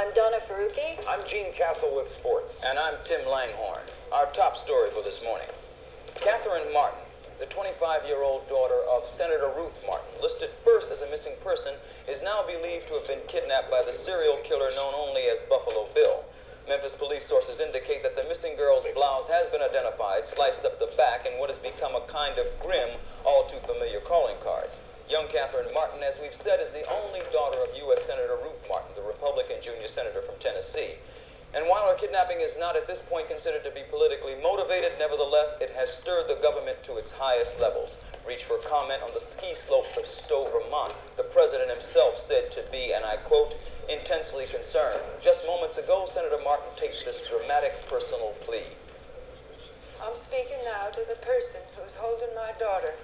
[0.00, 0.96] I'm Donna Faruqi.
[1.06, 2.58] I'm Gene Castle with sports.
[2.64, 3.84] And I'm Tim Langhorn.
[4.10, 5.52] Our top story for this morning
[6.14, 7.04] Catherine Martin,
[7.38, 11.74] the 25 year old daughter of Senator Ruth Martin, listed first as a missing person,
[12.08, 15.84] is now believed to have been kidnapped by the serial killer known only as Buffalo
[15.92, 16.24] Bill.
[16.66, 20.88] Memphis police sources indicate that the missing girl's blouse has been identified, sliced up the
[20.96, 22.88] back, in what has become a kind of grim,
[23.26, 24.72] all too familiar calling card.
[25.10, 28.06] Young Catherine Martin, as we've said, is the only daughter of U.S.
[28.06, 30.94] Senator Ruth Martin, the Republican junior senator from Tennessee.
[31.52, 35.58] And while her kidnapping is not at this point considered to be politically motivated, nevertheless,
[35.60, 37.96] it has stirred the government to its highest levels.
[38.22, 40.94] Reach for comment on the ski slopes of Stowe, Vermont.
[41.16, 43.58] The president himself said to be, and I quote,
[43.90, 45.02] intensely concerned.
[45.20, 48.70] Just moments ago, Senator Martin takes this dramatic personal plea.
[50.06, 52.94] I'm speaking now to the person who's holding my daughter.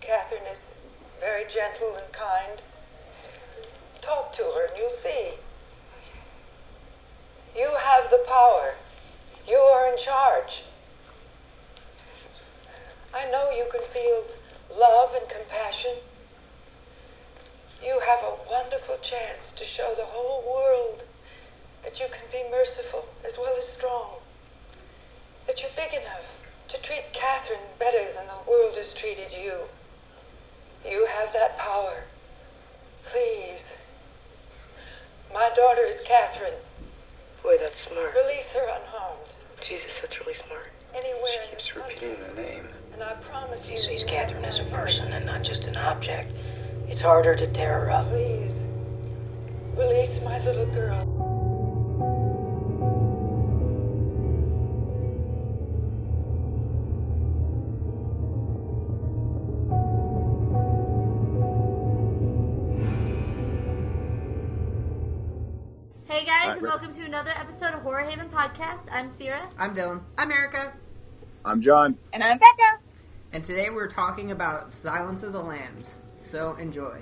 [0.00, 0.72] Catherine is
[1.20, 2.62] very gentle and kind.
[4.00, 5.32] Talk to her and you'll see.
[7.56, 8.74] You have the power.
[9.46, 10.62] You are in charge.
[13.12, 14.24] I know you can feel
[14.74, 15.96] love and compassion.
[17.82, 21.02] You have a wonderful chance to show the whole world
[21.82, 24.16] that you can be merciful as well as strong.
[25.46, 29.68] That you're big enough to treat Catherine better than the world has treated you.
[30.88, 32.04] You have that power.
[33.04, 33.76] Please.
[35.32, 36.54] My daughter is Catherine.
[37.42, 38.14] Boy, that's smart.
[38.14, 39.20] Release her unharmed.
[39.60, 40.70] Jesus, that's really smart.
[40.94, 41.94] Anywhere She keeps the country.
[42.08, 42.68] repeating the name.
[42.92, 43.72] And I promise you.
[43.72, 46.32] He sees Catherine as a person and not just an object.
[46.88, 48.08] It's harder to tear her up.
[48.08, 48.62] Please.
[49.76, 51.19] Release my little girl.
[66.60, 68.86] And welcome to another episode of Horror Haven Podcast.
[68.90, 69.48] I'm Sierra.
[69.58, 70.72] I'm Dylan, I'm Erica.
[71.44, 71.96] I'm John.
[72.12, 72.78] And I'm Becca.
[73.32, 76.00] and today we're talking about Silence of the Lambs.
[76.20, 77.00] So enjoy.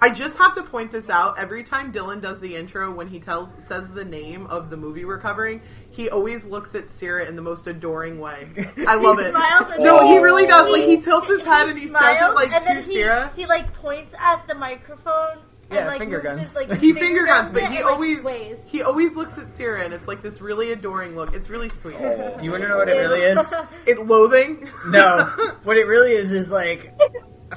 [0.00, 1.38] I just have to point this out.
[1.40, 5.04] Every time Dylan does the intro, when he tells says the name of the movie
[5.04, 5.60] we're covering,
[5.90, 8.46] he always looks at Sarah in the most adoring way.
[8.86, 9.30] I love it.
[9.32, 10.70] smiles and No, he really does.
[10.70, 12.92] Like he tilts his head and he says it smiles, like and to then he,
[12.92, 13.32] Sarah.
[13.34, 15.38] he like points at the microphone.
[15.70, 16.40] Yeah, and, like, finger moves guns.
[16.46, 18.58] His, like, He finger guns, it but he and, like, always sways.
[18.66, 21.34] he always looks at Sarah, and it's like this really adoring look.
[21.34, 21.98] It's really sweet.
[21.98, 22.38] Do oh.
[22.42, 23.38] you want to know what it really is?
[23.86, 24.68] It loathing.
[24.88, 25.24] No.
[25.64, 26.98] what it really is is like,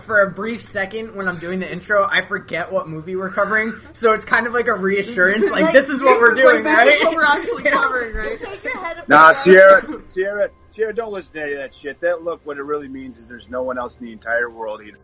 [0.02, 3.74] for a brief second when I'm doing the intro, I forget what movie we're covering.
[3.94, 6.64] So it's kind of like a reassurance, like, Like, this is what we're is doing,
[6.64, 6.86] like, right?
[6.86, 7.72] This is what we're actually Yeah.
[7.72, 8.30] covering, right?
[8.32, 9.04] Just shake your head.
[9.08, 9.44] Nah, and down.
[9.44, 12.00] Sierra, Sierra, Sierra, don't listen to any of that shit.
[12.02, 14.82] That look, what it really means is there's no one else in the entire world
[14.84, 14.96] he'd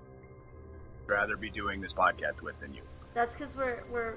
[1.05, 2.81] rather be doing this podcast with than you.
[3.17, 4.13] That's because we're we're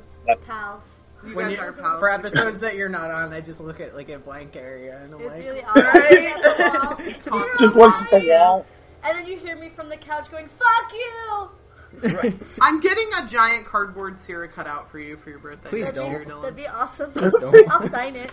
[0.47, 0.85] pals.
[1.27, 2.01] You When guys you, are pals.
[2.01, 5.15] for episodes that you're not on, I just look at like a blank area and
[5.15, 8.67] I'm It's like, really awkward at the Just looks at the wall.
[9.03, 13.65] And then you hear me from the couch going, "Fuck you." I'm getting a giant
[13.67, 15.71] cardboard Sarah cutout for you for your birthday.
[15.71, 16.11] Please this don't.
[16.11, 16.43] year, Dylan.
[16.43, 17.11] That'd be awesome.
[17.15, 17.71] don't.
[17.71, 18.31] I'll sign it.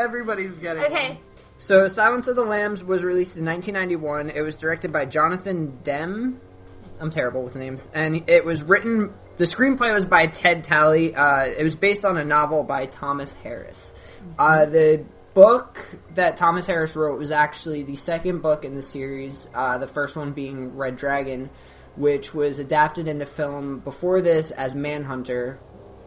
[0.00, 1.08] Everybody's getting Okay.
[1.10, 1.18] one.
[1.58, 4.30] So, Silence of the Lambs was released in 1991.
[4.30, 6.40] It was directed by Jonathan Demme.
[7.02, 7.88] I'm terrible with names.
[7.92, 11.14] And it was written, the screenplay was by Ted Tally.
[11.14, 13.92] Uh, it was based on a novel by Thomas Harris.
[14.38, 15.04] Uh, the
[15.34, 19.88] book that Thomas Harris wrote was actually the second book in the series, uh, the
[19.88, 21.50] first one being Red Dragon,
[21.96, 25.58] which was adapted into film before this as Manhunter.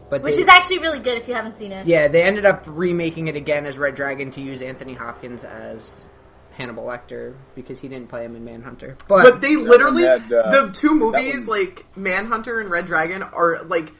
[0.08, 1.86] But Which they- is actually really good if you haven't seen it.
[1.86, 6.08] yeah, they ended up remaking it again as Red Dragon to use Anthony Hopkins as
[6.56, 8.96] Hannibal Lecter because he didn't play him in Manhunter.
[9.08, 13.22] But, But they literally had, uh, the two movies one- like Manhunter and Red Dragon
[13.22, 13.92] are like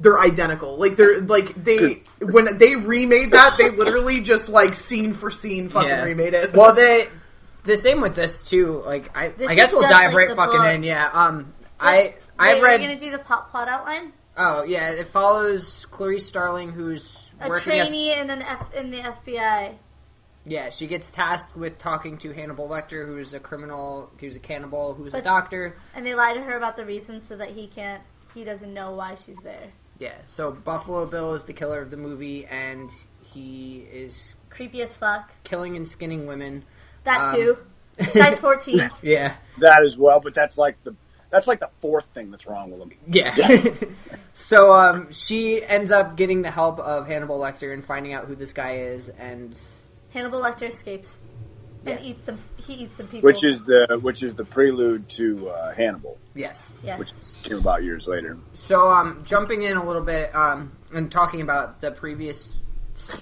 [0.00, 0.76] they're identical.
[0.76, 5.68] Like they're like they when they remade that they literally just like scene for scene
[5.68, 6.02] fucking yeah.
[6.02, 6.54] remade it.
[6.54, 7.08] Well, they
[7.64, 8.82] the same with this too.
[8.84, 10.74] Like I, This I guess we'll dive like right fucking book.
[10.74, 10.82] in.
[10.82, 11.10] Yeah.
[11.12, 11.52] Um.
[11.80, 12.80] I I Wait, read.
[12.80, 14.12] Are you gonna do the plot, plot outline?
[14.36, 18.90] Oh yeah, it follows Clarice Starling, who's A working as trainee in an F in
[18.90, 19.74] the FBI.
[20.44, 20.70] Yeah.
[20.70, 25.14] She gets tasked with talking to Hannibal Lecter, who's a criminal, who's a cannibal, who's
[25.14, 25.76] a doctor.
[25.94, 28.02] And they lie to her about the reasons so that he can't,
[28.34, 29.70] he doesn't know why she's there.
[29.98, 30.14] Yeah.
[30.26, 32.90] So Buffalo Bill is the killer of the movie, and
[33.22, 35.30] he is Creepy as fuck.
[35.44, 36.64] killing and skinning women.
[37.04, 37.56] That Um, too.
[38.14, 38.90] Guy's 14.
[39.02, 39.34] Yeah.
[39.60, 40.94] That as well, but that's like the
[41.30, 42.92] that's like the fourth thing that's wrong with him.
[43.08, 43.34] Yeah.
[44.34, 48.36] so um, she ends up getting the help of Hannibal Lecter and finding out who
[48.36, 49.58] this guy is, and
[50.14, 51.10] Hannibal Lecter escapes.
[51.86, 52.06] and Yeah.
[52.06, 52.38] eats some.
[52.56, 53.26] He eats some people.
[53.26, 56.78] Which is the which is the prelude to uh, Hannibal, Yes.
[56.82, 56.98] yes.
[56.98, 57.10] which
[57.42, 58.38] came about years later.
[58.54, 62.56] So, um, jumping in a little bit um, and talking about the previous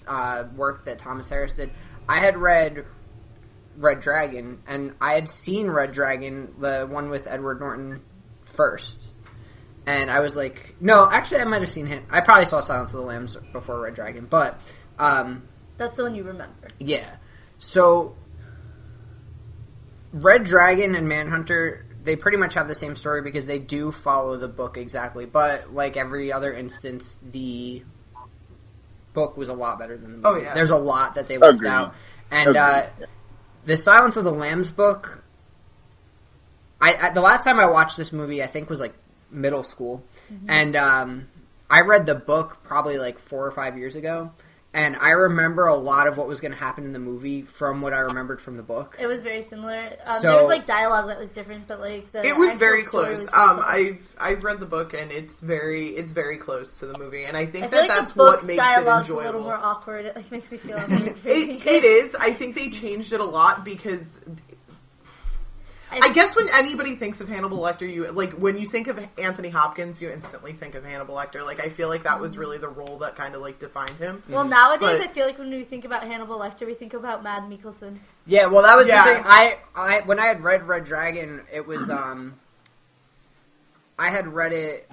[0.06, 1.70] uh, work that Thomas Harris did,
[2.08, 2.84] I had read
[3.78, 8.00] Red Dragon, and I had seen Red Dragon, the one with Edward Norton,
[8.44, 8.98] first.
[9.86, 12.04] And I was like, no, actually, I might have seen him.
[12.10, 14.60] I probably saw Silence of the Lambs before Red Dragon, but
[15.00, 15.48] um,
[15.82, 16.68] That's the one you remember.
[16.78, 17.16] yeah.
[17.58, 18.16] So,
[20.12, 24.36] Red Dragon and Manhunter, they pretty much have the same story because they do follow
[24.36, 25.26] the book exactly.
[25.26, 27.82] But like every other instance, the
[29.12, 30.28] book was a lot better than the movie.
[30.28, 30.54] Oh, yeah.
[30.54, 31.70] There's a lot that they left Agreed.
[31.70, 31.94] out,
[32.30, 32.86] and uh,
[33.64, 35.22] the Silence of the Lambs book.
[36.80, 38.94] I, I the last time I watched this movie, I think was like
[39.30, 40.04] middle school,
[40.48, 41.28] and um,
[41.70, 44.32] I read the book probably like four or five years ago,
[44.74, 47.82] and I remember a lot of what was going to happen in the movie from
[47.82, 48.96] what I remembered from the book.
[48.98, 49.96] It was very similar.
[50.06, 52.82] Um, So- there was like dialogue that was different, but like the It was very
[52.82, 53.22] close.
[53.22, 56.98] was Um, I've I've read the book and it's very it's very close to the
[56.98, 59.16] movie, and I think I that like that's the book's what makes it dialogue's a
[59.16, 60.06] little more awkward.
[60.06, 60.76] It like makes me feel.
[60.88, 62.14] it, it is.
[62.14, 64.20] I think they changed it a lot because
[66.00, 69.48] I guess when anybody thinks of Hannibal Lecter, you like when you think of Anthony
[69.50, 71.44] Hopkins, you instantly think of Hannibal Lecter.
[71.44, 74.22] Like I feel like that was really the role that kind of like defined him.
[74.28, 77.22] Well, nowadays But- I feel like when we think about Hannibal Lecter, we think about
[77.22, 77.98] Mads Mikkelsen.
[78.26, 79.04] Yeah, well, that was Yeah.
[79.06, 79.22] the thing.
[79.26, 82.34] I, I when I had read Red Dragon, it was um,
[83.98, 84.88] I had read it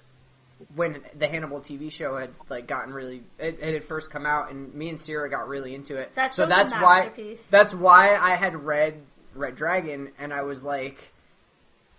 [0.75, 4.51] when the Hannibal TV show had like gotten really it, it had first come out,
[4.51, 6.13] and me and Sierra got really into it.
[6.15, 7.45] That so show's a that's why masterpiece.
[7.45, 9.01] that's why I had read
[9.35, 11.13] Red Dragon, and I was like.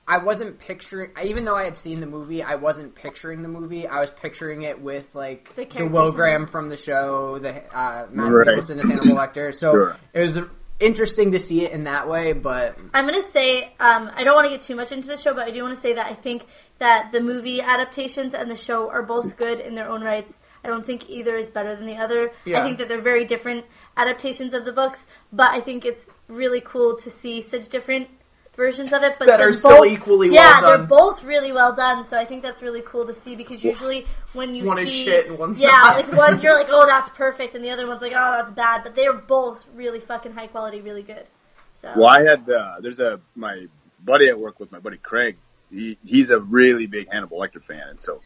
[0.08, 3.86] I wasn't picturing, even though I had seen the movie, I wasn't picturing the movie.
[3.86, 8.08] I was picturing it with like The the, Will Graham from the show, the uh,
[8.10, 8.46] Matt Right.
[8.48, 9.54] Nicholson as Hannibal Lecter.
[9.54, 9.96] So Sure.
[10.12, 10.38] it was
[10.80, 14.46] interesting to see it in that way, but I'm gonna say um, I don't want
[14.46, 16.14] to get too much into the show, but I do want to say that I
[16.14, 16.44] think
[16.80, 20.39] that the movie adaptations and the show are both good in their own rights.
[20.64, 22.32] I don't think either is better than the other.
[22.44, 22.60] Yeah.
[22.60, 23.64] I think that they're very different
[23.96, 28.08] adaptations of the books, but I think it's really cool to see such different
[28.56, 29.16] versions of it.
[29.18, 32.04] But That they're are still both- equally yeah, well they're both really well done.
[32.04, 34.90] So I think that's really cool to see because usually when you One see is
[34.92, 35.96] shit and one's yeah, not.
[35.96, 38.82] like one you're like oh that's perfect, and the other one's like oh that's bad,
[38.82, 41.26] but they're both really fucking high quality, really good.
[41.74, 43.66] So Well, I had uh, there's a my
[44.04, 45.36] buddy at work with my buddy Craig.
[45.72, 48.20] He he's a really big Hannibal Lecter fan, and so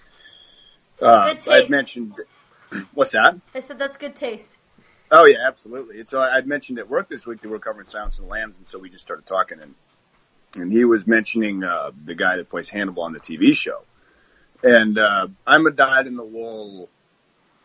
[1.02, 2.14] uh, I'd mentioned
[2.94, 3.38] what's that?
[3.54, 4.58] I said that's good taste.
[5.10, 6.00] Oh yeah, absolutely.
[6.00, 8.30] And so I- I'd mentioned at work this week that we're covering Silence of the
[8.30, 9.74] Lambs, and so we just started talking, and
[10.56, 13.82] and he was mentioning uh, the guy that plays Hannibal on the TV show,
[14.62, 16.88] and uh, I'm a dyed in the wool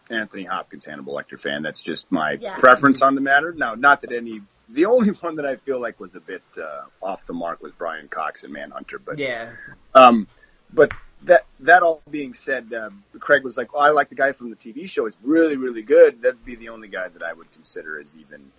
[0.10, 1.62] Anthony Hopkins Hannibal Lecter fan.
[1.62, 2.58] That's just my Yeah.
[2.58, 3.54] preference on the matter.
[3.54, 4.42] Now, not that any.
[4.70, 7.72] The only one that I feel like was a bit uh, off the mark was
[7.78, 9.52] Brian Cox in Manhunter, but yeah,
[9.96, 10.28] um,
[10.74, 10.92] but
[11.24, 12.90] that that all being said, uh,
[13.20, 15.06] Craig was like, "Oh, I like the guy from the TV show.
[15.06, 18.52] It's really, really good." That'd be the only guy that I would consider as even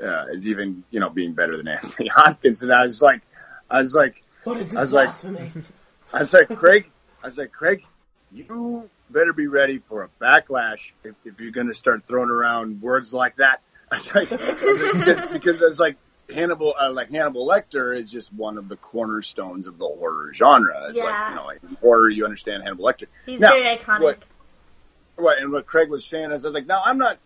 [0.00, 2.62] uh, as even you know being better than Anthony Hopkins.
[2.62, 3.22] And I was like,
[3.70, 5.10] I was like, What is I was like-
[6.12, 6.88] I was like, Craig,
[7.22, 7.84] I was like, Craig,
[8.32, 12.80] you better be ready for a backlash if, if you're going to start throwing around
[12.80, 13.60] words like that.
[13.90, 15.96] I was like, because I was because, because it's like
[16.32, 20.86] Hannibal, uh, like Hannibal Lecter is just one of the cornerstones of the horror genre.
[20.88, 21.04] It's Yeah.
[21.04, 23.06] like, you know, like in horror, you understand Hannibal Lecter.
[23.26, 24.00] He's Now, very iconic.
[24.02, 24.22] what-
[25.18, 27.18] Right, and what Craig was saying is, I was like, no, I'm not,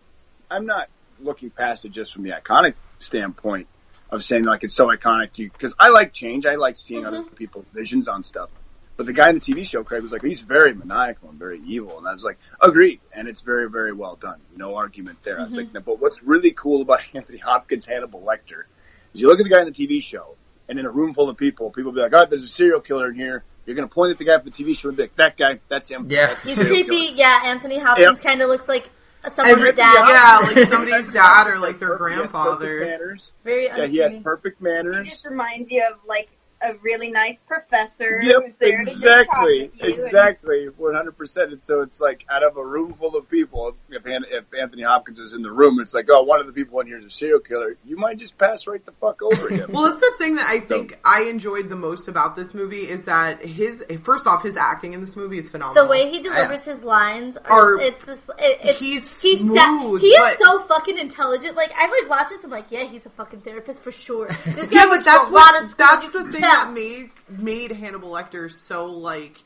[0.49, 0.87] I'm not
[1.19, 3.67] looking past it just from the iconic standpoint
[4.09, 7.05] of saying like it's so iconic to you because I like change, I like seeing
[7.05, 8.49] other people's visions on stuff.
[8.97, 11.59] But the guy in the TV show, Craig, was like, he's very maniacal and very
[11.65, 14.39] evil, and I was like, agreed, and it's very, very well done.
[14.55, 15.39] No argument there.
[15.39, 18.63] I was like, no, but what's really cool about Anthony Hopkins' Hannibal Lecter
[19.13, 20.35] you look at the guy in the TV show,
[20.69, 23.09] and in a room full of people, people be like, oh, there's a serial killer
[23.09, 23.43] in here.
[23.65, 25.37] You're going to point at the guy from the TV show and be like, that
[25.37, 26.07] guy, that's him.
[26.09, 26.27] Yeah.
[26.27, 27.07] That's He's creepy.
[27.07, 28.21] killer." Yeah, Anthony Hopkins Yep.
[28.23, 28.89] kind of looks like
[29.33, 30.07] someone's dad.
[30.09, 32.79] Yeah, like somebody's dad or like their Perfect- he has perfect grandfather.
[32.85, 33.31] manners.
[33.43, 34.23] Very Yeah, he has unassuming.
[34.23, 35.07] perfect It manners.
[35.09, 36.29] just reminds you of like
[36.63, 40.05] a really nice professor Yep, who's there to exactly, talk with you.
[40.05, 41.51] exactly, one hundred percent.
[41.51, 44.83] And so it's like out of a room full of people, if, Han- if Anthony
[44.83, 47.05] Hopkins is in the room, it's like, oh, one of the people in here is
[47.05, 47.75] a serial killer.
[47.85, 49.71] You might just pass right the fuck over him.
[49.71, 53.05] Well, that's the thing that I think I enjoyed the most about this movie is
[53.05, 55.83] that his first off, his acting in this movie is phenomenal.
[55.83, 59.57] The way he delivers his lines are, Are- it's just it, it's, He's he's smooth,
[59.57, 61.55] sa- he is but- so fucking intelligent.
[61.55, 64.27] Like I like watch this, I'm like, yeah, he's a fucking therapist for sure.
[64.45, 67.71] This guy yeah, but that's a lot of what that's the thing that made made
[67.71, 69.37] Hannibal Lecter so like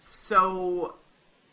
[0.00, 0.94] so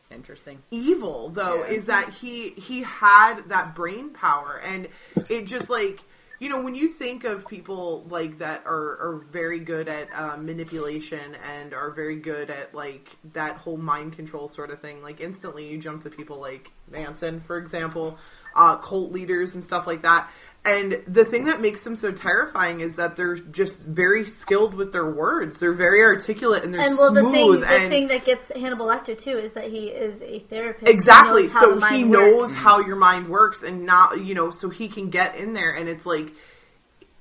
[0.10, 0.62] interesting.
[0.72, 1.74] evil though Yeah.
[1.76, 4.88] is that he he had that brain power and
[5.30, 6.00] it just like
[6.40, 10.38] you know, when you think of people like that are, are very good at uh,
[10.38, 15.22] manipulation and are very good at like that whole mind control sort of thing, like
[15.22, 18.18] instantly you jump to people like Manson, for example,
[18.56, 20.32] uh, cult leaders and stuff like that.
[20.64, 24.92] And the thing that makes them so terrifying is that they're just very skilled with
[24.92, 25.60] their words.
[25.60, 28.86] They're very articulate and they're And well, the thing, the and thing that gets Hannibal
[28.86, 30.88] Lecter too is that he is a therapist.
[30.88, 32.54] exactly He knows how so the he knows works.
[32.54, 35.90] how your mind works and not you know so he can get in there and
[35.90, 36.32] it's like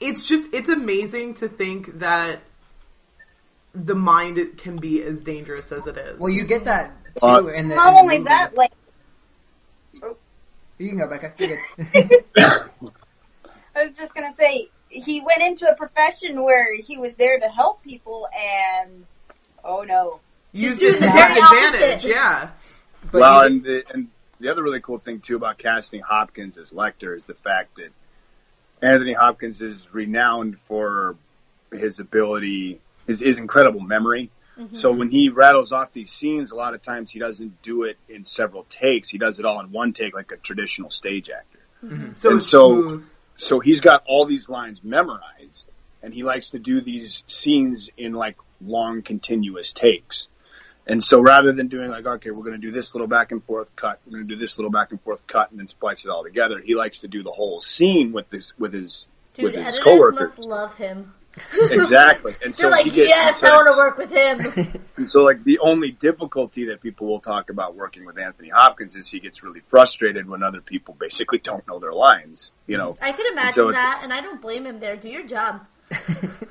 [0.00, 2.40] it's just it's amazing to think that
[3.74, 7.46] the mind can be as dangerous as it is Well, you get that too Uh,
[7.46, 7.74] in the.
[7.74, 8.28] Not in the only movie.
[8.28, 8.72] that, like
[10.78, 11.34] You can go, Becca.
[13.80, 13.86] You're good.
[13.86, 17.48] I was just gonna say, he went into a profession where he was there to
[17.48, 19.06] help people, and
[19.64, 20.20] oh no,
[20.52, 22.50] use do it to the his very advantage yeah
[23.12, 24.08] But well, you- and the, and
[24.40, 27.90] the other really cool thing too about casting Hopkins as Lecter is the fact that
[28.82, 31.14] Anthony Hopkins is renowned for
[31.70, 34.30] his ability, his, his incredible memory.
[34.58, 34.74] Mm-hmm.
[34.76, 37.98] So when he rattles off these scenes, a lot of times he doesn't do it
[38.08, 39.08] in several takes.
[39.10, 41.58] He does it all in one take, like a traditional stage actor.
[42.12, 43.06] so And so- smooth
[43.40, 45.70] So he's got all these lines memorized,
[46.02, 50.26] and he likes to do these scenes in like long, continuous takes.
[50.86, 53.42] And so rather than doing like, okay, we're going to do this little back and
[53.44, 56.04] forth cut, we're going to do this little back and forth cut, and then splice
[56.04, 56.58] it all together.
[56.58, 59.84] He likes to do the whole scene with this with his Dude, with his editors
[59.84, 60.20] coworkers.
[60.20, 61.14] must love him.
[61.54, 62.34] Exactly.
[62.44, 64.82] And so They're like, he gets yes, I want to work with him.
[64.96, 68.96] and so, like, the only difficulty that people will talk about working with Anthony Hopkins
[68.96, 72.50] is he gets really frustrated when other people basically don't know their lines.
[72.66, 74.96] You know, I could imagine So that, and I don't blame him there.
[74.96, 75.66] Do your job.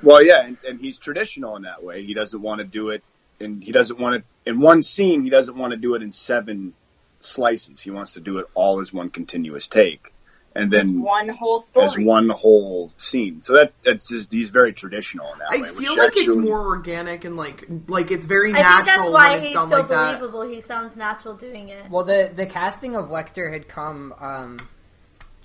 [0.02, 2.04] Well, yeah, and, and he's traditional in that way.
[2.04, 3.02] He doesn't want to do it,
[3.38, 5.22] and he doesn't want to in one scene.
[5.22, 6.72] He doesn't want to do it in seven
[7.20, 7.82] slices.
[7.82, 10.10] He wants to do it all as one continuous take,
[10.54, 11.86] and then one whole story.
[11.86, 13.42] as one whole scene.
[13.42, 15.68] So that that's just he's very traditional in that I way.
[15.68, 19.38] feel which like it's more organic and like like it's very I think that's why
[19.38, 20.18] he's so like that.
[20.18, 20.42] believable.
[20.42, 21.88] He sounds natural doing it.
[21.90, 24.58] Well, the the casting of Lecter had come um,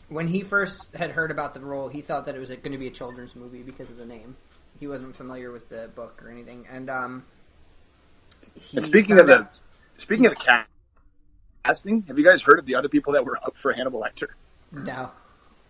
[0.10, 1.88] when he first had heard about the role.
[1.88, 4.36] He thought that it was going to be a children's movie because of the name.
[4.80, 6.66] He wasn't familiar with the book or anything.
[6.70, 7.24] And um,
[8.56, 9.60] he And speaking of the out-
[9.98, 10.68] speaking of the cast,
[11.64, 14.30] casting, have you guys heard of the other people that were up for Hannibal Lecter?
[14.84, 15.12] No,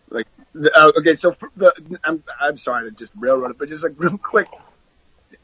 [0.09, 3.83] Like, uh, okay, so for the, I'm I'm sorry to just railroad it, but just
[3.83, 4.47] like real quick,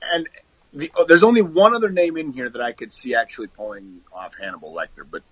[0.01, 0.27] and
[0.73, 4.01] the, oh, there's only one other name in here that I could see actually pulling
[4.13, 5.23] off Hannibal Lecter, but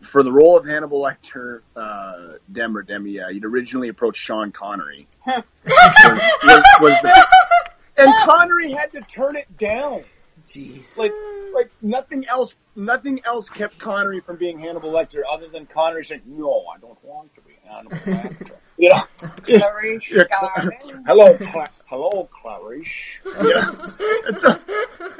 [0.00, 4.50] for the role of Hannibal Lecter, uh, Dem or Demi, yeah, you'd originally approached Sean
[4.50, 5.06] Connery.
[5.26, 5.44] was,
[6.44, 7.26] was, was the,
[7.98, 10.04] and Connery had to turn it down.
[10.48, 10.96] jeez.
[10.96, 11.12] Like,
[11.54, 16.22] like nothing else, nothing else kept Connery from being Hannibal Lecter, other than Connery saying,
[16.26, 17.49] "No, I don't want to be Hannibal Lecter."
[18.78, 19.04] You know,
[19.46, 21.04] just- Clarice yeah, Garvin.
[21.06, 22.88] hello, Cla- hello, Clarice.
[23.26, 23.70] Yeah.
[24.26, 24.58] and so,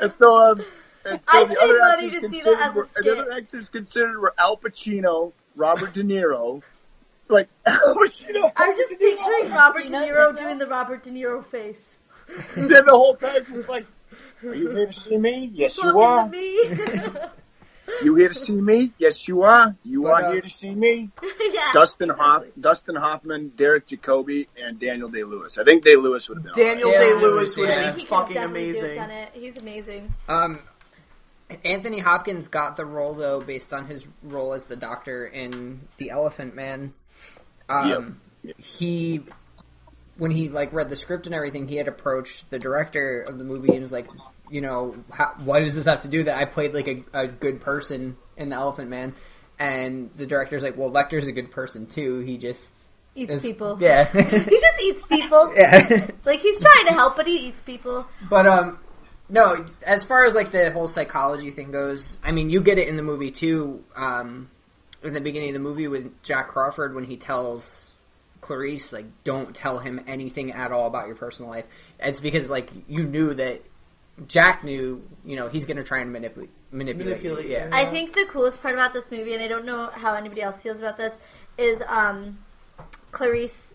[0.00, 0.64] and so, um,
[1.04, 3.10] and so I'd the other money actors to see considered that as a were, the
[3.20, 6.62] other actors considered were Al Pacino, Robert De Niro,
[7.28, 8.50] like Al Pacino.
[8.56, 11.82] I'm just picturing Robert De Niro doing the Robert De Niro face.
[12.54, 13.86] Then the whole time was like,
[14.44, 15.50] "Are you here to see me?
[15.52, 17.30] Yes, you Talking are.
[17.98, 18.04] To me.
[18.04, 18.92] You here to see me?
[18.98, 19.76] Yes, you are.
[19.84, 21.10] You But, are uh, here to see me."
[21.52, 22.44] yeah, Dustin Hoff.
[22.58, 25.58] Dustin Hoffman, Derek Jacobi, and Daniel Day Lewis.
[25.58, 26.64] I think Day Lewis would have been.
[26.64, 26.90] Daniel.
[26.90, 27.74] Day Lewis would yeah.
[27.74, 28.96] have been think he could have fucking amazing.
[28.96, 29.30] done it.
[29.34, 30.14] He's amazing.
[30.28, 30.60] Um,
[31.64, 36.10] Anthony Hopkins got the role though based on his role as the Doctor in The
[36.10, 36.94] Elephant Man.
[37.68, 38.20] Um,
[38.56, 39.22] he
[40.16, 43.44] when he like read the script and everything, he had approached the director of the
[43.44, 44.06] movie and was like,
[44.50, 46.36] you know, how, why does this have to do that?
[46.36, 49.14] I played like a, a good person in The Elephant Man,
[49.58, 52.20] and the director's like, well, Lecter's a good person too.
[52.20, 52.68] He just
[53.14, 53.76] Eats is- people.
[53.80, 55.52] Yeah, He just eats people.
[55.56, 56.06] yeah.
[56.24, 58.06] Like he's trying to help, but he eats people.
[58.28, 58.78] But um,
[59.28, 59.64] no.
[59.86, 62.96] As far as like the whole psychology thing goes, I mean, you get it in
[62.96, 63.84] the movie too.
[63.96, 64.50] Um,
[65.02, 67.90] in the beginning of the movie with Jack Crawford when he tells
[68.42, 71.64] Clarice like, "Don't tell him anything at all about your personal life."
[71.98, 73.62] It's because like you knew that
[74.26, 77.08] Jack knew, you know, he's going to try and manipulate manipulate.
[77.08, 77.52] Manipulate you.
[77.52, 77.68] Yeah.
[77.72, 80.62] I think the coolest part about this movie, and I don't know how anybody else
[80.62, 81.14] feels about this,
[81.58, 82.38] is um,
[83.10, 83.74] Clarice.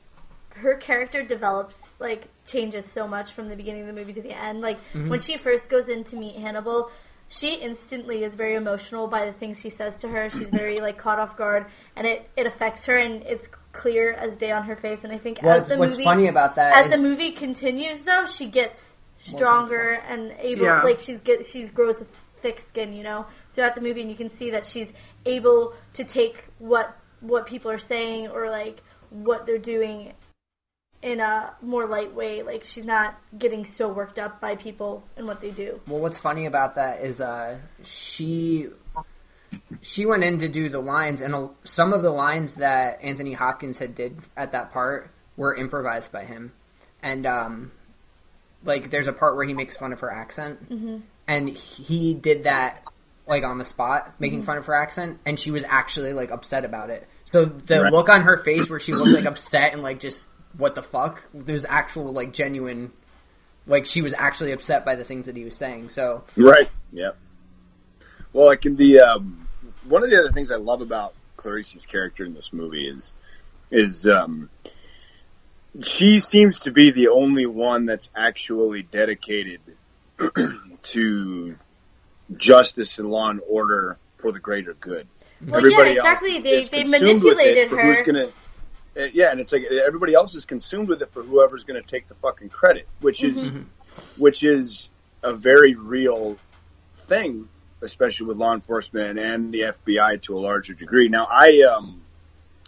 [0.49, 4.31] Her character develops like changes so much from the beginning of the movie to the
[4.31, 4.61] end.
[4.61, 6.89] Like when she first goes in to meet Hannibal,
[7.27, 10.29] she instantly is very emotional by the things he says to her.
[10.29, 11.65] She's very like caught off guard,
[11.97, 15.03] and it it affects her, and it's clear as day on her face.
[15.03, 17.31] And I think What's, as the what's movie funny about that as is the movie
[17.31, 18.94] continues, though, she gets
[19.25, 20.65] stronger and able.
[20.65, 20.81] Yeah.
[20.81, 22.05] Like she's get she's grows a
[22.41, 24.91] thick skin, you know, throughout the movie, and you can see that she's
[25.25, 30.13] able to take what what people are saying or like what they're doing
[31.01, 32.43] in a more light way.
[32.43, 35.79] Like she's not getting so worked up by people and what they do.
[35.87, 38.69] Well, what's funny about that is uh, she
[39.81, 43.79] she went in to do the lines, and some of the lines that Anthony Hopkins
[43.79, 46.53] had did at that part were improvised by him,
[47.01, 47.71] and um,
[48.65, 50.97] like there's a part where he makes fun of her accent, Mm-hmm.
[51.27, 52.83] and he did that
[53.27, 54.45] like on the spot, making Mm-hmm.
[54.45, 57.07] fun of her accent, and she was actually like upset about it.
[57.25, 57.91] So the Right.
[57.91, 61.23] look on her face where she looks like upset and like just what the fuck,
[61.33, 62.91] there's actual like genuine.
[63.67, 65.89] Like she was actually upset by the things that he was saying.
[65.89, 66.69] So Right.
[66.93, 67.17] Yep.
[68.31, 69.47] Well, it can be um,
[69.87, 73.11] one of the other things I love about Clarice's character in this movie is
[73.71, 74.49] is um,
[75.83, 79.59] she seems to be the only one that's actually dedicated
[80.83, 81.55] to
[82.37, 85.07] justice and law and order for the greater good.
[85.45, 86.39] Well, yeah, exactly.
[86.39, 88.03] They is they manipulated it for Who's her.
[88.05, 88.27] gonna,
[88.97, 91.87] uh, yeah, and it's like everybody else is consumed with it for whoever's going to
[91.87, 93.63] take the fucking credit, which is Mm-hmm.
[94.17, 94.89] which is
[95.23, 96.37] a very real
[97.07, 97.49] thing,
[97.81, 101.09] especially with law enforcement and the FBI to a larger degree.
[101.09, 102.01] Now, I um,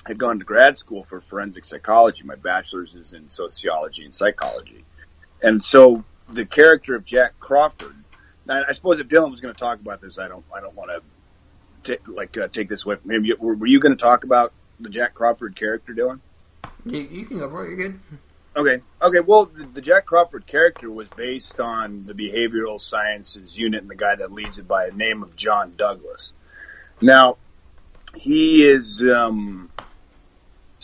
[0.07, 2.23] had gone to grad school for forensic psychology.
[2.23, 4.85] My bachelor's is in sociology and psychology,
[5.43, 7.95] and so the character of Jack Crawford.
[8.45, 10.45] Now, I suppose if Dylan was going to talk about this, I don't.
[10.55, 11.01] I don't want to
[11.83, 13.25] take like uh, take this away from him.
[13.39, 16.19] Were, were you going to talk about the Jack Crawford character, Dylan?
[16.85, 17.69] you, you can go for it.
[17.69, 17.99] You're good.
[18.55, 18.81] Okay.
[19.01, 19.19] Okay.
[19.19, 23.95] Well, the, the Jack Crawford character was based on the behavioral sciences unit and the
[23.95, 26.31] guy that leads it by the name of John Douglas.
[27.01, 27.37] Now,
[28.15, 29.69] he is um,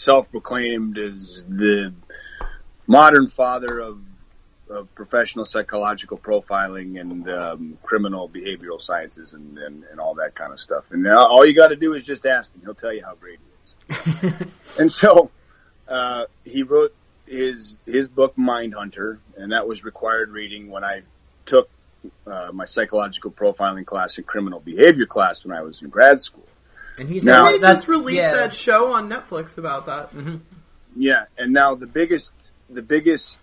[0.03, 1.93] self-proclaimed as the
[2.87, 3.99] modern father of,
[4.69, 10.51] of professional psychological profiling and um, criminal behavioral sciences and, and, and all that kind
[10.51, 10.83] of stuff.
[10.91, 13.15] And now all you got to do is just ask him; he'll tell you how
[13.15, 14.33] great he is.
[14.79, 15.31] and so
[15.87, 16.93] uh, he wrote
[17.25, 21.03] his his book Mindhunter, and that was required reading when I
[21.45, 21.69] took
[22.27, 26.45] uh, my psychological profiling class and criminal behavior class when I was in grad school.
[26.99, 28.33] And he's Now- They just released yeah.
[28.33, 30.11] that show on Netflix about that.
[30.13, 30.37] Mm-hmm.
[30.95, 32.31] Yeah, and now the biggest
[32.69, 33.37] the biggest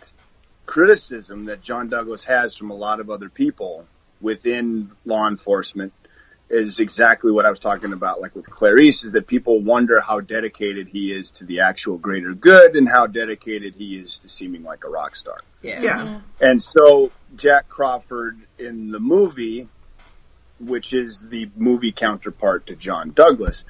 [0.66, 3.86] criticism that John Douglas has from a lot of other people
[4.20, 5.92] within law enforcement
[6.48, 10.20] is exactly what I was talking about, like with Clarice, is that people wonder how
[10.20, 14.64] dedicated he is to the actual greater good and how dedicated he is to seeming
[14.64, 15.38] like a rock star.
[15.62, 15.80] Yeah.
[15.80, 16.20] Yeah.
[16.40, 19.68] And so Jack Crawford in the movie,
[20.60, 23.64] which is the movie counterpart to John Douglas,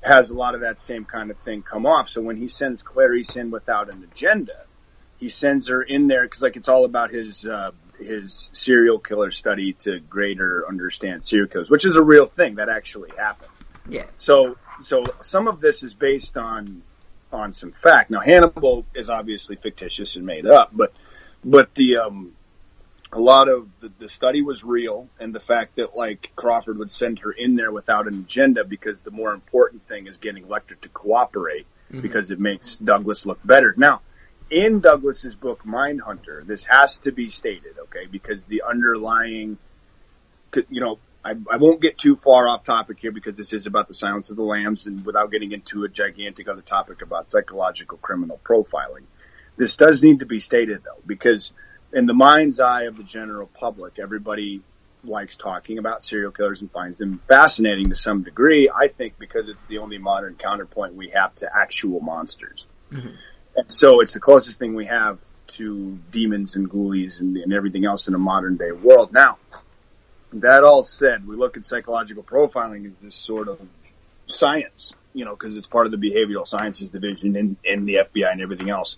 [0.00, 2.08] has a lot of that same kind of thing come off.
[2.08, 4.64] So when he sends Clarice in without an agenda,
[5.18, 9.30] he sends her in there because like it's all about his uh, his serial killer
[9.30, 13.50] study to greater understand serial killers, which is a real thing that actually happened.
[13.88, 14.06] Yeah.
[14.16, 16.82] So so some of this is based on
[17.32, 18.10] on some fact.
[18.10, 20.92] Now Hannibal is obviously fictitious and made up, but
[21.44, 22.32] but the um
[23.12, 26.92] a lot of the, the study was real and the fact that like Crawford would
[26.92, 30.78] send her in there without an agenda because the more important thing is getting Lecter
[30.82, 32.00] to cooperate mm-hmm.
[32.00, 33.74] because it makes Douglas look better.
[33.76, 34.02] Now,
[34.50, 39.58] in Douglas's book Mindhunter, this has to be stated, okay, because the underlying
[40.68, 43.88] you know, I, I won't get too far off topic here because this is about
[43.88, 47.98] the Silence of the Lambs and without getting into a gigantic other topic about psychological
[47.98, 49.04] criminal profiling.
[49.56, 51.52] This does need to be stated though, because
[51.92, 54.62] in the mind's eye of the general public, everybody
[55.04, 58.70] likes talking about serial killers and finds them fascinating to some degree.
[58.74, 62.66] I think because it's the only modern counterpoint we have to actual monsters.
[62.92, 63.14] Mm-hmm.
[63.56, 67.86] And so it's the closest thing we have to demons and ghoulies and, and everything
[67.86, 69.12] else in a modern day world.
[69.12, 69.38] Now,
[70.34, 73.60] that all said, we look at psychological profiling as this sort of
[74.26, 78.30] science, you know, because it's part of the behavioral sciences division in, in the FBI
[78.30, 78.96] and everything else.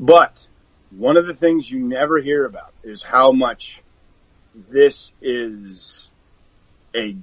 [0.00, 0.46] But
[0.90, 3.82] one of the things you never hear about is how much
[4.54, 6.08] this is
[6.94, 7.16] a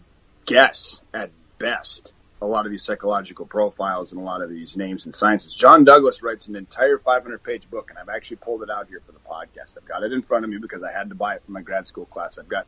[0.46, 2.12] guess at best.
[2.42, 5.54] A lot of these psychological profiles and a lot of these names and sciences.
[5.54, 9.02] John Douglas writes an entire 500 page book, and I've actually pulled it out here
[9.06, 9.78] for the podcast.
[9.78, 11.62] I've got it in front of me because I had to buy it for my
[11.62, 12.38] grad school class.
[12.38, 12.68] I've got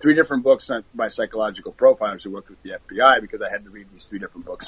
[0.00, 3.70] three different books by psychological profilers who worked with the FBI because I had to
[3.70, 4.66] read these three different books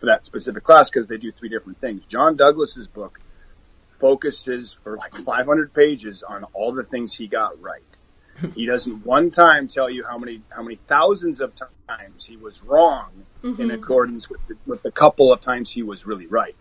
[0.00, 2.02] for that specific class because they do three different things.
[2.08, 3.20] John Douglas's book
[4.00, 7.82] focuses for like 500 pages on all the things he got right.
[8.54, 11.52] He doesn't one time tell you how many how many thousands of
[11.88, 13.10] times he was wrong
[13.42, 13.62] mm-hmm.
[13.62, 16.56] in accordance with the, with the couple of times he was really right.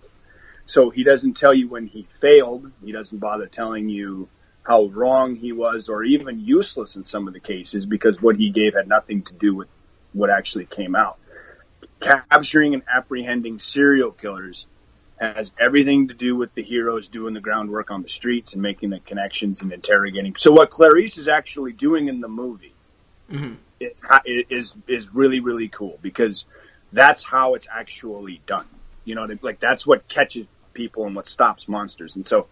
[0.68, 2.72] So he doesn't tell you when he failed.
[2.84, 4.30] He doesn't bother telling you
[4.64, 8.50] how wrong he was or even useless in some of the cases because what he
[8.50, 9.68] gave had nothing to do with
[10.14, 11.18] what actually came out.
[12.00, 14.66] Capturing and apprehending serial killers
[15.18, 18.90] has everything to do with the heroes doing the groundwork on the streets and making
[18.90, 20.36] the connections and interrogating.
[20.38, 22.74] So what Clarice is actually doing in the movie
[23.32, 23.54] Mm-hmm.
[24.26, 26.46] is, is is really really cool because
[26.92, 28.68] that's how it's actually done.
[29.06, 32.16] You know, like that's what catches people and what stops monsters.
[32.16, 32.48] And so,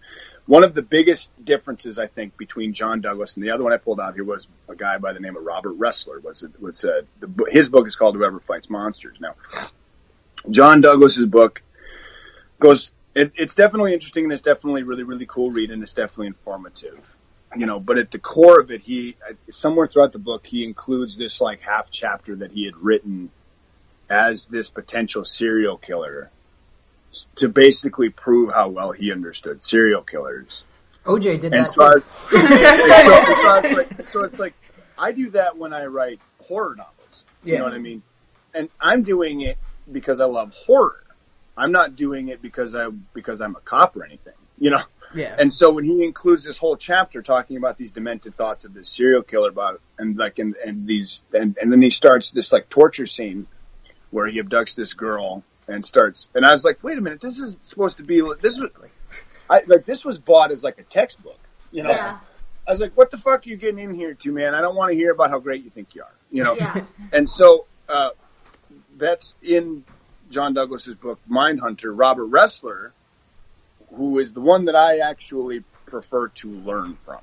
[0.45, 3.78] one of the biggest differences I think between John Douglas and the other one I
[3.78, 6.24] pulled out here was a guy by the name of Robert Ressler.
[6.24, 9.17] Was was uh, the, his book is called Whoever Fights Monsters.
[9.19, 9.36] Now,
[10.50, 11.62] John Douglas's book
[12.62, 12.91] goes.
[13.15, 17.04] It, it's definitely interesting and it's definitely really really cool read and it's definitely informative
[17.56, 19.17] you know, but at the core of it, he
[19.52, 23.32] somewhere throughout the book he includes this like half chapter that he had written
[24.10, 26.32] as this potential serial killer
[27.38, 30.65] to basically prove how well he understood serial killers.
[31.06, 32.00] OJ did And that so, I,
[33.06, 34.56] so, so like, so it's like
[34.97, 37.26] I do that when I write horror novels.
[37.50, 37.60] You Yeah.
[37.60, 38.04] know what I mean?
[38.54, 39.60] And I'm doing it
[39.91, 41.01] because I love horror.
[41.58, 44.34] I'm not doing it because I because I'm a cop or anything.
[44.60, 44.84] You know.
[45.14, 45.36] Yeah.
[45.38, 48.90] And so when he includes this whole chapter talking about these demented thoughts of this
[48.90, 52.70] serial killer about and like and, and these and, and then he starts this like
[52.70, 53.48] torture scene
[54.12, 57.40] where he abducts this girl and starts and I was like, wait a minute, this
[57.40, 58.72] is supposed to be this was
[59.50, 61.40] I like this was bought as like a textbook,
[61.72, 61.90] you know.
[61.90, 62.20] Yeah.
[62.68, 64.54] I was like, what the fuck are you getting in here to, man?
[64.54, 66.54] I don't want to hear about how great you think you are, you know.
[66.56, 66.84] Yeah.
[67.12, 68.12] And so uh,
[68.98, 69.84] that's in
[70.32, 71.91] John Douglas's book Mindhunter.
[71.94, 72.91] Robert Ressler,
[73.94, 77.20] who is the one that I actually prefer to learn from,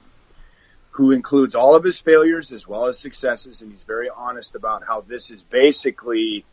[0.91, 4.83] who includes all of his failures as well as successes, and he's very honest about
[4.87, 6.45] how this is basically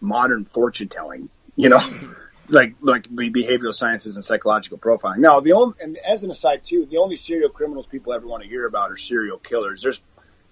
[0.00, 1.90] modern fortune telling, you know.
[2.50, 5.18] Like like be- behavioral sciences and psychological profiling.
[5.18, 8.42] Now the only and as an aside too, the only serial criminals people ever want
[8.42, 9.82] to hear about are serial killers.
[9.82, 10.00] There's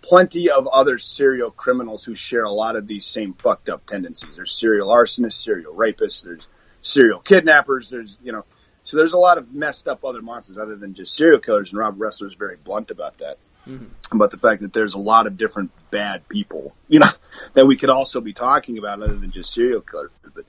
[0.07, 4.37] plenty of other serial criminals who share a lot of these same fucked up tendencies.
[4.37, 6.47] There's serial arsonists, serial rapists, there's
[6.81, 8.45] serial kidnappers, there's, you know,
[8.85, 11.79] so there's a lot of messed up other monsters other than just serial killers, and
[11.79, 13.39] Rob Ressler is very blunt about that.
[13.67, 13.87] Mm-hmm.
[14.15, 17.11] About the fact that there's a lot of different bad people, you know,
[17.55, 20.13] that we could also be talking about other than just serial killers.
[20.23, 20.45] But,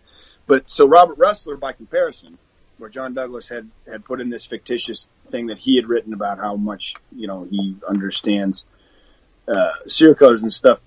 [0.46, 2.38] but so Robert Ressler, by comparison,
[2.78, 6.38] where John Douglas had, had put in this fictitious thing that he had written about
[6.38, 8.64] how much, you know, he understands
[9.48, 10.80] uh, killers and stuff.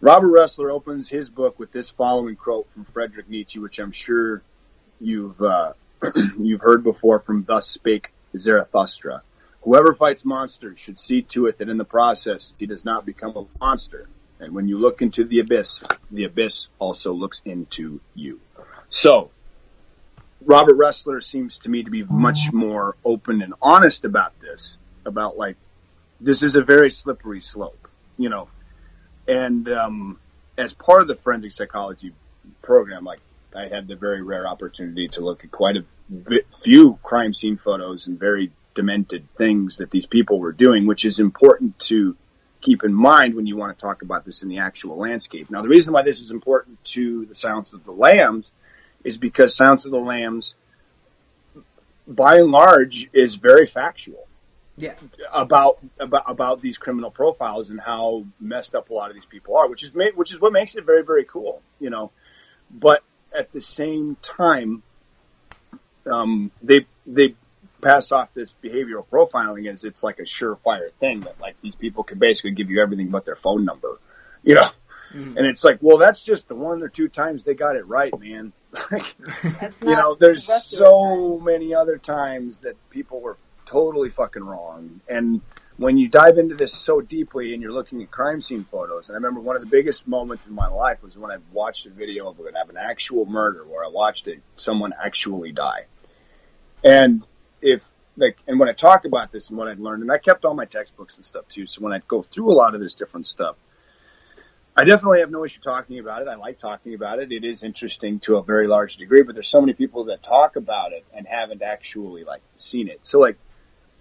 [0.00, 4.42] Robert Ressler opens his book with this following quote from Friedrich Nietzsche, which I'm sure
[5.00, 5.72] you've uh,
[6.38, 9.22] you've heard before from "Thus Spake Zarathustra."
[9.62, 13.36] Whoever fights monsters should see to it that in the process he does not become
[13.36, 14.08] a monster.
[14.40, 18.40] And when you look into the abyss, the abyss also looks into you.
[18.88, 19.30] So,
[20.44, 25.36] Robert Ressler seems to me to be much more open and honest about this, about
[25.36, 25.56] like,
[26.20, 27.87] this is a very slippery slope,
[28.18, 28.48] you know.
[29.26, 30.18] And um,
[30.58, 32.12] as part of the forensic psychology
[32.62, 33.20] program, like
[33.54, 37.56] I had the very rare opportunity to look at quite a bit, few crime scene
[37.56, 42.16] photos and very demented things that these people were doing, which is important to
[42.60, 45.50] keep in mind when you want to talk about this in the actual landscape.
[45.50, 48.46] Now, the reason why this is important to the Silence of the Lambs
[49.04, 50.54] is because Silence of the Lambs,
[52.06, 54.27] by and large, is very factual
[54.78, 54.94] Yeah.
[55.32, 59.56] about about about these criminal profiles and how messed up a lot of these people
[59.56, 62.10] are, which is ma- which is what makes it very very cool, you know.
[62.70, 63.02] But
[63.36, 64.82] at the same time,
[66.06, 67.34] um, they they
[67.82, 72.04] pass off this behavioral profiling as it's like a surefire thing that like these people
[72.04, 73.98] can basically give you everything but their phone number,
[74.42, 74.70] you know.
[75.10, 78.16] And it's like, well, that's just the one or two times they got it right,
[78.18, 78.52] man.
[78.90, 79.14] Like,
[79.82, 83.38] you know, there's the so many other times that people were
[83.68, 85.00] totally fucking wrong.
[85.08, 85.42] And
[85.76, 89.14] when you dive into this so deeply and you're looking at crime scene photos, and
[89.14, 91.90] I remember one of the biggest moments in my life was when I watched a
[91.90, 95.84] video of, an actual murder where I watched it, someone actually die.
[96.82, 97.22] And
[97.60, 100.44] if, like, and when I talk about this and what I'd learned, and I kept
[100.44, 102.94] all my textbooks and stuff too, so when I'd go through a lot of this
[102.94, 103.56] different stuff,
[104.76, 106.28] I definitely have no issue talking about it.
[106.28, 107.32] I like talking about it.
[107.32, 110.54] It is interesting to a very large degree, but there's so many people that talk
[110.54, 113.00] about it and haven't actually like seen it.
[113.02, 113.38] So like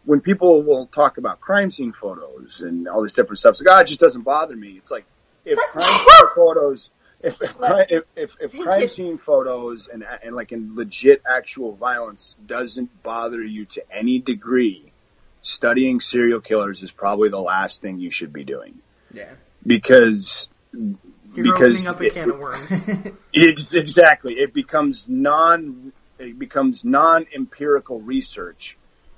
[0.07, 3.75] when people will talk about crime scene photos and all this different stuff, it's like,
[3.75, 4.69] ah, it just doesn't bother me.
[4.77, 5.05] It's like
[5.43, 6.89] if crime scene photos,
[7.21, 7.55] if if,
[7.89, 13.43] if, if, if crime scene photos and and like in legit actual violence doesn't bother
[13.43, 14.93] you to any degree,
[15.41, 18.79] studying serial killers is probably the last thing you should be doing
[19.13, 19.31] Yeah.
[19.65, 20.95] because You're
[21.35, 22.89] because opening up a it- can of worms.
[23.33, 24.35] it's exactly.
[24.35, 25.91] It becomes non.
[26.19, 28.75] It becomes non-empirical research,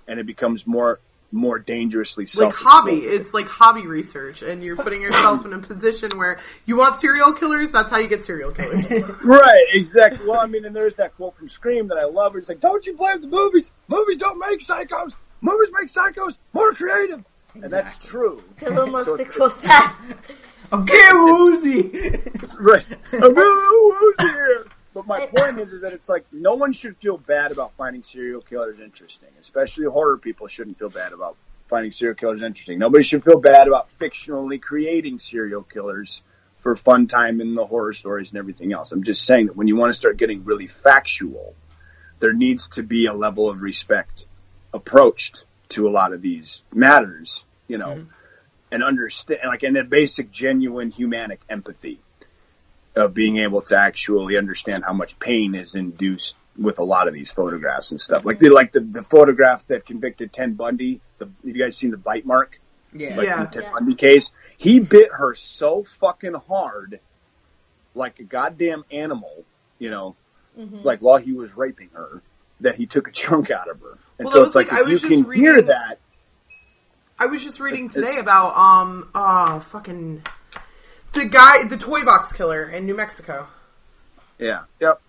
[0.09, 0.99] and it becomes more
[1.31, 2.97] more dangerously like hobby.
[3.05, 7.33] It's like hobby research, and you're putting yourself in a position where you want serial
[7.33, 7.71] killers.
[7.71, 8.91] That's how you get serial killers.
[9.23, 10.25] Right, exactly.
[10.27, 12.33] Well, I mean, and there's that quote from Scream that I love.
[12.33, 13.69] Where it's like, "Don't you blame the movies?
[13.87, 15.13] Movies don't make psychos.
[15.41, 18.41] Movies make psychos more creative." And that's true.
[18.57, 19.55] Feel almost So- to quote.
[20.71, 22.21] I'm getting woozy.
[22.59, 22.85] Right.
[23.13, 24.65] I'm really woozy here.
[24.93, 28.01] But my point is, is that it's like no one should feel bad about finding
[28.01, 31.35] serial killers interesting, especially horror people shouldn't feel bad about
[31.67, 32.79] finding serial killers interesting.
[32.79, 36.23] Nobody should feel bad about fictionally creating serial killers
[36.57, 38.91] for fun time in the horror stories and everything else.
[38.91, 41.53] I'm just saying that when you want to start getting really factual,
[42.19, 44.25] there needs to be a level of respect
[44.73, 48.09] approached to a lot of these matters, you know, mm-hmm.
[48.71, 52.01] and understand, like, and a basic, genuine, humanic empathy
[52.95, 57.13] of being able to actually understand how much pain is induced with a lot of
[57.13, 58.25] these photographs and stuff.
[58.25, 60.99] Like the like the, the photograph that convicted Ted Bundy.
[61.19, 62.59] The, have you guys seen the bite mark?
[62.93, 63.15] Yeah.
[63.15, 63.43] Like Yeah.
[63.45, 63.71] the Ted Yeah.
[63.73, 66.99] Bundy case, he bit her so fucking hard,
[67.95, 69.43] like a goddamn animal.
[69.77, 70.15] You know,
[70.59, 70.81] Mm-hmm.
[70.83, 72.21] like while he was raping her,
[72.61, 73.97] that he took a chunk out of her.
[74.17, 75.99] And Well, so it's like, like- I if you was just can hear that.
[77.17, 80.23] I was just reading today about um uh fucking
[81.13, 83.47] the guy, the toy box killer in New Mexico.
[84.37, 84.63] Yeah.
[84.79, 85.01] Yep.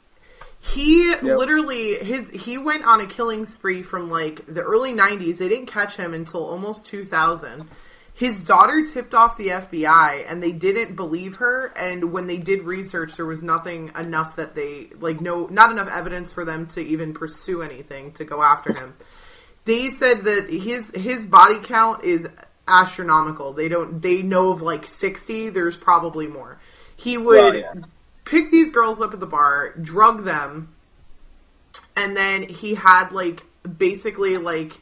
[0.62, 5.38] He literally his he went on a killing spree from like the early 90s.
[5.38, 7.66] They didn't catch him until almost 2000.
[8.12, 12.64] His daughter tipped off the FBI and they didn't believe her and when they did
[12.64, 16.82] research there was nothing enough that they like no not enough evidence for them to
[16.82, 18.94] even pursue anything to go after him.
[19.64, 22.28] They said that his his body count is
[22.70, 23.52] astronomical.
[23.52, 26.60] They don't they know of like 60, there's probably more.
[26.96, 27.72] He would Well, yeah.
[28.24, 30.74] pick these girls up at the bar, drug them,
[31.96, 33.42] and then he had like
[33.78, 34.80] basically like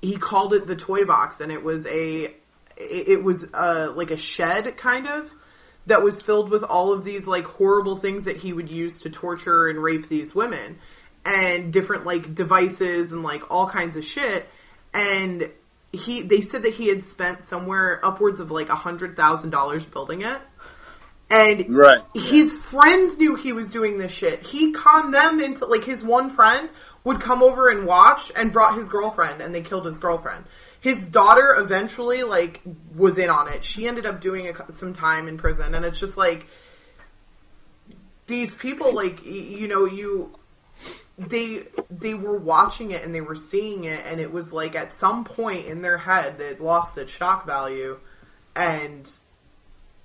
[0.00, 2.34] he called it the toy box, and it was a
[2.76, 5.30] it was uh like a shed kind of
[5.86, 9.10] that was filled with all of these like horrible things that he would use to
[9.10, 10.78] torture and rape these women
[11.24, 14.46] and different like devices and like all kinds of shit
[14.94, 15.50] and
[15.92, 19.84] he they said that he had spent somewhere upwards of like a hundred thousand dollars
[19.84, 20.40] building it
[21.30, 22.00] and Right.
[22.14, 24.42] his friends knew he was doing this shit.
[24.42, 26.70] He conned them into like his one friend
[27.04, 30.44] would come over and watch and brought his girlfriend and they killed his girlfriend.
[30.80, 32.60] His daughter eventually like
[32.94, 33.64] was in on it.
[33.64, 36.46] She ended up doing a, some time in prison and it's just like
[38.26, 40.37] these people like you know you
[41.18, 44.92] they they were watching it and they were seeing it and it was like at
[44.92, 47.98] some point in their head that lost its shock value
[48.54, 49.10] and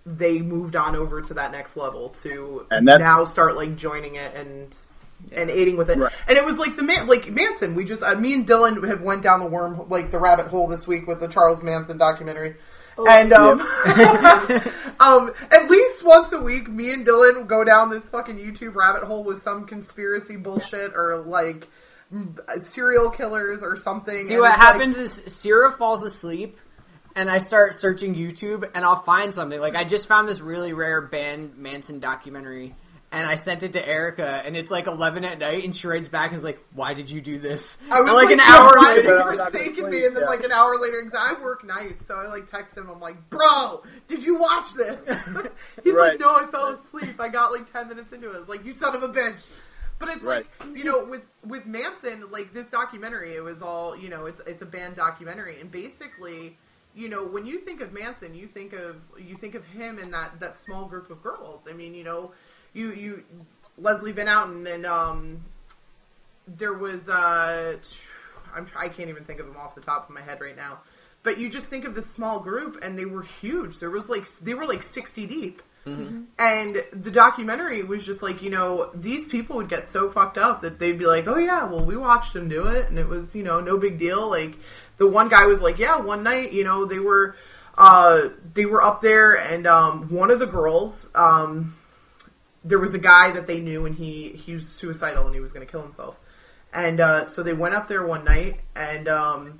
[0.05, 4.15] they moved on over to that next level to And that- now start like joining
[4.15, 4.75] it and
[5.31, 5.97] and aiding with it.
[5.97, 6.11] Right.
[6.27, 7.75] And it was like the man, like Manson.
[7.75, 10.67] We just, uh, me and Dylan have went down the worm, like the rabbit hole
[10.67, 12.57] this week with the Charles Manson documentary.
[12.97, 13.61] And um,
[14.99, 19.03] um, at least once a week, me and Dylan go down this fucking YouTube rabbit
[19.03, 21.67] hole with some conspiracy bullshit or like
[22.61, 24.23] serial killers or something.
[24.25, 26.57] See and what it's like- happens is Sierra falls asleep,
[27.15, 29.59] and I start searching YouTube, and I'll find something.
[29.59, 32.75] Like I just found this really rare banned Manson documentary,
[33.13, 36.07] and I sent it to Erica, and it's like eleven at night, and she writes
[36.07, 38.45] back and is like, "Why did you do this?" I was And, like, an yeah,
[38.57, 39.01] hour why later.
[39.09, 40.05] you I'm not forsaken me?
[40.05, 40.29] And then yeah.
[40.29, 42.89] like an hour later, because I work nights, so I like text him.
[42.89, 45.07] I'm like, bro, did you watch this?
[45.83, 47.19] He's like, no, I fell asleep.
[47.19, 48.35] I got like ten minutes into it.
[48.35, 49.45] I was like, you son of a bitch.
[49.99, 54.09] But it's like you know, with with Manson, like this documentary, it was all you
[54.09, 54.25] know.
[54.25, 56.57] It's it's a banned documentary, and basically,
[56.95, 60.11] you know, when you think of Manson, you think of you think of him and
[60.13, 61.67] that that small group of girls.
[61.69, 62.31] I mean, you know,
[62.73, 63.23] you you
[63.77, 65.43] Leslie Van Houten and um
[66.47, 67.77] there was uh
[68.55, 70.79] I'm I can't even think of them off the top of my head right now.
[71.23, 73.79] But you just think of this small group and they were huge.
[73.79, 75.61] There was like they were like 60 deep.
[76.39, 80.61] And the documentary was just like, you know, these people would get so fucked up
[80.61, 83.35] that they'd be like, "Oh yeah, well we watched them do it and it was,
[83.35, 84.57] you know, no big deal." Like
[84.97, 87.35] the one guy was like, "Yeah, one night, you know, they were
[87.77, 91.75] uh they were up there and um one of the girls um
[92.63, 95.51] there was a guy that they knew and he he was suicidal and he was
[95.53, 96.15] going to kill himself.
[96.73, 99.59] And uh, so they went up there one night and um,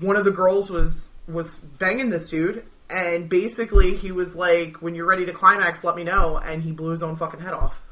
[0.00, 4.94] one of the girls was was banging this dude and basically he was like when
[4.94, 7.82] you're ready to climax let me know and he blew his own fucking head off.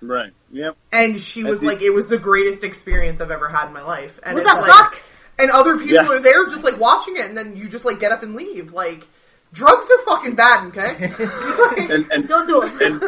[0.00, 0.32] Right.
[0.52, 0.76] Yep.
[0.92, 3.82] And she was the- like it was the greatest experience I've ever had in my
[3.82, 4.20] life.
[4.22, 5.02] And What it's the like, fuck?
[5.40, 6.08] And other people Yeah.
[6.08, 8.72] are there just like watching it and then you just like get up and leave.
[8.72, 9.08] Like
[9.52, 11.08] drugs are fucking bad, okay?
[11.08, 12.80] Like, And and Don't do it.
[12.82, 13.02] and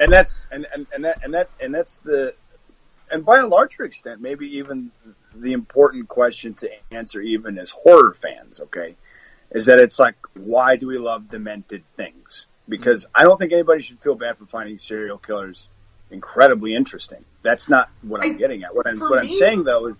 [0.00, 2.34] and that's and, and, and that and that and that's the
[3.10, 4.90] and by a larger extent maybe even
[5.34, 8.60] the important question to answer, even as horror fans.
[8.60, 8.96] Okay,
[9.50, 12.46] is that it's like, why do we love demented things?
[12.68, 15.68] Because I don't think anybody should feel bad for finding serial killers
[16.10, 17.24] incredibly interesting.
[17.42, 18.74] That's not what I'm I- getting at.
[18.74, 19.96] What I'm what I'm saying though is,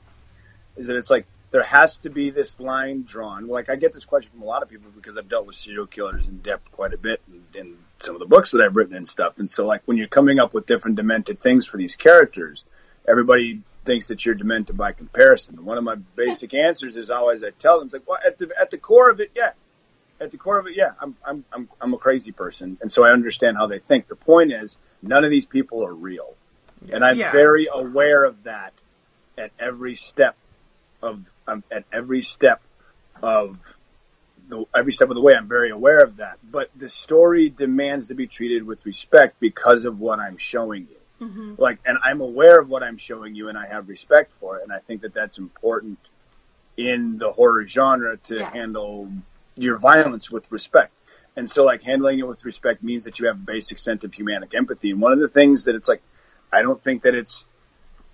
[0.77, 3.49] is that it's like there has to be this line drawn.
[3.49, 5.87] Like I get this question from a lot of people because I've dealt with serial
[5.87, 8.95] killers in depth quite a bit in, in some of the books that I've written
[8.97, 9.39] and stuff.
[9.39, 12.65] And so like when you're coming up with different demented things for these characters,
[13.09, 15.65] everybody thinks that you're demented by comparison.
[15.65, 18.51] One of my basic answers is always I tell them, it's like, well, at the
[18.61, 19.53] at the core of it, yeah,
[20.21, 23.05] at the core of it, yeah, I'm I'm I'm I'm a crazy person, and so
[23.05, 24.09] I understand how they think.
[24.09, 26.35] The point is, none of these people are real,
[26.93, 27.33] and I'm Yeah.
[27.33, 28.75] very aware of that
[29.39, 30.37] at every step
[31.01, 32.61] of um, at every step
[33.23, 33.59] of
[34.49, 35.33] the every step of the way.
[35.37, 39.85] I'm very aware of that, but the story demands to be treated with respect because
[39.85, 40.97] of what I'm showing you.
[41.57, 44.63] Like, and I'm aware of what I'm showing you, and I have respect for it,
[44.63, 45.99] and I think that that's important
[46.77, 48.51] in the horror genre to Yeah.
[48.51, 49.11] handle
[49.57, 50.93] your violence with respect.
[51.37, 54.13] And so, like, handling it with respect means that you have a basic sense of
[54.13, 54.91] humanic empathy.
[54.93, 56.03] And one of the things that it's like,
[56.53, 57.45] I don't think that it's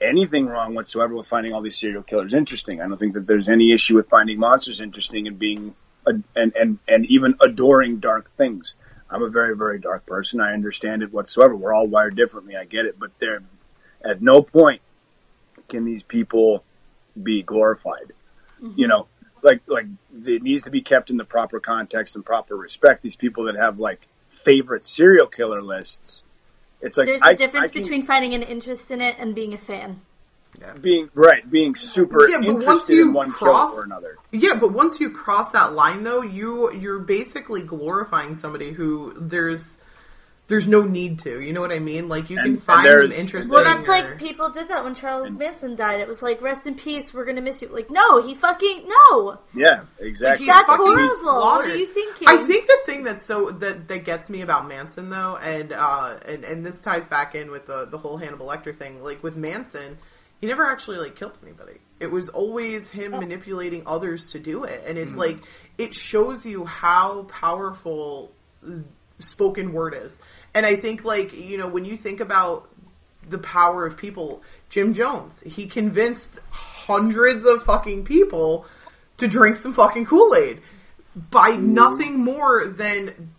[0.01, 2.81] anything wrong whatsoever with finding all these serial killers interesting.
[2.81, 5.75] I don't think that there's any issue with finding monsters interesting and being,
[6.07, 8.75] a, and, and, and even adoring dark things.
[9.09, 10.41] I'm a very, very dark person.
[10.41, 11.55] I understand it whatsoever.
[11.55, 12.57] We're all wired differently.
[12.57, 12.99] I get it.
[12.99, 13.41] But there,
[14.05, 14.83] at no point
[15.69, 16.65] can these people
[17.21, 18.13] be glorified.
[18.61, 18.73] Mm-hmm.
[18.77, 19.07] You know,
[19.43, 19.87] like like
[20.27, 23.03] it needs to be kept in the proper context and proper respect.
[23.03, 24.01] These people that have like
[24.45, 26.24] favorite serial killer lists,
[26.85, 29.35] it's like There's I- a difference I can- between finding an interest in it and
[29.35, 30.01] being a fan.
[30.81, 34.17] being right, being super Yeah, but once interested you in one cross- kill or another.
[34.31, 39.77] Yeah, but once you cross that line, though, you you're basically glorifying somebody who there's
[40.47, 41.41] there's no need to.
[41.41, 42.09] You know what I mean?
[42.09, 43.53] Like you And- can and find them there's- interesting.
[43.55, 46.01] Well, that's or- like people did that when Charles Manson died.
[46.01, 47.69] It was like, rest in peace, we're gonna miss you.
[47.69, 49.39] Like, no, he fucking no.
[49.55, 50.45] Yeah, exactly.
[50.47, 51.35] He That's fucking horrible.
[51.41, 52.29] What are you thinking?
[52.29, 56.19] I think the thing that's so that that gets me about Manson though, and uh,
[56.27, 59.03] and and this ties back in with the the whole Hannibal Lecter thing.
[59.03, 59.97] Like with Manson,
[60.43, 61.79] he never actually like killed anybody.
[62.01, 65.39] It was always him manipulating others to do it, and it's like
[65.79, 68.31] it shows you how powerful
[69.19, 70.21] spoken word is.
[70.55, 72.69] And I think like you know when you think about
[73.29, 78.67] the power of people, Jim Jones, he convinced hundreds of fucking people
[79.17, 80.61] to drink some fucking Kool Aid
[81.31, 83.33] by nothing more than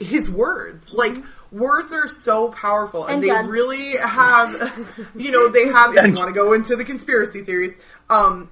[0.00, 0.92] his words.
[0.92, 1.16] Like
[1.50, 3.50] words are so powerful, and, And they guns.
[3.50, 5.96] really have, you know, they have.
[5.96, 7.74] If you want to go into the conspiracy theories,
[8.08, 8.48] um,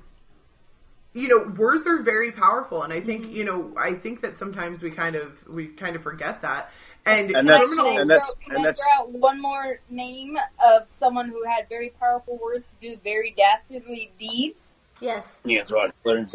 [1.17, 3.33] you know, words are very powerful, and I think Mm-hmm.
[3.37, 6.71] you know, I think that sometimes we kind of we kind of forget that.
[7.07, 9.81] And, And that's- Can and throw- that's- can and I that's- throw out one more
[9.89, 14.75] name of someone who had very powerful words to do very dastardly deeds?
[15.01, 15.41] yes.
[15.45, 15.91] Yeah, that's right.
[16.07, 16.27] I'm gonna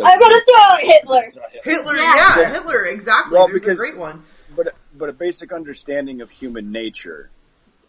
[0.48, 1.32] throw out Hitler.
[1.64, 2.40] Hitler, Yeah.
[2.40, 3.38] yeah, Hitler, exactly.
[3.38, 4.24] Well, There's a great one.
[4.56, 7.30] But but a basic understanding of human nature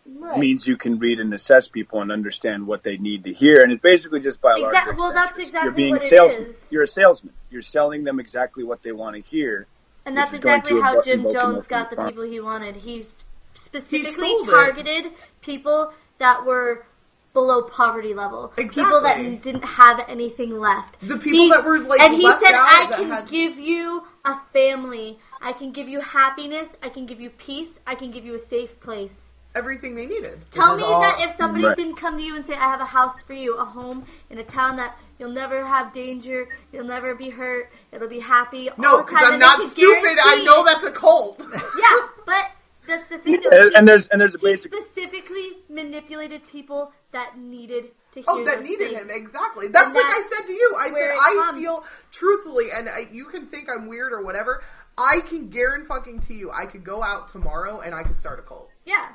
[0.05, 0.39] Right.
[0.39, 3.71] means you can read and assess people and understand what they need to hear, and
[3.73, 5.47] it's basically just by a large Exact- well, that's extension.
[5.47, 6.47] exactly You're being what salesman.
[6.49, 6.67] is.
[6.71, 7.33] You're a salesman.
[7.51, 9.67] You're selling them exactly what they want to hear.
[10.05, 12.77] And that's exactly how Jim Jones got the from- people he wanted.
[12.77, 13.07] He
[13.55, 14.51] specifically sold it.
[14.51, 16.85] targeted people that were
[17.33, 18.49] below poverty level.
[18.57, 20.99] People that didn't have anything left.
[21.01, 24.03] The people that were, like, and he left said, out "I can had- give you
[24.25, 25.19] a family.
[25.41, 26.69] I can give you happiness.
[26.83, 27.79] I can give you peace.
[27.87, 29.22] I can give you a safe place."
[29.55, 30.41] Everything they needed.
[30.51, 31.77] Tell me all- that if somebody Right.
[31.77, 34.39] didn't come to you and say, I have a house for you, a home in
[34.39, 38.71] a town that you'll never have danger, you'll never be hurt, it'll be happy.
[38.79, 40.17] No, because I'm not could stupid.
[40.25, 41.39] I know that's a cult.
[41.79, 42.51] Yeah, but
[42.87, 43.41] that's the thing.
[43.43, 43.51] though.
[43.51, 48.23] And, He- and there's and there's a he basic specifically manipulated people that needed to
[48.27, 49.01] Oh, that needed things.
[49.03, 49.69] him exactly.
[49.69, 50.77] That's And like I said to you.
[50.79, 51.59] I said I comes.
[51.61, 54.63] feel truthfully, and I, you can think I'm weird or whatever.
[54.99, 58.39] I can guarantee fucking to you, I could go out tomorrow and I could start
[58.39, 58.71] a cult.
[58.85, 59.09] Yeah.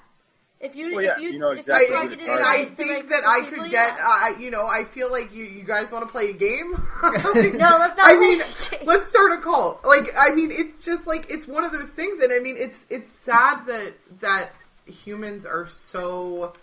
[0.59, 2.39] If you, Well, if yeah, you, you know if exactly you I, who targeted and
[2.39, 3.95] I right to the think that I could get.
[3.97, 4.33] yeah.
[4.35, 6.73] Uh, you know, I feel like you you guys want to play a game.
[7.03, 8.45] No, let's not I play mean, a
[8.77, 8.79] game.
[8.87, 9.85] let's start a cult.
[9.85, 12.85] Like, I mean, it's just like it's one of those things, and I mean, it's
[12.89, 14.49] it's sad that that
[14.85, 16.53] humans are so.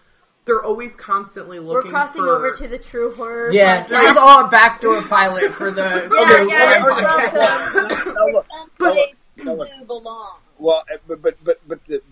[0.44, 1.90] They're always constantly looking.
[1.90, 3.50] We're crossing for, over to the true horror.
[3.52, 3.88] Yeah, podcast.
[3.88, 5.82] this is all a backdoor pilot for the.
[5.82, 7.74] Yeah, the yeah, horror it's podcast.
[7.74, 8.14] welcome.
[8.14, 9.14] now look, Some now look, place
[9.46, 9.70] now look.
[9.78, 10.36] to belong.
[10.58, 12.02] Well, but but but but the,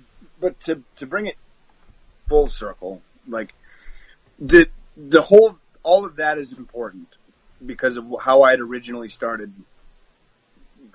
[0.40, 1.36] but to to bring it
[2.32, 3.52] full circle, like
[4.38, 4.66] the
[4.96, 7.08] the whole all of that is important
[7.64, 9.52] because of how I had originally started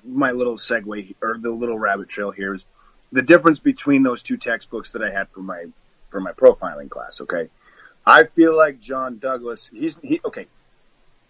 [0.04, 2.64] my little segue or the little rabbit trail here is
[3.12, 5.66] the difference between those two textbooks that I had for my
[6.10, 7.20] for my profiling class.
[7.20, 7.48] Okay,
[8.04, 9.70] I feel like John Douglas.
[9.72, 10.48] He's he okay.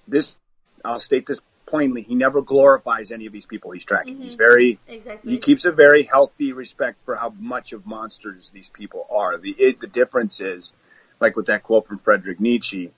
[0.07, 0.37] this
[0.83, 2.03] I'll state this plainly.
[2.03, 4.17] He never glorifies any of these people he's tracking.
[4.17, 4.37] He's mm-hmm.
[4.37, 5.33] very Exactly.
[5.33, 9.39] he keeps a very healthy respect for how much of monsters these people are.
[9.39, 10.73] The it, the difference is,
[11.21, 12.91] like with that quote from Friedrich Nietzsche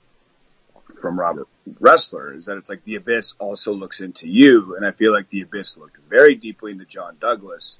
[1.00, 1.48] from Robert
[1.80, 5.30] Ressler, is that it's like the abyss also looks into you, and I feel like
[5.30, 7.76] the abyss looked very deeply into John Douglas,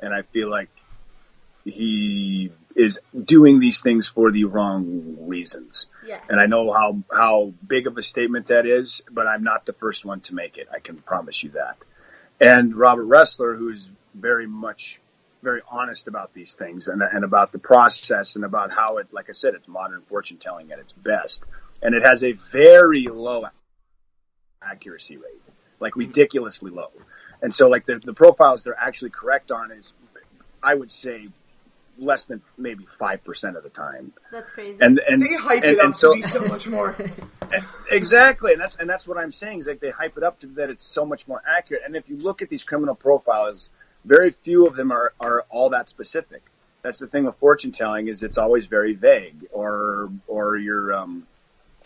[0.00, 0.70] and I feel like
[1.70, 5.86] he is doing these things for the wrong reasons.
[6.06, 6.20] yeah.
[6.28, 9.72] And I know how how big of a statement that is, but I'm not the
[9.72, 10.68] first one to make it.
[10.72, 11.76] I can promise you that.
[12.40, 15.00] And Robert Ressler, who's very much
[15.42, 19.30] very honest about these things and, and about the process and about how it, like
[19.30, 21.42] I said, it's modern fortune telling at its best,
[21.82, 23.44] and it has a very low
[24.62, 25.42] accuracy rate,
[25.80, 26.90] like ridiculously low.
[27.42, 29.92] And so, like the the profiles they're actually correct on is,
[30.62, 31.28] I would say,
[31.98, 34.12] less than maybe five percent of the time.
[34.30, 34.78] That's crazy.
[34.80, 36.96] And and They hype and, it up and so, to be so much more.
[37.90, 40.46] Exactly, and that's and that's what I'm saying is like they hype it up to
[40.48, 41.82] that it's so much more accurate.
[41.86, 43.70] And if you look at these criminal profiles,
[44.04, 46.42] very few of them are are all that specific.
[46.82, 51.26] That's the thing with fortune telling is it's always very vague, or or your um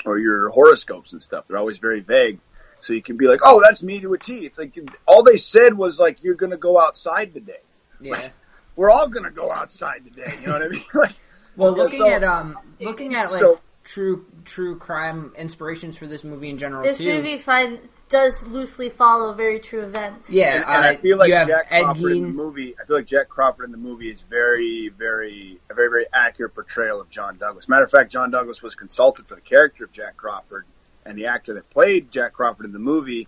[0.04, 1.44] or your horoscopes and stuff.
[1.46, 2.40] They're always very vague.
[2.80, 4.44] So you can be like, oh, that's me to a T.
[4.44, 7.60] It's like all they said was like you're going to go outside today.
[8.00, 8.30] Yeah.
[8.76, 10.34] We're all going to go outside today.
[10.40, 10.84] You know what I mean?
[10.94, 11.14] like,
[11.56, 16.22] Well, looking so- at um, looking at like So- true true crime inspirations for this
[16.22, 17.06] movie in general this too.
[17.06, 20.30] movie finds does loosely follow very true events.
[20.30, 22.76] yeah, and, and I uh, feel like Jack Ed Crawford in the movie.
[22.80, 26.54] I feel like Jack Crawford in the movie is very, very a very, very accurate
[26.54, 27.68] portrayal of John Douglas.
[27.68, 30.64] Matter of fact, John Douglas was consulted for the character of Jack Crawford,
[31.04, 33.26] and the actor that played Jack Crawford in the movie,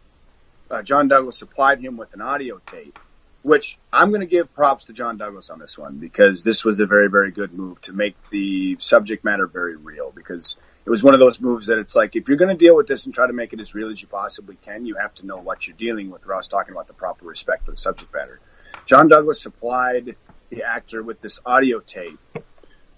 [0.70, 2.98] uh, John Douglas supplied him with an audio tape.
[3.44, 6.80] Which I'm going to give props to John Douglas on this one because this was
[6.80, 10.10] a very, very good move to make the subject matter very real.
[10.10, 12.74] Because it was one of those moves that it's like if you're going to deal
[12.74, 15.14] with this and try to make it as real as you possibly can, you have
[15.16, 16.26] to know what you're dealing with.
[16.26, 18.40] Was talking about the proper respect for the subject matter.
[18.86, 20.16] John Douglas supplied
[20.48, 22.18] the actor with this audio tape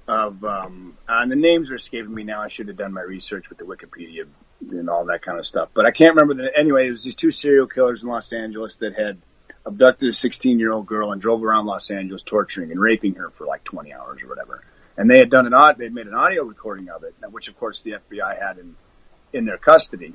[0.07, 2.41] of, um, and the names are escaping me now.
[2.41, 4.27] I should have done my research with the Wikipedia
[4.61, 6.57] and all that kind of stuff, but I can't remember the.
[6.57, 9.19] Anyway, it was these two serial killers in Los Angeles that had
[9.67, 13.31] abducted a 16 year old girl and drove around Los Angeles torturing and raping her
[13.31, 14.63] for like 20 hours or whatever.
[14.97, 17.59] And they had done an odd, they'd made an audio recording of it, which of
[17.59, 18.77] course the FBI had in,
[19.33, 20.15] in their custody.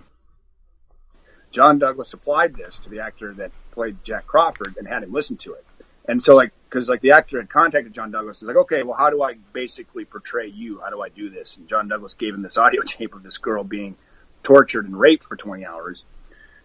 [1.52, 5.36] John Douglas supplied this to the actor that played Jack Crawford and had him listen
[5.38, 5.66] to it.
[6.08, 8.98] And so like, cause like the actor had contacted John Douglas, he's like, okay, well
[8.98, 10.80] how do I basically portray you?
[10.80, 11.58] How do I do this?
[11.58, 13.98] And John Douglas gave him this audio tape of this girl being
[14.44, 16.04] tortured and raped for 20 hours.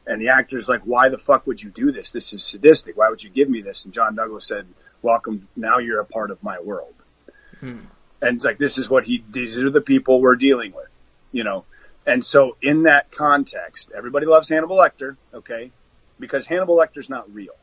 [0.06, 2.12] And the actor's like, why the fuck would you do this?
[2.12, 2.96] This is sadistic.
[2.96, 3.84] Why would you give me this?
[3.84, 4.66] And John Douglas said,
[5.02, 5.48] welcome.
[5.56, 6.94] Now you're a part of my world.
[7.60, 7.80] Hmm.
[8.22, 10.88] And it's like, this is what he, these are the people we're dealing with,
[11.32, 11.64] you know?
[12.06, 15.72] And so in that context, everybody loves Hannibal Lecter, okay?
[16.20, 17.56] Because Hannibal Lecter's not real.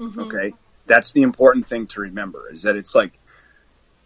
[0.00, 0.20] Mm-hmm.
[0.20, 0.54] Okay?
[0.86, 3.12] That's the important thing to remember is that it's like,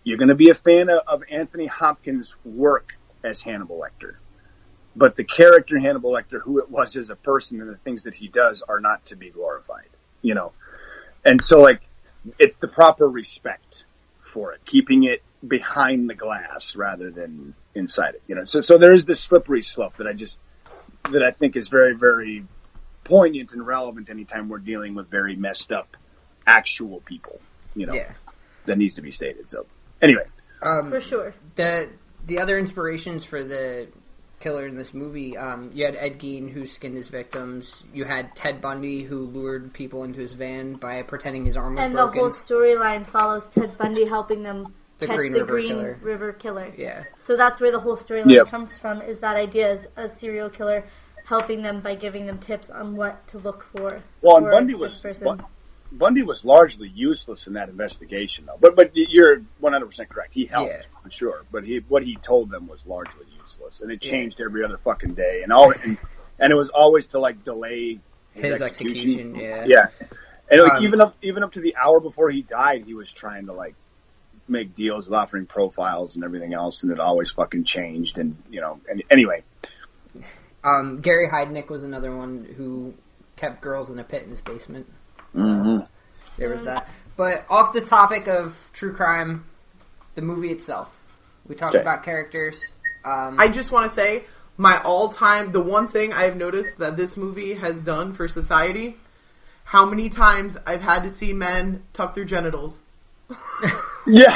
[0.05, 4.16] you're going to be a fan of, of Anthony Hopkins' work as Hannibal Lecter
[4.99, 8.14] but the character Hannibal Lecter, who it was as a person and the things that
[8.14, 9.88] he does are not to be glorified,
[10.22, 10.53] you know?
[11.24, 11.82] And so like,
[12.38, 13.84] it's the proper respect
[14.20, 18.44] for it, keeping it behind the glass rather than inside it, you know?
[18.44, 20.36] So, so there is this slippery slope that I just,
[21.12, 22.44] that I think is very, very
[23.05, 25.96] poignant and relevant anytime we're dealing with very messed up
[26.44, 27.40] actual people,
[27.76, 27.94] you know?
[27.94, 28.11] Yeah.
[28.66, 29.49] That needs to be stated.
[29.49, 29.66] So
[30.03, 30.24] anyway,
[30.61, 31.34] Um, For sure.
[31.55, 31.88] the
[32.26, 33.88] the other inspirations for the
[34.41, 37.84] killer in this movie, um, you had Ed Gein who skinned his victims.
[37.93, 41.82] You had Ted Bundy who lured people into his van by pretending his arm was
[41.84, 42.09] And broken.
[42.09, 45.68] And the whole storyline follows Ted Bundy helping them The catch Green the River Green
[45.68, 45.99] Killer.
[46.03, 46.72] River Killer.
[46.76, 48.47] yeah, So that's where the whole storyline Yep.
[48.49, 49.03] comes from.
[49.03, 50.84] Is that idea is a serial killer
[51.24, 54.03] helping them by giving them tips on what to look for.
[54.22, 55.24] Well, and for Bundy this was person.
[55.26, 55.45] Bun-
[55.93, 58.59] Bundy was largely useless in that investigation, though.
[58.61, 60.32] But but you're 100 percent correct.
[60.34, 60.82] He helped Yeah.
[61.03, 63.38] for sure, but he what he told them was largely useless,
[63.81, 65.99] and it changed every other fucking day, and all and,
[66.39, 67.99] and it was always to like delay
[68.33, 69.35] his execution.
[69.35, 69.89] Yeah, Yeah,
[70.51, 73.13] and like Um, even up even up to the hour before he died, he was
[73.13, 73.75] trying to like
[74.49, 78.19] make deals with offering profiles and everything else, and it always fucking changed.
[78.19, 79.45] And you know, and anyway,
[80.65, 82.95] Um, Gary Heidnik was another one who
[83.37, 84.87] kept girls in a pit in his basement.
[85.39, 85.85] So Mm-hmm.
[86.37, 86.89] there was that.
[87.17, 89.45] But off the topic of true crime,
[90.15, 90.89] the movie itself.
[91.47, 91.83] We talked Okay.
[91.83, 92.63] about characters.
[93.09, 94.25] Um, I just want to say
[94.57, 98.97] my all-time the one thing I've noticed that this movie has done for society
[99.65, 102.83] how many times I've had to see men tuck their genitals.
[104.07, 104.35] yeah,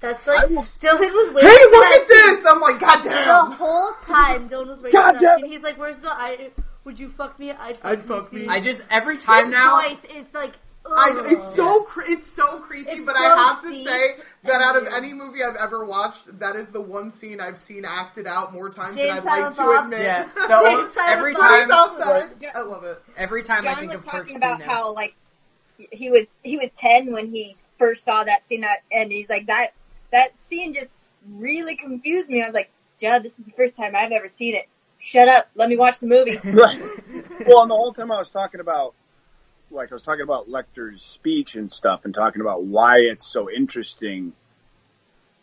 [0.00, 1.48] That's like will- Dylan was waiting.
[1.50, 2.42] Hey, look that at this!
[2.42, 2.52] scene.
[2.52, 5.52] I'm like, God The whole time Dylan was waiting God for that damn scene.
[5.52, 6.50] He's like, "Where's the I?
[6.84, 7.52] Would you fuck me?
[7.52, 8.40] I'd fuck, I'd me." fuck me.
[8.40, 8.50] scene.
[8.50, 9.80] I just every time His now.
[9.80, 10.52] voice is like.
[10.86, 11.32] I, ugh.
[11.32, 14.76] it's so cre- it's so creepy, It's but so I have to say that out
[14.76, 18.52] of any movie I've ever watched, that is the one scene I've seen acted out
[18.52, 20.00] more times Jane than I'd like Silent to admit.
[20.02, 21.40] Yeah, Jane the, Silent every Bob.
[21.42, 22.30] time, outside.
[22.54, 23.02] I love it.
[23.16, 24.66] every time I John think was of talking 2 about now.
[24.66, 25.14] how like
[25.90, 29.46] he was he was ten when he first saw that scene, that, and he's like
[29.46, 29.68] that
[30.12, 30.90] that scene just
[31.30, 32.42] really confused me.
[32.42, 32.70] I was like,
[33.00, 34.68] Judd, this is the first time I've ever seen it.
[35.00, 36.38] Shut up, let me watch the movie.
[36.44, 36.80] Right.
[37.46, 38.94] Well, and the whole time I was talking about,
[39.74, 43.50] like, I was talking about Lecter's speech and stuff, and talking about why it's so
[43.50, 44.32] interesting.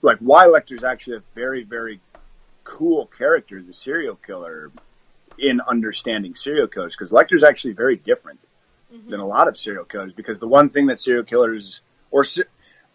[0.02, 2.00] Like, why Lecter's actually a very, very
[2.64, 4.72] cool character, the serial killer,
[5.38, 8.40] in understanding serial killers, because Lecter's actually very different
[8.94, 9.10] mm-hmm.
[9.10, 10.14] than a lot of serial killers.
[10.14, 12.44] Because the one thing that serial killers, or se-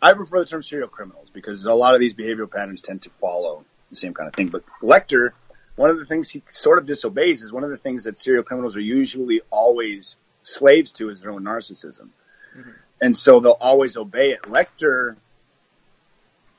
[0.00, 3.10] I prefer the term serial criminals, because a lot of these behavioral patterns tend to
[3.20, 4.48] follow the same kind of thing.
[4.48, 5.30] But Lecter,
[5.76, 8.42] one of the things he sort of disobeys is one of the things that serial
[8.42, 10.16] criminals are usually always
[10.46, 12.08] slaves to is their own narcissism.
[12.56, 12.70] Mm-hmm.
[13.02, 14.42] And so they'll always obey it.
[14.42, 15.16] Lecter,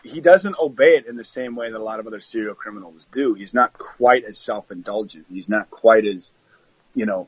[0.03, 3.05] he doesn't obey it in the same way that a lot of other serial criminals
[3.11, 3.33] do.
[3.33, 5.25] He's not quite as self-indulgent.
[5.31, 6.29] He's not quite as,
[6.93, 7.27] you know,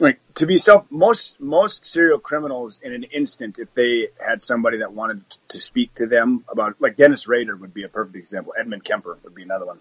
[0.00, 4.78] like to be self, most, most serial criminals in an instant, if they had somebody
[4.78, 8.54] that wanted to speak to them about, like Dennis Rader would be a perfect example.
[8.58, 9.78] Edmund Kemper would be another one.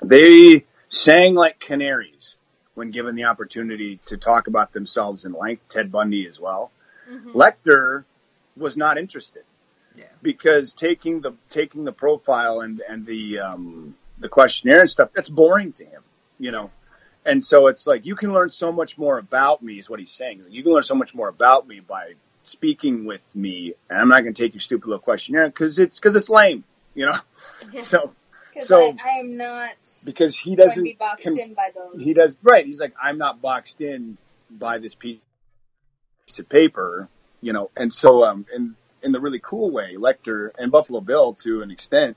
[0.00, 2.36] They sang like canaries
[2.74, 5.62] when given the opportunity to talk about themselves in length.
[5.68, 6.70] Ted Bundy as well.
[7.34, 8.04] Lecter
[8.56, 9.44] was not interested
[9.96, 10.04] Yeah.
[10.22, 15.28] because taking the taking the profile and and the um, the questionnaire and stuff that's
[15.28, 16.02] boring to him,
[16.38, 16.70] you know.
[17.26, 20.12] And so it's like you can learn so much more about me is what he's
[20.12, 20.44] saying.
[20.48, 22.14] You can learn so much more about me by
[22.44, 25.98] speaking with me, and I'm not going to take your stupid little questionnaire because it's
[25.98, 26.64] because it's lame,
[26.94, 27.18] you know.
[27.72, 27.80] Yeah.
[27.82, 28.14] So Because
[28.62, 29.72] So- I, I am not
[30.04, 32.02] because he doesn't be boxed con- in by those.
[32.02, 32.64] he does right.
[32.64, 34.16] He's like, I'm not boxed in
[34.50, 35.18] by this piece
[36.38, 37.08] of paper,
[37.40, 37.70] you know.
[37.76, 41.70] And so, um, in in the really cool way, Lecter and Buffalo Bill, to an
[41.70, 42.16] extent,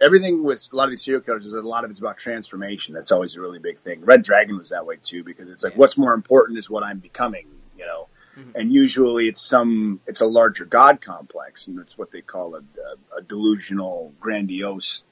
[0.00, 2.94] everything with a lot of these serial killers is a lot of it's about transformation.
[2.94, 4.02] That's always a really big thing.
[4.04, 5.78] Red Dragon was that way too, because it's like, Yeah.
[5.80, 7.46] what's more important is what I'm becoming,
[7.78, 8.08] you know.
[8.54, 12.60] And usually it's some, it's a larger God complex, and it's what they call a,
[12.60, 15.02] a, a delusional, grandiose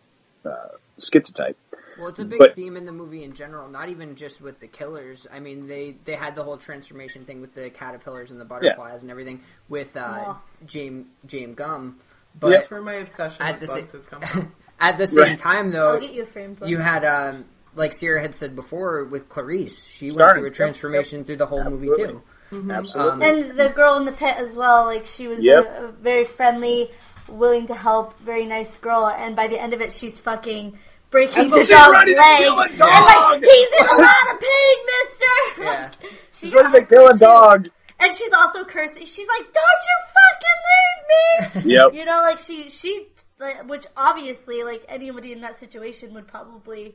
[0.49, 0.69] uh,
[1.01, 1.55] schizotype.
[1.99, 4.61] Well, it's a big But- theme in the movie in general, not even just with
[4.61, 5.27] the killers.
[5.33, 9.03] I mean, they they had the whole transformation thing with the caterpillars and the butterflies
[9.03, 10.41] and everything with uh, Wow.
[10.65, 11.99] James James Gumb.
[12.39, 14.53] But That's where my obsession at with the bugs sa- has come from.
[14.81, 15.39] at the same Right.
[15.39, 16.71] time, I'll though, get you a framed one.
[16.71, 20.55] you had um, like Sierra had said before with Clarice, she went through a Yep,
[20.55, 22.15] transformation through the whole movie Absolutely.
[22.53, 22.71] too.
[22.71, 23.29] Absolutely.
[23.29, 25.65] And the girl in the pit as well, like she was Yep.
[25.67, 26.91] a, a very friendly,
[27.29, 29.09] willing to help, very nice girl.
[29.09, 30.79] And by the end of it, she's fucking
[31.11, 34.35] breaking the she's dog's ready to leg, kill a and like he's in a lot
[34.35, 35.27] of pain, Mister.
[35.63, 35.91] Yeah.
[36.03, 37.69] Like, she He's ready to kill a dog.
[38.01, 39.05] And she's also cursing.
[39.07, 41.95] She's like, "Don't you fucking leave me!" Yep.
[41.95, 43.09] You know, like she she,
[43.41, 46.95] like, which obviously, like anybody in that situation would probably,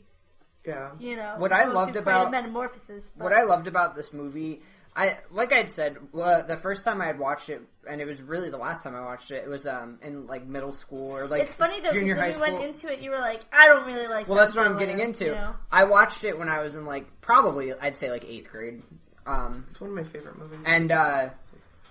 [0.66, 0.92] Yeah.
[1.00, 3.12] you know, What I loved through a about- metamorphosis.
[3.18, 4.62] But What I loved about this movie,
[4.96, 8.22] I like I'd said uh, the first time I had watched it, and it was
[8.22, 9.44] really the last time I watched it.
[9.44, 12.22] It was um, in like middle school or like it's funny though because junior when
[12.22, 12.54] high you school.
[12.54, 15.00] went into it, you were like, "I don't really like." well, that's what I'm getting
[15.00, 15.26] into.
[15.26, 15.56] You know?
[15.72, 18.84] I watched it when I was in like probably I'd say like eighth grade,
[19.26, 20.60] um, It's one of my favorite movies.
[20.66, 21.30] and uh,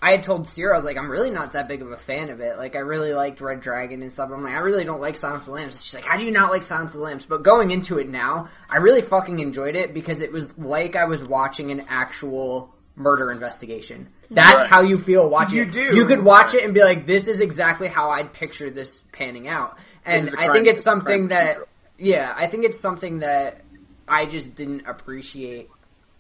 [0.01, 2.31] I had told Sierra I was like, I'm really not that big of a fan
[2.31, 2.57] of it.
[2.57, 4.31] Like I really liked Red Dragon and stuff.
[4.33, 5.83] I'm like, I really don't like Silence of the Lambs.
[5.83, 7.25] She's like, How do you not like Silence of the Lambs?
[7.25, 11.05] But going into it now, I really fucking enjoyed it because it was like I
[11.05, 14.09] was watching an actual murder investigation.
[14.31, 14.67] That's Right.
[14.71, 15.73] how you feel watching You it.
[15.73, 15.97] do.
[15.97, 19.49] You could watch it and be like, This is exactly how I'd picture this panning
[19.49, 19.79] out.
[20.05, 21.65] And It's a I think it's it's a crime something that procedural.
[21.99, 23.61] yeah, I think it's something that
[24.09, 25.71] I just didn't appreciate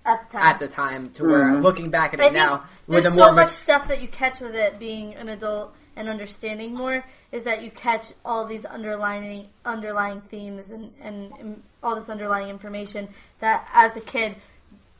[0.06, 0.46] At the time.
[0.46, 1.62] at the time to where Mm-hmm.
[1.62, 4.08] looking back at I it now there's with so more much mat- stuff that you
[4.08, 8.64] catch with it being an adult and understanding more is that you catch all these
[8.64, 13.08] underlying underlying themes and, and, and all this underlying information
[13.40, 14.36] that as a kid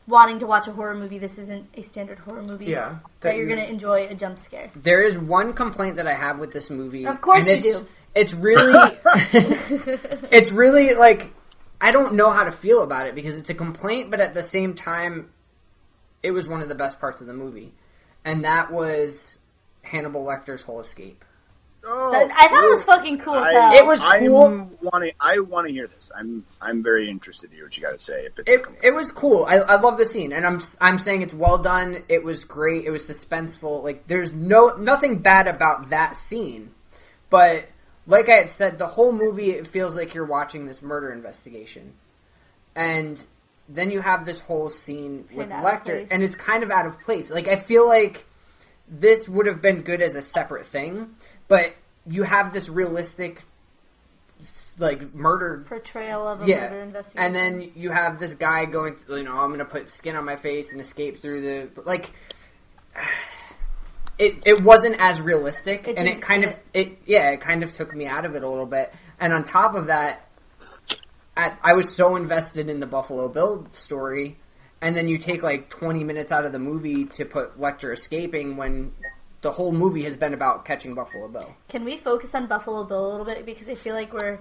[0.07, 3.37] wanting to watch a horror movie this isn't a standard horror movie Yeah, that, that
[3.37, 6.53] you're going to enjoy a jump scare There is one complaint that I have with
[6.53, 7.07] this movie.
[7.07, 7.87] Of course and you it's, do.
[8.15, 8.99] It's really,
[10.31, 11.33] it's really like
[11.83, 14.43] I don't know how to feel about it because it's a complaint, but at the
[14.43, 15.31] same time,
[16.23, 17.75] it was one of the best parts of the movie,
[18.25, 19.37] and that was
[19.83, 21.25] Hannibal Lecter's whole escape.
[21.85, 23.73] Oh, That- I thought it was fucking cool as I, hell.
[23.75, 24.47] It was cool.
[24.47, 26.02] I'm wanting, I want to hear this.
[26.17, 28.27] I'm I'm very interested to hear what you got to say.
[28.27, 29.45] If it's It, it was cool.
[29.49, 32.05] I, I love the scene, and I'm I'm saying it's well done.
[32.09, 32.85] It was great.
[32.85, 33.83] It was suspenseful.
[33.83, 36.71] Like there's no nothing bad about that scene,
[37.31, 37.67] but
[38.07, 41.95] like I had said, the whole movie it feels like you're watching this murder investigation,
[42.75, 43.25] and
[43.69, 47.01] then you have this whole scene with Kinda Lecter, and it's kind of out of
[47.01, 47.31] place.
[47.31, 48.27] Like I feel like
[48.89, 51.15] this would have been good as a separate thing,
[51.49, 51.75] but
[52.07, 53.45] you have this realistic, s-
[54.79, 57.25] like murder Portrayal of a yeah, murder investigation.
[57.27, 58.97] and then you have this guy going.
[59.09, 61.43] You know, I'm going to put skin on my face and escape through
[61.75, 62.11] the like.
[64.19, 67.75] It it wasn't as realistic, It and it kind of it yeah, it kind of
[67.75, 68.93] took me out of it a little bit.
[69.19, 70.29] And on top of that,
[71.37, 74.37] at, I was so invested in the Buffalo Bill story,
[74.83, 78.57] and then you take like 20 minutes out of the movie to put Lecter escaping
[78.59, 78.93] when
[79.41, 81.57] the whole movie has been about catching Buffalo Bill.
[81.69, 84.39] Can we focus on Buffalo Bill a little bit because I feel like we're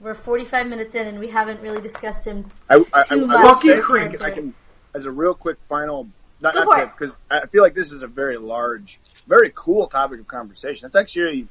[0.00, 2.44] we're 45 minutes in and we haven't really discussed him.
[2.68, 4.20] I, I, I, I Too will much Lucky say, Creek.
[4.22, 4.54] I can,
[4.94, 6.08] as a real quick final,
[6.40, 6.92] not, Go not for to, it.
[6.98, 10.86] because I feel like this is a very large, very cool topic of conversation.
[10.86, 11.46] It's actually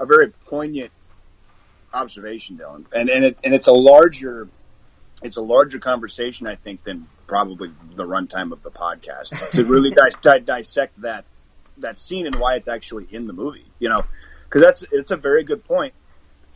[0.00, 0.90] a very poignant
[1.94, 4.48] observation, Dylan, and and it and it's a larger,
[5.22, 9.90] it's a larger conversation, I think, than probably the runtime of the podcast to really
[10.04, 11.24] dis- di- dissect that
[11.78, 13.64] that scene and why it's actually in the movie.
[13.78, 14.04] You know,
[14.44, 15.94] because that's it's a very good point.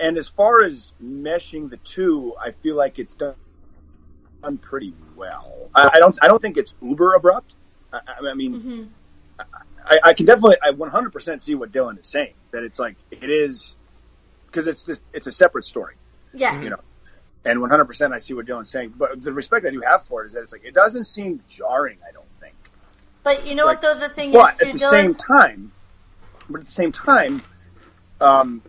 [0.01, 3.35] And as far as meshing the two, I feel like it's done
[4.43, 5.69] done pretty well.
[5.75, 7.53] I, I don't I don't think it's uber abrupt.
[7.93, 8.91] I, I I mean,
[9.85, 13.29] I, I can definitely I 100% see what Dylan is saying that it's like it
[13.31, 13.75] is
[14.47, 15.95] because it's just it's a separate story,
[16.33, 16.61] Yeah.
[16.63, 16.81] you know.
[17.45, 20.29] And 100% I see what Dylan's saying, but the respect I do have for it
[20.29, 21.99] is that it's like it doesn't seem jarring.
[22.09, 22.55] I don't think.
[23.23, 24.91] But you know Like, what though the thing But is too, at the Dylan?
[24.91, 25.73] same time,
[26.49, 27.43] but at the same time,
[28.21, 28.63] um,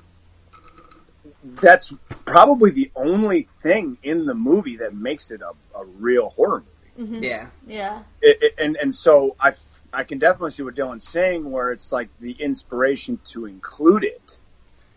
[1.44, 1.94] that's
[2.26, 6.64] probably the only thing in the movie that makes it a, a real horror
[6.98, 7.12] movie.
[7.14, 7.24] Mm-hmm.
[7.24, 8.04] Yeah, yeah.
[8.22, 11.72] It, it, and and so I f- I can definitely see what Dylan's saying, where
[11.72, 14.38] it's like the inspiration to include it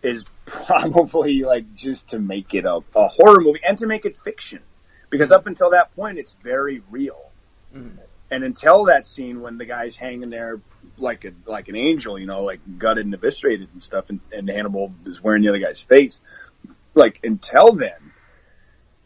[0.02, 4.16] is probably like just to make it a, a horror movie and to make it
[4.16, 4.60] fiction,
[5.08, 7.30] because up until that point it's very real.
[7.74, 8.00] Mm-hmm.
[8.34, 10.60] And until that scene when the guy's hanging there
[10.98, 14.48] like a like an angel, you know, like gutted and eviscerated and stuff, and, and
[14.48, 16.18] Hannibal is wearing the other guy's face,
[16.94, 18.12] like until then,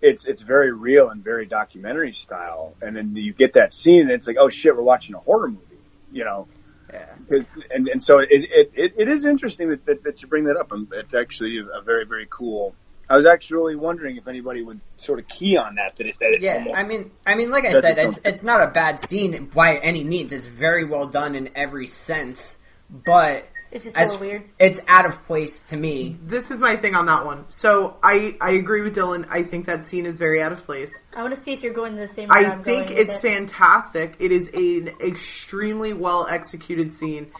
[0.00, 2.74] it's it's very real and very documentary style.
[2.80, 5.48] And then you get that scene, and it's like, oh shit, we're watching a horror
[5.48, 6.46] movie, you know.
[6.90, 7.44] Yeah.
[7.70, 10.56] And and so it it, it, it is interesting that, that, that you bring that
[10.56, 12.74] up, and it's actually a very very cool.
[13.10, 15.96] I was actually wondering if anybody would sort of key on that.
[15.96, 18.26] That it, that it Yeah, almost- I mean, I mean, like I said, its it's
[18.26, 20.32] it's not a bad scene by any means.
[20.32, 22.58] It's very well done in every sense,
[22.90, 24.42] but It's just a as little weird.
[24.58, 26.18] it's out of place to me.
[26.22, 27.46] This is my thing on that one.
[27.48, 29.26] So I I agree with Dylan.
[29.30, 30.92] I think that scene is very out of place.
[31.16, 32.98] I want to see if you're going to the same way I I'm think going
[32.98, 33.22] with it's it.
[33.22, 34.16] fantastic.
[34.18, 37.30] It is an extremely well executed scene.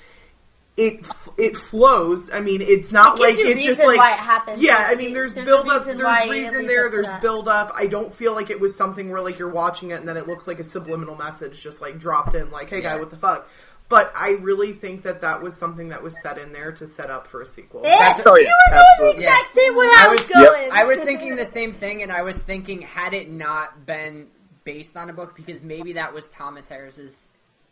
[0.78, 1.06] It
[1.36, 2.30] it flows.
[2.30, 4.62] I mean, it's not It like you it's just like why it happened.
[4.62, 5.80] Yeah, I mean, there's, There's build up.
[5.86, 6.88] reason There's reason there.
[6.88, 7.20] There's that.
[7.20, 7.72] build up.
[7.74, 10.26] I don't feel like it was something where like you're watching it and then it
[10.28, 13.48] looks like a subliminal message just like dropped in, like, "Hey, guy, what the fuck."
[13.88, 17.10] But I really think that that was something that was set in there to set
[17.10, 17.82] up for a sequel.
[17.82, 19.22] That's, Oh, yeah, you were going absolutely.
[19.24, 20.48] the exact same way I I was was- Yep.
[20.52, 20.70] going.
[20.72, 24.26] I was thinking the same thing, and I was thinking had it not been
[24.64, 27.28] based on a book, because maybe that was Thomas Harris's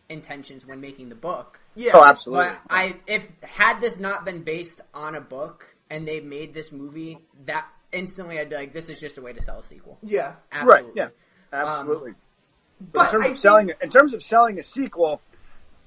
[0.08, 1.60] intentions when making the book.
[1.76, 1.92] Yeah.
[1.94, 2.46] oh, absolutely.
[2.46, 6.72] But I, if had this not been based on a book and they made this
[6.72, 9.98] movie, that instantly I'd be like, this is just a way to sell a sequel.
[10.02, 10.34] Yeah.
[10.64, 10.84] right?
[10.94, 11.08] Yeah,
[11.52, 12.10] absolutely.
[12.10, 12.16] Um,
[12.92, 15.20] but But in terms I of think- selling, in terms of selling a sequel,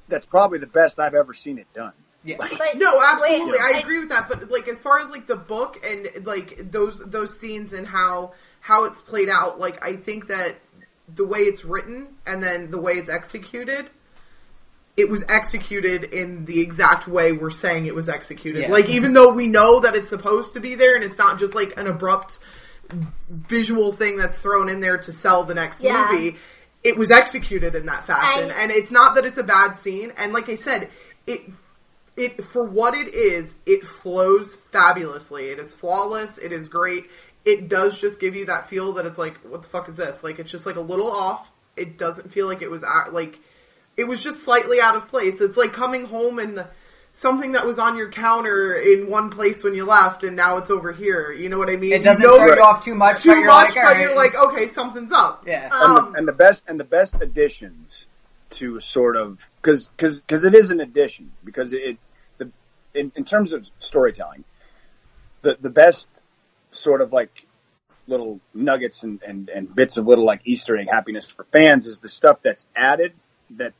[0.07, 1.93] that's probably the best I've ever seen it done.
[2.23, 2.35] Yeah.
[2.37, 3.51] But- No, absolutely.
[3.51, 4.27] wait, I agree with that.
[4.29, 8.33] But like, as far as like the book and like those those scenes and how
[8.59, 10.55] how it's played out, like I think that
[11.15, 13.89] the way it's written and then the way it's executed,
[14.99, 18.61] it was executed in the exact way we're saying it was executed.
[18.63, 18.71] Yeah.
[18.71, 21.55] Like even though we know that it's supposed to be there and it's not just
[21.55, 22.39] like an abrupt
[23.29, 26.09] visual thing that's thrown in there to sell the next Yeah.
[26.11, 26.37] movie.
[26.83, 30.13] It was executed in that fashion, I- and it's not that it's a bad scene.
[30.17, 30.89] And like I said,
[31.27, 31.41] it
[32.15, 35.49] it for what it is, it flows fabulously.
[35.49, 36.37] It is flawless.
[36.37, 37.09] It is great.
[37.45, 40.21] It does just give you that feel that it's like, what the fuck is this?
[40.23, 41.49] Like it's just like a little off.
[41.77, 43.39] It doesn't feel like it was at, like
[43.99, 45.41] it was just slightly out of place.
[45.41, 46.65] It's like coming home and
[47.11, 50.69] something that was on your counter in one place when you left, and now it's
[50.69, 51.31] over here.
[51.31, 51.93] You know what I mean?
[51.93, 53.99] It doesn't you throw you off too much, too but you're much, like, but all
[53.99, 55.43] you're like, okay, something's up.
[55.45, 55.65] Yeah.
[55.65, 58.05] and, Um, the, and the best and the best additions
[58.51, 61.97] to sort of because because because it is an addition because it
[62.37, 62.49] the
[62.93, 64.43] in, in terms of storytelling
[65.43, 66.07] the the best
[66.71, 67.45] sort of like
[68.07, 71.99] little nuggets and, and, and bits of little like Easter egg happiness for fans is
[71.99, 73.13] the stuff that's added
[73.51, 73.73] that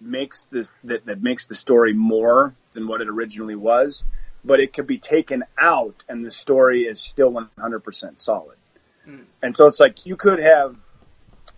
[0.00, 4.04] makes this that, that makes the story more than what it originally was
[4.44, 8.56] but it could be taken out and the story is still 100% solid.
[9.04, 9.22] Hmm.
[9.42, 10.76] And so it's like you could have.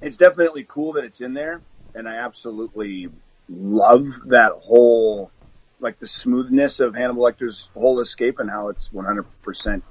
[0.00, 1.60] It's definitely cool that it's in there,
[1.94, 3.10] and I absolutely
[3.50, 5.30] love that whole,
[5.78, 9.82] like the smoothness of Hannibal Lecter's whole escape and how it's 100%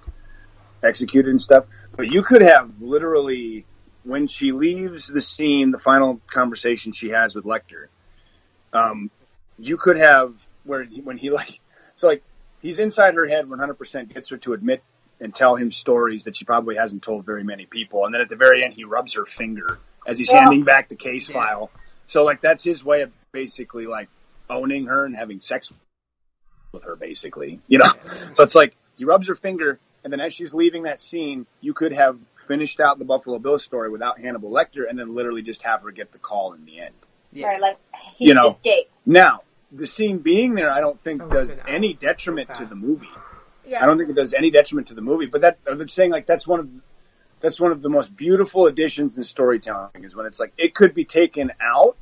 [0.84, 1.66] executed and stuff.
[1.96, 3.66] But you could have literally
[4.04, 7.88] when she leaves the scene, the final conversation she has with Lecter.
[8.74, 9.10] Um,
[9.58, 11.60] you could have where he, when he like
[11.96, 12.24] so like
[12.62, 14.84] he's inside her head 100% gets her to admit
[15.20, 18.06] and tell him stories that she probably hasn't told very many people.
[18.06, 20.96] And then at the very end he rubs her finger as he's handing back the
[20.96, 21.70] case file.
[22.08, 24.10] So like that's his way of basically like
[24.50, 25.70] owning her and having sex
[26.72, 27.92] with her basically you know?
[28.36, 31.74] So it's like he rubs her finger and then as she's leaving that scene you
[31.74, 32.18] could have
[32.48, 35.92] finished out the buffalo bill story without hannibal lecter and then literally just have her
[35.92, 36.96] get the call in the end
[37.36, 37.78] Or like
[38.18, 38.52] he's You know.
[38.54, 38.92] escaped.
[39.06, 41.62] now the scene being there i don't think Oh, does good.
[41.68, 43.08] any So detriment to the movie
[43.66, 43.84] Yeah.
[43.84, 46.26] I don't think it does any detriment to the movie, but that they're saying like
[46.26, 46.70] that's one of
[47.40, 50.94] that's one of the most beautiful additions in storytelling is when it's like it could
[50.96, 51.96] be taken out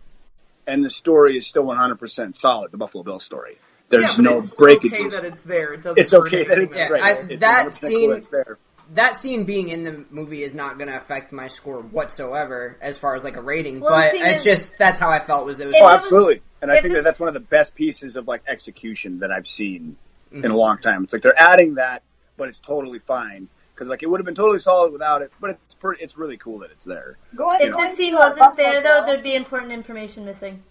[0.66, 3.58] and the story is still 100% solid, the Buffalo Bill story.
[3.90, 4.94] There's yeah, but no it's breakages.
[5.00, 5.74] okay that it's there.
[5.74, 7.04] It doesn't it's okay that it's Yeah, right.
[7.04, 8.58] I- It's that 100% cool scene- it's there.
[8.94, 12.98] That scene being in the movie is not going to affect my score whatsoever as
[12.98, 13.80] far as like a rating.
[13.80, 15.76] Well, but it's is- just that's how I felt was it was.
[15.80, 16.42] Oh, it absolutely.
[16.62, 19.48] And I think that that's one of the best pieces of like execution that I've
[19.48, 19.96] seen
[20.32, 20.52] in Mm-hmm.
[20.52, 21.04] a long time.
[21.06, 22.02] It's like they're adding that,
[22.36, 25.32] but it's totally fine because like it would have been totally solid without it.
[25.40, 27.18] But it's pretty, it's really cool that it's there.
[27.36, 30.64] Going, If going the scene wasn't there, though, there'd be important information missing.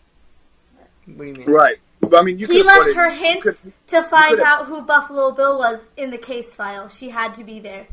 [1.06, 1.50] what do you mean?
[1.50, 1.76] Right.
[2.00, 4.38] But, I mean, you He could have put left her you hints could- to find
[4.40, 6.88] out who Buffalo Bill was in the case file.
[6.88, 7.86] She had to be there,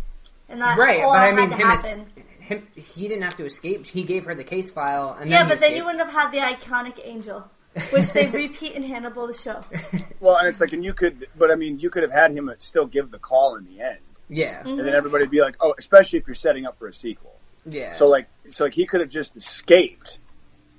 [0.50, 2.06] and that's Right, all but I had mean to him, as, happen.
[2.39, 2.68] him.
[2.76, 3.86] He didn't have to escape.
[3.86, 5.86] He gave her the case file, and yeah, then he but then you escaped.
[6.00, 7.50] wouldn't have had the iconic angel,
[7.91, 9.62] which they repeat in Hannibal the show.
[10.20, 12.50] Well, and it's like, and you could, but I mean, you could have had him
[12.60, 13.98] still give the call in the end,
[14.30, 14.70] Yeah, Mm-hmm.
[14.80, 17.36] and then everybody'd be like, oh, especially if you're setting up for a sequel.
[17.66, 17.94] yeah.
[17.96, 20.20] So like, so like he could have just escaped,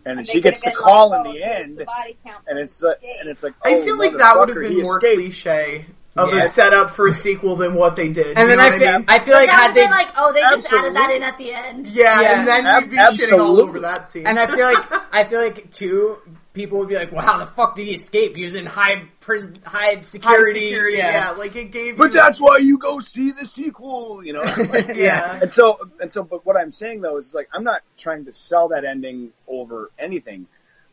[0.07, 2.59] and then she gets the call like, in oh, the end, the body count and
[2.59, 4.97] it's uh, and it's like, I oh, feel like that would have motherfucker, been more
[4.99, 5.19] escaped.
[5.21, 5.87] cliche
[6.17, 6.45] of Yeah.
[6.45, 8.39] a setup for a sequel than what they did.
[8.39, 9.05] and you then know I what feel, I mean?
[9.09, 11.53] I feel like had they been like, oh, they just added that in at the
[11.53, 11.87] end.
[11.89, 12.39] yeah, Yeah.
[12.39, 14.27] and then Ab- you'd be shitting all over that scene.
[14.27, 16.19] And I feel like I feel like too
[16.53, 18.37] people would be like, "Well, how the fuck did he escape?
[18.37, 21.11] He was in high prison, high high security." security, yeah.
[21.11, 21.31] yeah.
[21.33, 21.97] like it gave.
[21.97, 24.43] But you, that's why you go see the sequel, you know.
[24.95, 25.41] yeah.
[25.43, 28.33] And so, and so, but what I'm saying though is like, I'm not trying to
[28.33, 30.47] sell that ending over anything.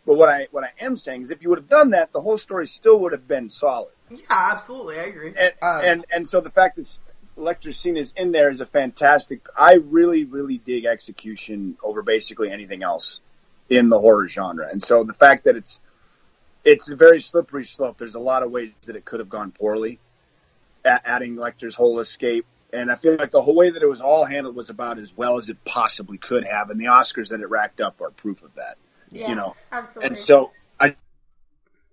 [0.03, 2.21] But what I what I am saying is, if you would have done that, the
[2.21, 3.91] whole story still would have been solid.
[4.11, 5.33] Yeah, absolutely, I agree.
[5.37, 6.97] And Um, and and so the fact that
[7.37, 9.45] Lecter's scene is in there is a fantastic.
[9.57, 13.19] I really really dig execution over basically anything else
[13.69, 14.67] in the horror genre.
[14.69, 15.79] And so the fact that it's
[16.63, 17.97] it's a very slippery slope.
[17.97, 19.99] There's a lot of ways that it could have gone poorly.
[20.83, 22.45] A- adding Lecter's whole escape.
[22.73, 25.15] And I feel like the whole way that it was all handled was about as
[25.15, 28.43] well as it possibly could have, and the Oscars that it racked up are proof
[28.43, 28.77] of that.
[29.11, 30.07] Yeah, You know, absolutely.
[30.07, 30.95] And so I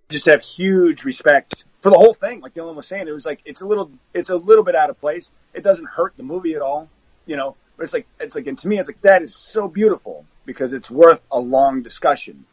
[0.09, 2.41] just have huge respect for the whole thing.
[2.41, 4.89] Like Dylan was saying, it was like it's a little it's a little bit out
[4.89, 5.29] of place.
[5.53, 6.89] It doesn't hurt the movie at all,
[7.25, 7.55] you know.
[7.77, 10.73] But it's like it's like and to me it's like that is so beautiful because
[10.73, 12.45] it's worth a long discussion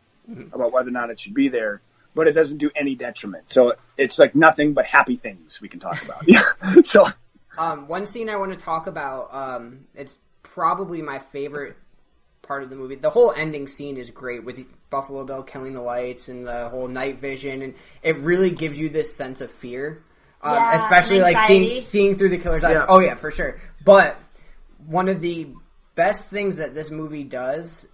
[0.53, 1.81] about whether or not it should be there.
[2.15, 3.53] But it doesn't do any detriment.
[3.53, 6.27] So it's like nothing but happy things we can talk about.
[6.27, 6.45] Yeah.
[6.85, 7.07] so
[7.59, 9.35] Um, one scene I want to talk about.
[9.35, 11.77] Um, it's probably my favorite
[12.47, 12.95] part of the movie.
[12.97, 14.59] The whole ending scene is great with
[14.91, 18.89] Buffalo Bill killing the lights and the whole night vision, and it really gives you
[18.89, 20.03] this sense of fear.
[20.43, 22.75] Um, Yeah, especially like seeing seeing through the killer's eyes.
[22.77, 22.87] Yeah.
[22.89, 23.61] Oh yeah, for sure.
[23.85, 24.17] But
[24.87, 25.49] one of the
[25.95, 27.87] best things that this movie does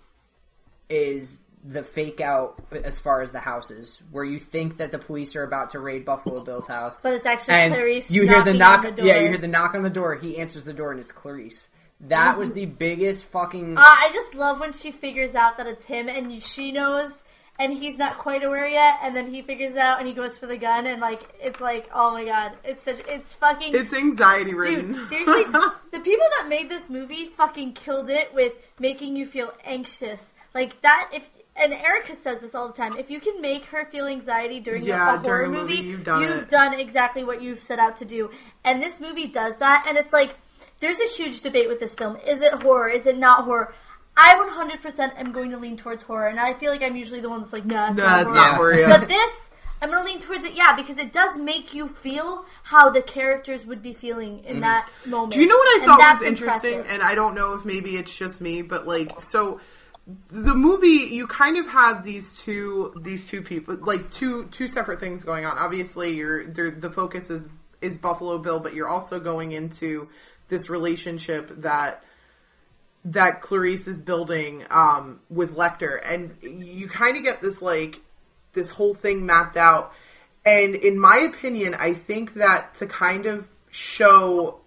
[0.89, 5.37] is the fake out as far as the houses, where you think that the police
[5.37, 8.53] are about to raid Buffalo Bill's house, But it's actually and Clarice you hear the
[8.53, 8.81] knock.
[8.81, 9.07] on the door.
[9.07, 10.17] Yeah, you hear the knock on the door.
[10.17, 11.69] He answers the door, and it's Clarice.
[12.03, 13.79] That was the biggest fucking.
[13.79, 17.13] Uh, I just love when she figures out that it's him and she knows
[17.59, 20.37] and he's not quite aware yet and then he figures it out and he goes
[20.39, 23.93] for the gun and like it's like oh my god it's such it's fucking It's
[23.93, 24.95] anxiety ridden.
[24.95, 25.45] dude seriously
[25.93, 30.81] the people that made this movie fucking killed it with making you feel anxious like
[30.81, 34.07] that if and Erica says this all the time if you can make her feel
[34.07, 36.49] anxiety during Yeah, a, a horror during movie, movie, you've done it.
[36.49, 38.31] done exactly what you've set out to do
[38.65, 40.37] and this movie does that and it's like
[40.83, 42.19] there's a huge debate with this film.
[42.27, 42.89] Is it horror?
[42.89, 43.73] Is it not horror?
[44.17, 47.31] I 100% am going to lean towards horror, and I feel like I'm usually the
[47.31, 48.41] one that's like, nah, it's Nah, not it's horror.
[48.41, 48.99] not horror, yeah.
[48.99, 49.33] But this,
[49.81, 53.01] I'm going to lean towards it, yeah, because it does make you feel how the
[53.01, 54.61] characters would be feeling in mm-hmm.
[54.61, 55.33] that moment.
[55.33, 56.73] Do you know what I thought was interesting?
[56.73, 56.93] impressive.
[56.93, 59.61] And I don't know if maybe it's just me, but like, so
[60.31, 64.99] the movie, you kind of have these two, these two people, like two, two separate
[64.99, 65.57] things going on.
[65.57, 67.49] Obviously, you're the focus is
[67.83, 70.09] is Buffalo Bill, but you're also going into
[70.53, 72.05] this relationship that
[73.07, 78.01] that Clarice is building um, with Lecter, and you kind of get this like
[78.53, 79.93] this whole thing mapped out.
[80.45, 84.61] And in my opinion, I think that to kind of show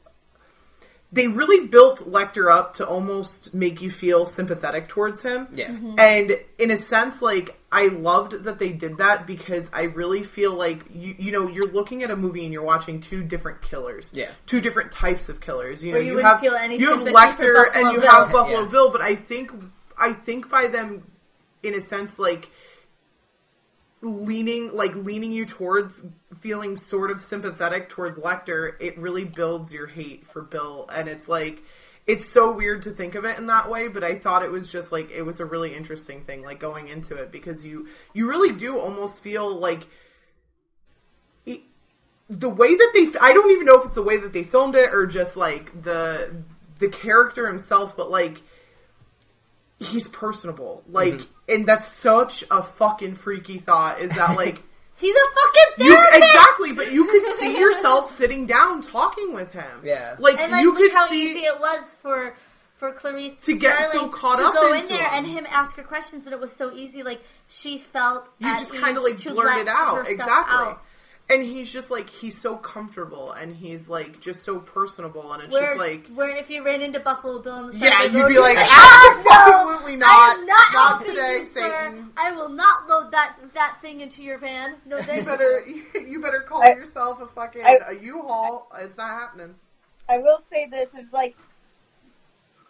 [1.11, 5.47] they really built Lecter up to almost make you feel sympathetic towards him.
[5.53, 5.69] Yeah.
[5.69, 5.99] Mm-hmm.
[5.99, 10.53] And in a sense, like I loved that they did that because I really feel
[10.53, 14.11] like you you know you're looking at a movie and you're watching two different killers.
[14.13, 14.29] Yeah.
[14.45, 15.83] Two different types of killers.
[15.83, 18.11] You know, Where you you, have feel any you have Lecter and you Bill.
[18.11, 18.69] have Buffalo Yeah.
[18.69, 19.51] Bill, but I think
[19.97, 21.03] I think by them
[21.63, 22.49] in a sense like
[24.05, 26.03] leaning like leaning you towards
[26.39, 31.27] feeling sort of sympathetic towards Lecter, it really builds your hate for Bill and it's
[31.27, 31.61] like
[32.07, 34.71] it's so weird to think of it in that way, but I thought it was
[34.71, 38.29] just like it was a really interesting thing like going into it because you you
[38.29, 39.87] really do almost feel like
[42.29, 44.75] the way that they I don't even know if it's the way that they filmed
[44.75, 46.35] it or just like the
[46.79, 48.41] the character himself, but like
[49.79, 50.83] he's personable.
[50.87, 51.31] Like mm-hmm.
[51.47, 54.61] And that's such a fucking freaky thought is that like
[54.97, 56.23] He's a fucking you, therapist.
[56.23, 59.81] exactly, but you could see yourself sitting down talking with him.
[59.83, 60.15] Yeah.
[60.19, 62.33] Like, and like you could how see easy it was for
[62.77, 65.39] for Clarice To get Starling so caught to up go in into there and him.
[65.39, 67.03] him ask her questions, and it was so easy.
[67.03, 70.81] Like she felt you just kind of like to blurt let it out exactly out.
[71.29, 75.53] And he's just like he's so comfortable and he's like just so personable and it's
[75.53, 78.11] Where, just like where if you ran into Buffalo Bill on the side Yeah, of
[78.13, 80.45] the you'd road, be like, "Ah, no, "Absolutely not.
[80.45, 81.89] Not, Not today, you, sir.
[81.89, 84.75] Satan." I will not load that that thing into your van.
[84.85, 85.25] No, you thank you.
[85.25, 85.63] better
[86.07, 88.71] you better call I- yourself a fucking I- a U-Haul.
[88.79, 89.55] It's not happening.
[90.07, 91.35] I will say this: it's like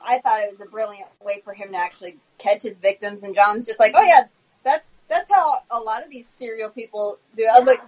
[0.02, 3.36] I thought it was a brilliant way for him to actually catch his victims, and
[3.36, 4.22] John's just like, "Oh yeah,
[4.64, 7.50] that's that's how a lot of these serial people do." it.
[7.52, 7.82] I was like,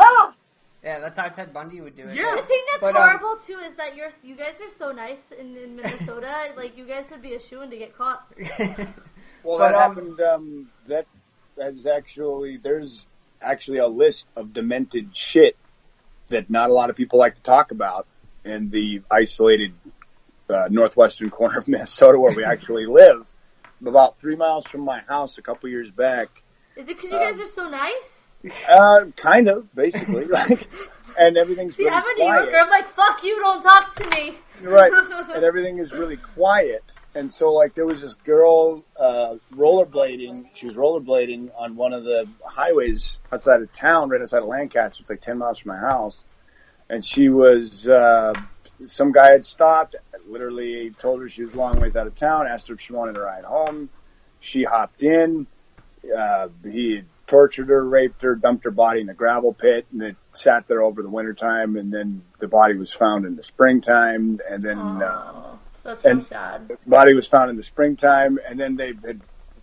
[0.00, 0.34] "Ah,
[0.82, 2.16] Yeah, that's how Ted Bundy would do it.
[2.16, 2.36] Yeah.
[2.36, 5.30] The thing that's But, um, horrible too is that you're you guys are so nice
[5.32, 6.52] in, in Minnesota.
[6.56, 8.26] like you guys would be a shoe in to get caught.
[9.42, 10.20] Well, But, that um, happened.
[10.20, 11.06] Um, that
[11.56, 13.06] that is actually there's
[13.40, 15.56] actually a list of demented shit
[16.28, 18.06] that not a lot of people like to talk about
[18.44, 19.72] in the isolated
[20.48, 23.26] uh, northwestern corner of Minnesota where we actually live.
[23.84, 26.28] About three miles from my house, a couple years back,
[26.76, 28.19] Is it because you guys are so nice?
[28.68, 30.68] Uh, kind of basically, like,
[31.18, 32.42] and everything's See, really I'm a New quiet.
[32.42, 32.58] Yorker.
[32.60, 34.34] I'm like, fuck you, don't talk to me.
[34.62, 34.92] right.
[35.34, 36.84] And everything is really quiet.
[37.14, 40.50] And so like there was this girl uh rollerblading.
[40.54, 45.00] She was rollerblading on one of the highways outside of town right outside of lancaster.
[45.00, 46.22] It's like 10 miles from my house.
[46.88, 48.32] And she was uh
[48.86, 49.96] some guy had stopped.
[50.28, 52.92] Literally told her she was a long ways out of town asked her if she
[52.92, 53.88] wanted to ride home.
[54.38, 55.48] She hopped in.
[56.16, 60.16] Uh he tortured her raped her dumped her body in a gravel pit and it
[60.32, 64.40] sat there over the winter time and then the body was found in the springtime
[64.50, 66.72] and then uh, That's so And- sad.
[66.86, 69.20] body was found in the springtime, and then they had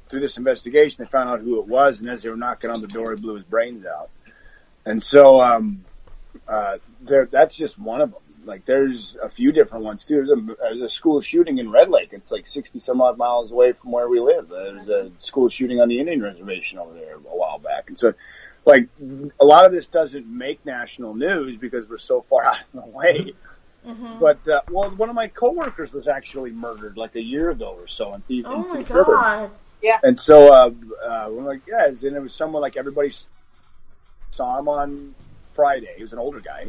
[0.10, 2.80] through this investigation they found out who it was, and as they were knocking on
[2.80, 4.10] the door, he blew his brains out.
[4.86, 5.84] And so, um,
[6.48, 8.22] uh, there that's just one of them.
[8.48, 10.16] Like there's a few different ones too.
[10.26, 12.10] There's a, there's a school shooting in Red Lake.
[12.12, 14.48] It's like 60 some odd miles away from where we live.
[14.50, 17.90] There's a school shooting on the Indian reservation over there a while back.
[17.90, 18.14] And so,
[18.66, 18.88] like,
[19.40, 22.90] a lot of this doesn't make national news because we're so far out of the
[22.90, 23.34] way.
[24.20, 27.88] But uh, well, one of my coworkers was actually murdered like a year ago or
[27.88, 29.14] so in Thief, Oh in my Thief River.
[29.14, 29.52] god.
[30.04, 30.72] And so uh,
[31.06, 33.14] uh, we're like, yeah, and it was someone like everybody
[34.32, 35.16] saw him on
[35.54, 35.94] Friday.
[35.96, 36.68] He was an older guy.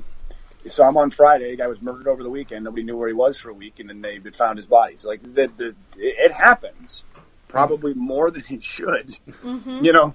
[0.69, 1.53] They saw him on Friday.
[1.53, 2.65] The guy was murdered over the weekend.
[2.65, 4.97] Nobody knew where he was for a week, and then they had found his body.
[4.99, 7.05] So like, the, the, it happens
[7.49, 10.15] probably more than it should, you know,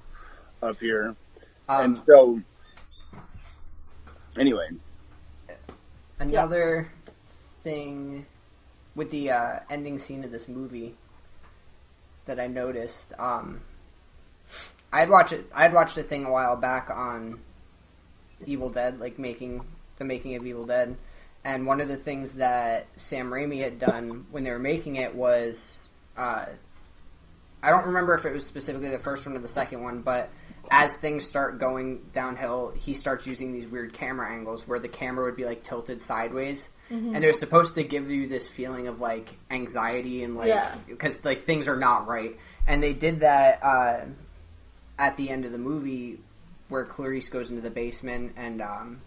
[0.62, 1.16] up here.
[1.68, 2.40] Um, and so,
[4.38, 4.70] anyway,
[6.20, 6.92] Another
[7.64, 8.28] thing
[8.94, 10.94] with the uh, ending scene of this movie
[12.26, 13.62] that I noticed, um,
[14.92, 15.50] I'd watch it.
[15.52, 17.40] I'd watched a thing a while back on
[18.46, 19.66] Evil Dead, like making
[19.98, 20.96] the making of Evil Dead,
[21.46, 25.14] and one of the things that Sam Raimi had done when they were making it
[25.14, 26.46] was, uh,
[27.62, 30.30] I don't remember if it was specifically the first one or the second one, but
[30.72, 35.26] as things start going downhill, he starts using these weird camera angles where the camera
[35.26, 39.00] would be like tilted sideways, and it was supposed to give you this feeling of
[39.02, 40.76] like anxiety and like Yeah.
[40.88, 42.38] because like things are not right.
[42.68, 44.06] And they did that uh,
[45.00, 46.20] at the end of the movie
[46.70, 49.02] where Clarice goes into the basement and um,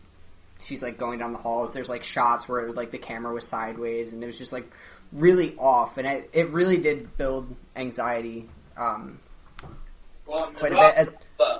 [0.60, 1.72] she's like going down the halls.
[1.72, 4.52] There's like shots where it was like the camera was sideways and it was just
[4.52, 4.70] like
[5.12, 9.18] really off, and it, it really did build anxiety um,
[10.24, 10.94] quite a bit.
[10.94, 11.10] As,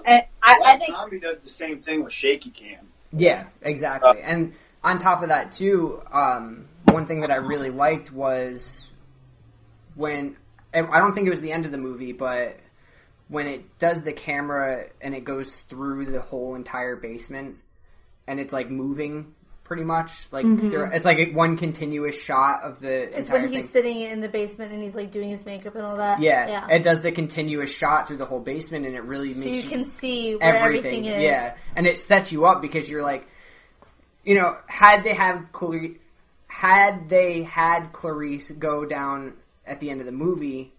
[0.05, 2.86] And I, I think Zombie does the same thing with shaky cam.
[3.12, 4.20] Yeah, exactly.
[4.22, 8.90] and on top of that too, um, one thing that I really liked was
[9.94, 10.36] when
[10.72, 12.59] I don't think it was the end of the movie, but
[13.28, 17.57] when it does the camera and it goes through the whole entire basement
[18.27, 19.35] and it's like moving
[19.66, 23.18] pretty much like there, it's like one continuous shot of the Mm-hmm.
[23.18, 23.66] It's when he's thing.
[23.66, 26.20] sitting in the basement and he's like doing his makeup and all that.
[26.20, 26.66] Yeah, yeah.
[26.70, 29.70] it does the continuous shot through the whole basement, and it really so makes you
[29.70, 31.20] can see where everything, is.
[31.20, 33.27] Yeah, and it sets you up because you're like,
[34.24, 35.99] you know, had they have Clarice,
[36.47, 39.35] had they had Clarice go down
[39.66, 40.72] at the end of the movie,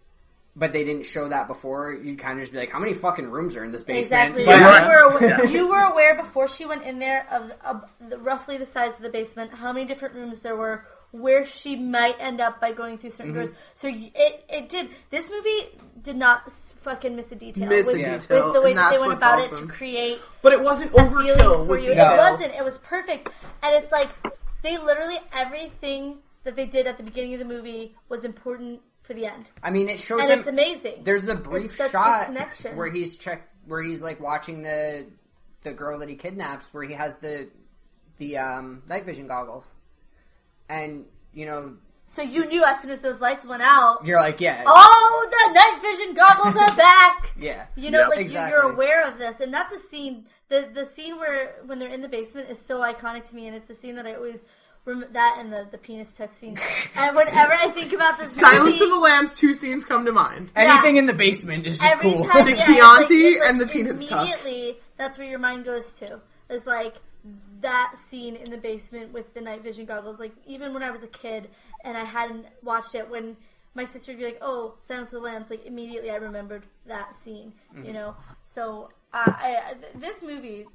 [0.58, 3.30] but they didn't show that before, you'd kind of just be like, how many fucking
[3.30, 4.36] rooms are in this basement?
[4.36, 4.46] Exactly.
[4.46, 8.18] But- You, were aware, you were aware before she went in there of, of the,
[8.18, 12.16] roughly the size of the basement, how many different rooms there were, where she might
[12.20, 13.44] end up by going through certain Mm-hmm.
[13.46, 13.52] doors.
[13.76, 14.90] So y- it it did.
[15.10, 15.70] This movie
[16.02, 17.70] did not fucking miss a detail.
[17.70, 19.58] Miss a with, detail, with the way that they went about awesome.
[19.58, 21.90] it to create But it wasn't a overkill with you.
[21.92, 22.14] details.
[22.14, 22.56] It wasn't.
[22.56, 23.30] It was perfect,
[23.64, 24.10] and it's like
[24.64, 29.14] they literally everything that they did at the beginning of the movie was important for
[29.16, 30.40] the end, I mean, it shows and him.
[30.40, 31.04] it's amazing.
[31.04, 32.76] There's a brief It's such a shot connection.
[32.76, 35.08] where he's check where he's like watching the
[35.64, 37.50] the girl that he kidnaps, where he has the
[38.18, 39.72] the um, night vision goggles,
[40.70, 41.74] and you know
[42.08, 44.06] So you knew as soon as those lights went out.
[44.06, 47.32] you're like, yeah, Oh, the night vision goggles are back.
[47.40, 48.10] yeah, You know, Yep.
[48.10, 48.52] like Exactly.
[48.56, 50.26] you, you're aware of this, and that's a scene.
[50.50, 53.56] The the scene where when they're in the basement is so iconic to me, and
[53.56, 54.48] it's the scene that I always rem-
[54.96, 56.58] that and the the penis tuck scene.
[56.96, 59.38] and whenever I think about this, Silence movie, of the Lambs.
[59.38, 60.52] Two scenes come to mind.
[60.56, 62.26] anything in the basement is just every cool.
[62.26, 64.28] time The yeah, it's Chianti it's and the penis tuck.
[64.28, 66.20] Immediately, that's where your mind goes to.
[66.50, 66.96] It's like
[67.62, 70.20] that scene in the basement with the night vision goggles.
[70.20, 71.50] Like even when I was a kid
[71.84, 73.38] and I hadn't watched it, when
[73.74, 77.14] my sister would be like, "Oh, Silence of the Lambs," like immediately I remembered that
[77.24, 77.54] scene.
[77.74, 77.86] Mm-hmm.
[77.86, 78.16] You know,
[78.46, 78.84] so
[79.14, 80.68] uh, I, I, this movie, is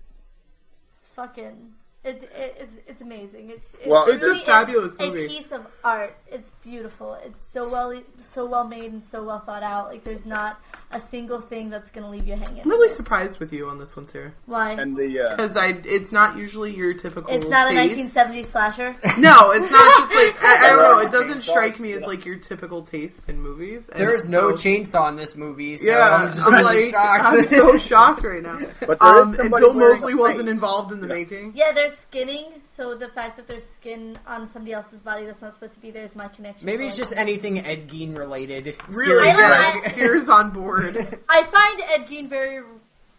[1.14, 1.74] fucking.
[2.04, 3.50] It, it, it's it's amazing.
[3.50, 5.28] It's it's, Well, It's a fabulous a movie.
[5.28, 6.16] piece of art.
[6.26, 7.14] It's beautiful.
[7.24, 9.86] It's so well so well made and so well thought out.
[9.90, 10.60] Like there's not
[10.92, 12.62] a single thing that's gonna leave you hanging.
[12.62, 14.32] I'm really surprised with you on this one, Sarah.
[14.46, 14.72] Why?
[14.72, 17.30] And the uh, Because I, it's not usually your typical.
[17.34, 18.94] it's not a 1970s slasher.
[19.18, 20.98] No, it's not just like I, I don't know.
[21.00, 23.88] It doesn't strike me as like your typical taste in movies.
[23.88, 26.90] and There's no so- chainsaw in this movie, so Yeah, I'm just I'm really like
[26.92, 27.24] shocked.
[27.24, 28.58] I'm so shocked right now.
[28.86, 30.48] But there is Um, and somebody Bill wearing a Moseley wasn't face.
[30.54, 31.52] involved in the making.
[31.54, 32.46] Yeah, they're skinning.
[32.74, 35.90] So the fact that there's skin on somebody else's body that's not supposed to be
[35.90, 36.64] there is my connection.
[36.64, 38.74] Maybe to, it's like, just anything Ed Gein related.
[38.88, 40.96] Really, I yeah, like- Sears on board.
[41.28, 42.62] I find Ed Gein very,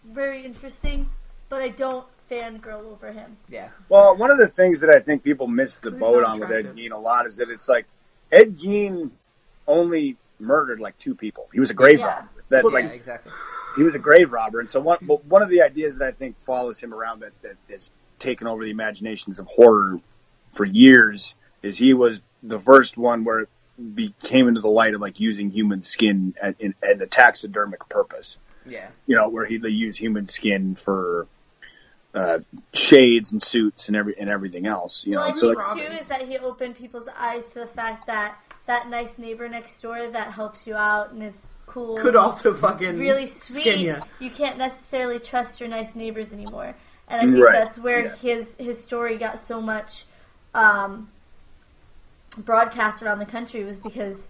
[0.10, 1.08] very interesting,
[1.49, 3.38] but I don't fangirl over him.
[3.47, 3.70] Yeah.
[3.89, 6.60] well, one of the things that I think people miss the boat on with Ed
[6.60, 6.76] attractive.
[6.86, 7.86] Gein a lot is that it's like
[8.32, 9.12] Ed Gein
[9.68, 11.47] only murdered like two people.
[11.54, 12.08] He was a grave Yeah.
[12.08, 12.30] robber.
[12.49, 13.32] That Well, like yeah, exactly.
[13.76, 16.12] he was a grave robber, and so one but one of the ideas that I
[16.12, 17.89] think follows him around that that has
[18.20, 19.99] taken over the imaginations of horror
[20.51, 23.49] for years is he was the first one where it
[23.95, 27.88] be, came into the light of like using human skin at, in, in a taxidermic
[27.89, 28.38] purpose.
[28.66, 28.88] Yeah.
[29.07, 31.28] You know, where he they use human skin for
[32.14, 32.39] uh,
[32.74, 35.03] shades and suits and every and everything else.
[35.05, 37.59] You Well, know, I so think like, too is that he opened people's eyes to
[37.59, 38.38] the fact that
[38.68, 42.53] that nice neighbor next door that helps you out and is cool Could and also
[42.53, 43.86] is fucking really skin sweet.
[43.88, 43.99] ya.
[44.20, 46.76] You can't necessarily trust your nice neighbors anymore,
[47.08, 48.16] and I think Right, that's where yeah.
[48.16, 50.06] his his story got so much
[50.54, 51.10] um,
[52.39, 54.28] broadcast around the country was because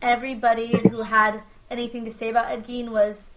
[0.00, 3.28] everybody who had anything to say about Ed Gein was.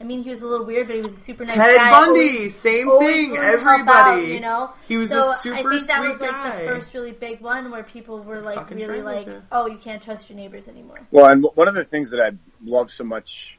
[0.00, 1.90] I mean, he was a little weird, but he was a super nice Ted guy.
[1.92, 3.30] Bundy, always- same always thing.
[3.30, 5.98] willing to help Everybody, out, you know, he was so a super I think that
[5.98, 6.60] sweet was like guy.
[6.62, 9.40] the first really big one where people were like Fucking really like, you.
[9.52, 10.98] oh, you can't trust your neighbors anymore.
[11.12, 12.32] Well, and one of the things that I
[12.64, 13.56] love so much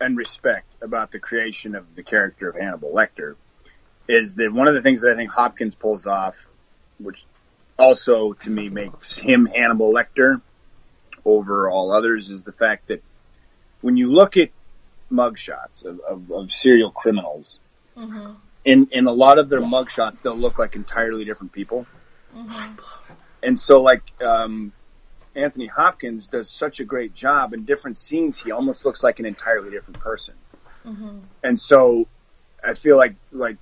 [0.00, 3.34] and respect about the creation of the character of Hannibal Lecter
[4.08, 6.34] is that one of the things that I think Hopkins pulls off,
[6.98, 7.24] which
[7.78, 10.40] also to me makes him Hannibal Lecter
[11.24, 13.02] over all others, is the fact that
[13.80, 14.50] when you look at
[15.10, 17.58] mugshots of, of, of serial criminals,
[17.96, 18.32] mm-hmm.
[18.64, 21.86] in in a lot of their mugshots, they'll look like entirely different people.
[22.36, 22.80] Mm-hmm.
[23.42, 24.72] And so, like, um,
[25.34, 28.38] Anthony Hopkins does such a great job in different scenes.
[28.38, 30.34] He almost looks like an entirely different person.
[30.86, 31.18] Mm-hmm.
[31.42, 32.06] And so,
[32.66, 33.58] I feel like like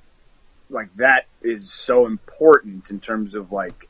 [0.73, 3.89] like that is so important in terms of like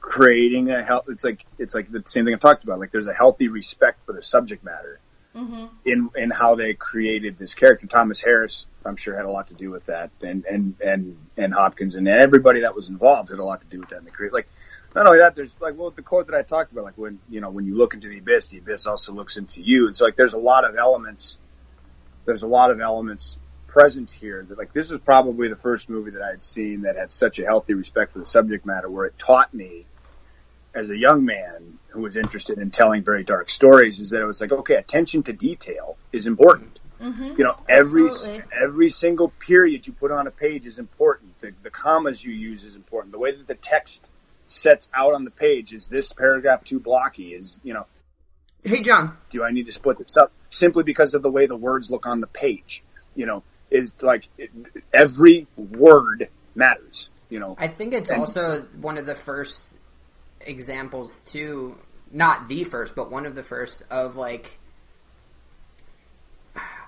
[0.00, 1.06] creating a health.
[1.08, 2.78] It's like it's like the same thing I've talked about.
[2.78, 5.00] Like, there's a healthy respect for the subject matter
[5.34, 5.66] mm-hmm.
[5.84, 7.86] in in how they created this character.
[7.86, 11.52] Thomas Harris, I'm sure, had a lot to do with that, and and and and
[11.52, 14.10] Hopkins and everybody that was involved had a lot to do with that in the
[14.10, 14.32] create.
[14.32, 14.48] Like,
[14.94, 17.40] not only that, there's like well the quote that I talked about, like when you
[17.40, 19.88] know when you look into the abyss, the abyss also looks into you.
[19.88, 21.36] It's so like there's a lot of elements.
[22.24, 23.36] There's a lot of elements
[23.76, 26.96] presence here that like this is probably the first movie that I had seen that
[26.96, 29.84] had such a healthy respect for the subject matter where it taught me
[30.74, 34.24] as a young man who was interested in telling very dark stories is that it
[34.24, 36.78] was like, okay, attention to detail is important.
[37.02, 37.34] Mm-hmm.
[37.36, 38.44] You know, every Absolutely.
[38.58, 41.38] every single period you put on a page is important.
[41.42, 43.12] The, the commas you use is important.
[43.12, 44.10] The way that the text
[44.46, 47.34] sets out on the page is this paragraph too blocky.
[47.34, 47.84] Is you know,
[48.64, 49.18] Hey, John.
[49.30, 52.06] do I need to split this up simply because of the way the words look
[52.06, 52.82] on the page?
[53.14, 54.50] You know, is like it,
[54.92, 57.08] every word matters.
[57.28, 59.78] You know, I think it's And- also one of the first
[60.40, 61.76] examples too,
[62.12, 64.58] not the first, but one of the first of like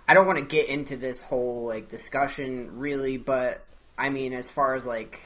[0.07, 3.65] I don't want to get into this whole like discussion really, but
[3.99, 5.21] I mean as far as like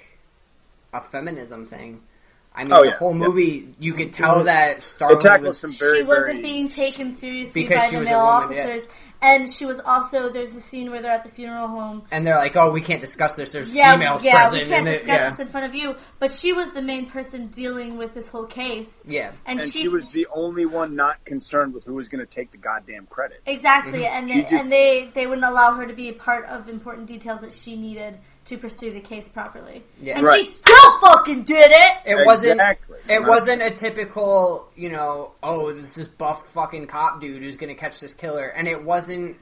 [0.92, 2.00] a feminism thing,
[2.54, 3.18] I mean Oh, the yeah, whole yeah.
[3.26, 7.12] movie you could tell that it Starling was some very she wasn't very being taken
[7.14, 8.82] seriously Because by she the was a male officers.
[8.86, 8.92] yeah.
[9.22, 10.30] Officers, and she was also.
[10.30, 12.02] There's a scene where they're at the funeral home.
[12.10, 13.52] and they're like, "Oh, we can't discuss this.
[13.52, 15.30] There's Yeah, females yeah, present." we can't and it- discuss yeah.
[15.30, 15.96] this in front of you.
[16.18, 19.32] But she was the main person dealing with this whole case, yeah.
[19.46, 22.50] and, and she was the only one not concerned with who was going to take
[22.50, 23.40] the goddamn credit.
[23.46, 24.16] exactly, mm-hmm.
[24.16, 27.06] and they, just- and they they wouldn't allow her to be a part of important
[27.06, 28.18] details that she needed
[28.52, 29.82] to pursue the case properly.
[30.00, 30.18] Yeah.
[30.18, 30.44] and Right.
[30.44, 31.92] she still fucking did it.
[32.06, 32.52] It wasn't.
[32.60, 32.98] Exactly.
[33.08, 33.28] It Right.
[33.28, 38.00] wasn't a typical, you know, oh, this is buff fucking cop dude who's gonna catch
[38.00, 39.36] this killer, and it wasn't.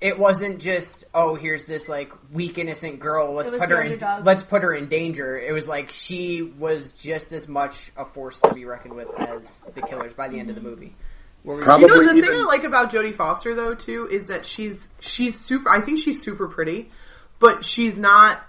[0.00, 3.98] It wasn't just oh here's this like weak innocent girl let's put the her in
[4.24, 5.38] let's put her in danger.
[5.38, 9.62] It was like she was just as much a force to be reckoned with as
[9.74, 10.94] the killers by the end of the movie.
[11.42, 14.06] Where we Probably You know, the even- thing I like about Jodie Foster though too
[14.10, 15.70] is that she's she's super.
[15.70, 16.90] I think she's super pretty,
[17.38, 18.40] but she's not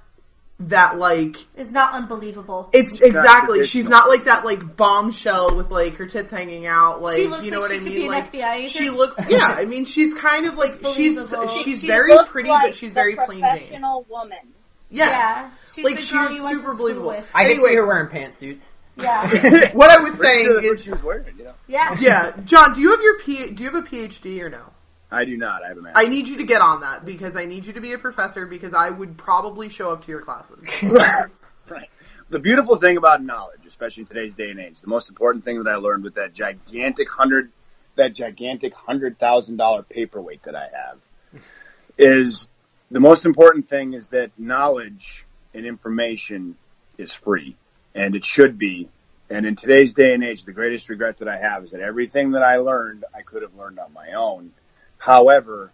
[0.59, 1.36] that like.
[1.57, 2.69] It's not unbelievable.
[2.71, 3.57] It's exactly.
[3.57, 3.63] traditional.
[3.65, 7.01] She's not like that like bombshell with like her tits hanging out.
[7.01, 7.95] Like She looks you know like what she I could mean?
[7.95, 8.69] be an like FBI agent.
[8.71, 9.17] she looks.
[9.29, 11.33] Yeah, I mean she's kind of like she's
[11.63, 13.49] she's She very pretty, like but she's the very plain Jane.
[13.49, 14.38] professional woman.
[14.91, 15.09] Yes.
[15.09, 17.07] Yeah, she's like the she was you went to super believable.
[17.09, 17.27] with.
[17.33, 17.69] I could Anyway.
[17.69, 18.75] see her wearing pantsuits.
[18.97, 21.38] Yeah, what I was Pretty saying sure that's she was wearing.
[21.38, 21.97] You know, yeah.
[21.99, 23.49] yeah, John, do you have your P?
[23.49, 24.61] Do you have a PhD or no?
[25.16, 25.63] I do not.
[25.63, 25.93] I have a man.
[25.95, 28.45] I need you to get on that because I need you to be a professor
[28.45, 30.68] because I would probably show up to your classes.
[31.68, 31.89] Right.
[32.30, 35.63] The beautiful thing about knowledge, especially in today's day and age, the most important thing
[35.63, 37.51] that I learned with that gigantic hundred,
[37.95, 41.41] that gigantic hundred thousand dollar paperweight that I have,
[41.97, 42.47] is
[42.91, 46.55] the most important thing is that knowledge and information
[46.97, 47.55] is free,
[47.93, 48.89] and it should be.
[49.30, 52.32] And in today's day and age, the greatest regret that I have is that everything
[52.32, 54.51] that I learned, I could have learned on my own.
[54.97, 55.71] However,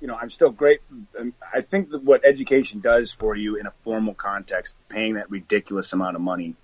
[0.00, 0.80] you know, I'm still great.
[1.18, 5.30] Um, I think that what education does for you in a formal context, paying that
[5.30, 6.54] ridiculous amount of money,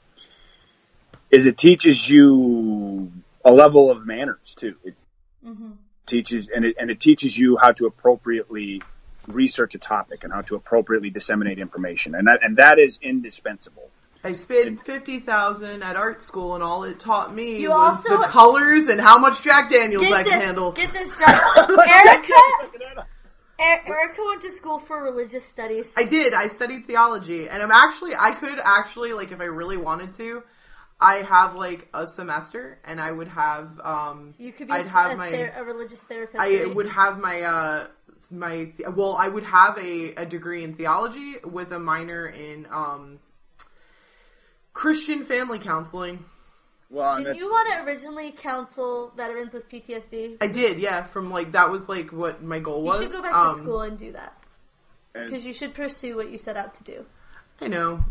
[1.30, 3.12] is it teaches you
[3.44, 4.76] a level of manners too.
[4.84, 4.94] It
[5.44, 5.72] mm-hmm.
[6.06, 8.82] teaches and it and it teaches you how to appropriately
[9.26, 13.90] research a topic and how to appropriately disseminate information, and that and that is indispensable.
[14.24, 18.22] I spent fifty thousand at art school, and all it taught me You was also-
[18.22, 20.72] the colors and how much Jack Daniels I Get can this, handle.
[20.72, 21.78] get this, John.
[21.88, 22.32] Erica.
[23.60, 25.86] E- Erica went to school for religious studies.
[25.96, 26.34] I did.
[26.34, 30.42] I studied theology, and I'm actually I could actually like if I really wanted to,
[31.00, 35.12] I have like a semester, and I would have um You could be I'd have
[35.12, 36.40] a, my ther- a religious therapist.
[36.40, 36.74] I right?
[36.74, 37.86] would have my uh
[38.30, 43.18] my well I would have a, a degree in theology with a minor in um
[44.74, 46.22] Christian family counseling.
[46.90, 50.36] Well, Didn't you want to originally counsel veterans with PTSD?
[50.40, 51.02] I did, yeah.
[51.04, 53.00] From like that was like what my goal was.
[53.00, 54.34] You should go back Um, to school and do that
[55.12, 57.06] because you should pursue what you set out to do.
[57.60, 58.04] I know.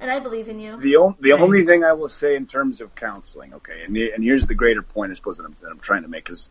[0.00, 0.76] And I believe in you.
[0.76, 4.22] the o- the only thing I will say in terms of counseling, okay, and and
[4.22, 6.50] here's the greater point I suppose that I'm, that I'm trying to make is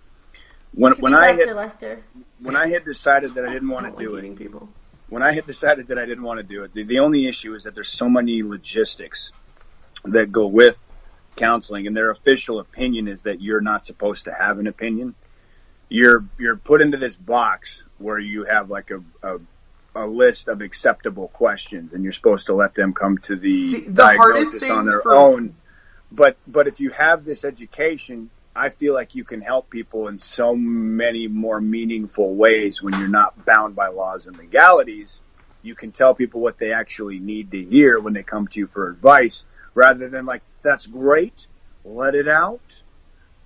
[0.73, 1.99] when when I had Lecter.
[2.41, 4.67] when I had decided that I didn't want I to don't do like it, people.
[5.07, 7.53] when I had decided that I didn't want to do it, the, the only issue
[7.55, 9.31] is that there's so many logistics
[10.05, 10.81] that go with
[11.35, 15.15] counseling, and their official opinion is that you're not supposed to have an opinion.
[15.89, 19.39] You're you're put into this box where you have like a a,
[19.95, 23.79] a list of acceptable questions, and you're supposed to let them come to the, See,
[23.81, 25.55] the diagnosis on their for- own.
[26.11, 30.17] But but if you have this education, I feel like you can help people in
[30.17, 35.19] so many more meaningful ways when you're not bound by laws and legalities.
[35.61, 38.67] You can tell people what they actually need to hear when they come to you
[38.67, 39.43] for advice,
[39.77, 41.45] rather than like, "That's great,
[41.85, 42.59] let it out."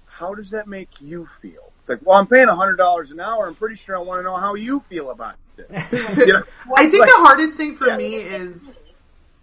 [0.05, 1.71] How does that make you feel?
[1.81, 3.47] It's like, well, I'm paying hundred dollars an hour.
[3.47, 5.67] I'm pretty sure I want to know how you feel about it.
[6.17, 6.43] You know,
[6.75, 7.97] I think like- the hardest thing for Yeah.
[7.97, 8.81] me is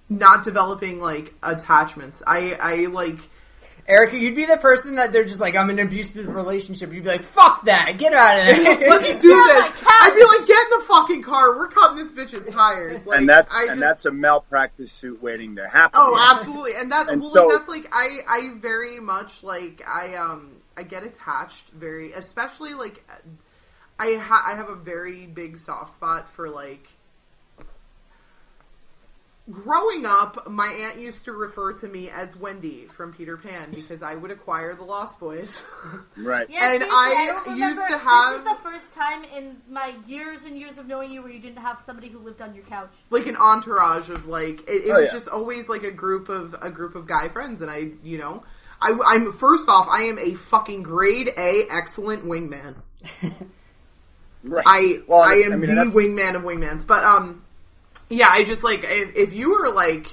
[0.08, 2.22] not developing like attachments.
[2.26, 3.18] I I like
[3.88, 6.92] Erica, you'd be the person that they're just like, I'm in an abusive relationship.
[6.92, 8.88] You'd be like, fuck that, get out of there.
[8.88, 9.82] Let me do this.
[9.86, 11.56] I'd be like, get in the fucking car.
[11.56, 13.06] We're cutting this bitch's tires.
[13.06, 15.98] Like, and that's I and just- that's a malpractice suit waiting to happen.
[16.02, 19.82] Oh, absolutely, and that And well, so- like, that's like I I very much like
[19.88, 23.02] I um I get attached very, especially like
[23.98, 26.88] I ha- I have a very big soft spot for like.
[29.50, 34.02] Growing up, my aunt used to refer to me as Wendy from Peter Pan because
[34.02, 35.64] I would acquire the Lost Boys.
[36.18, 36.50] Right.
[36.50, 39.56] Yeah, And seriously, I don't used remember- to have- This is the first time in
[39.70, 42.54] my years and years of knowing you where you didn't have somebody who lived on
[42.54, 42.90] your couch.
[43.10, 45.12] like an entourage of like it, it Oh, was yeah.
[45.12, 48.42] just always like a group of a group of guy friends and i you know
[48.82, 52.74] I, i'm first off i am a fucking grade a excellent wingman
[54.44, 54.64] Right.
[54.66, 57.42] i Well, i that's- am I mean, the that's- wingman of wingmans but um
[58.08, 60.06] yeah i just like if, if you were like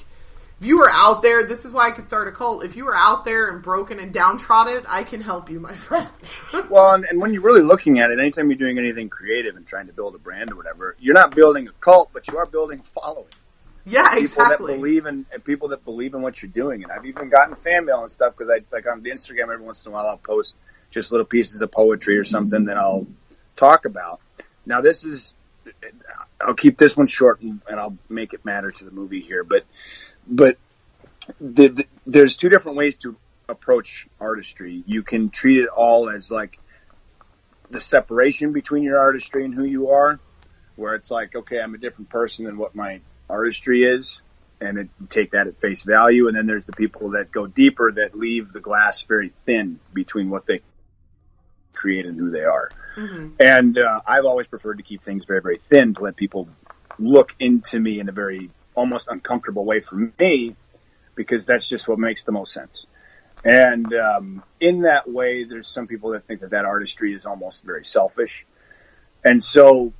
[0.59, 2.85] if you were out there this is why i could start a cult if you
[2.85, 6.09] were out there and broken and downtrodden i can help you my friend
[6.69, 9.67] Well, and, and when you're really looking at it, anytime you're doing anything creative and
[9.67, 12.45] trying to build a brand or whatever, you're not building a cult, but you are
[12.45, 13.27] building a following.
[13.85, 16.83] yeah People exactly that believe in and people that believe in what you're doing.
[16.83, 19.61] And I've even gotten fan mail and stuff because I like on the Instagram every
[19.61, 20.55] once in a while I'll post
[20.91, 23.05] just little pieces of poetry or something that I'll
[23.55, 24.21] talk about.
[24.65, 25.33] Now this is
[26.41, 29.43] I'll keep this one short and, and I'll make it matter to the movie here,
[29.43, 29.63] but
[30.27, 30.57] but
[31.39, 33.15] the, the, there's two different ways to
[33.47, 34.83] approach artistry.
[34.85, 36.59] You can treat it all as like
[37.69, 40.19] the separation between your artistry and who you are,
[40.75, 44.21] where it's like, okay, I'm a different person than what my artistry is,
[44.61, 46.27] and it, take that at face value.
[46.27, 50.29] And then there's the people that go deeper that leave the glass very thin between
[50.29, 50.61] what they
[51.75, 52.69] create and who they are.
[53.39, 56.49] And uh, I've always preferred to keep things very, very thin to let people
[56.97, 60.55] look into me in a very almost uncomfortable way for me,
[61.15, 62.85] because that's just what makes the most sense.
[63.43, 67.63] And um, in that way, there's some people that think that that artistry is almost
[67.63, 68.45] very selfish.
[69.23, 69.93] And so,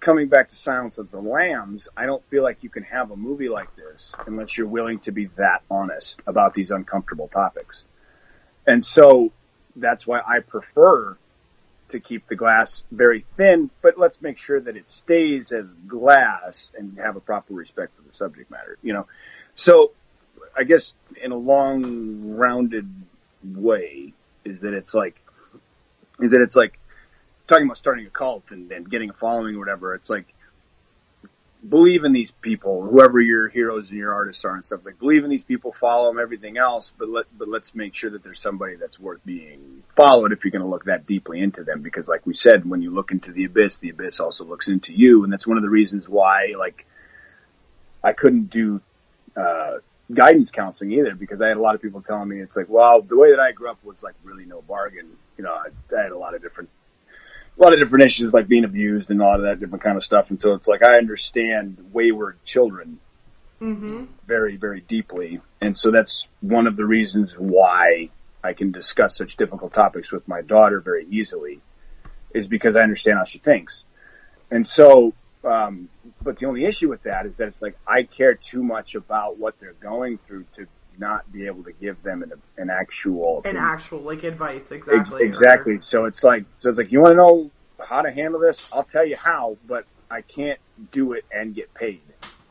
[0.00, 3.16] coming back to Silence of the Lambs, I don't feel like you can have a
[3.16, 7.84] movie like this unless you're willing to be that honest about these uncomfortable topics.
[8.66, 9.32] And so,
[9.76, 11.16] that's why I prefer
[11.90, 16.68] to keep the glass very thin, but let's make sure that it stays as glass
[16.76, 19.06] and have a proper respect for the subject matter, you know.
[19.54, 19.92] So,
[20.56, 22.88] I guess in a long rounded
[23.44, 24.12] way
[24.44, 25.20] is that it's like
[26.20, 26.78] is that it's like
[27.46, 29.94] talking about starting a cult and, and getting a following or whatever.
[29.94, 30.33] It's like
[31.68, 34.80] believe in these people, whoever your heroes and your artists are and stuff.
[34.84, 36.92] Like believe in these people, follow them, everything else.
[36.96, 40.50] But let but let's make sure that there's somebody that's worth being followed if you're
[40.50, 41.82] going to look that deeply into them.
[41.82, 44.92] Because like we said, when you look into the abyss, the abyss also looks into
[44.92, 46.86] you, and that's one of the reasons why like
[48.02, 48.80] I couldn't do.
[49.36, 49.78] Uh,
[50.12, 53.00] guidance counseling either because I had a lot of people telling me it's like, well,
[53.00, 55.08] the way that I grew up was like really no bargain.
[55.38, 56.68] You know, I, I had a lot of different,
[57.58, 60.04] a lot of different issues like being abused and all of that different kind of
[60.04, 60.30] stuff.
[60.30, 62.98] And so it's like I understand wayward children
[64.26, 65.40] very, very deeply.
[65.60, 68.10] And so that's one of the reasons why
[68.42, 71.60] I can discuss such difficult topics with my daughter very easily
[72.34, 73.84] is because I understand how she thinks.
[74.50, 75.14] And so,
[75.44, 75.88] um,
[76.20, 79.38] but the only issue with that is that it's like I care too much about
[79.38, 80.66] what they're going through to
[80.98, 83.64] not be able to give them an, an actual an opinion.
[83.64, 85.80] actual like advice Ex- exactly exactly.
[85.80, 87.50] So it's like so it's like you want to know
[87.86, 88.68] how to handle this.
[88.72, 90.58] I'll tell you how, but I can't
[90.92, 92.02] do it and get paid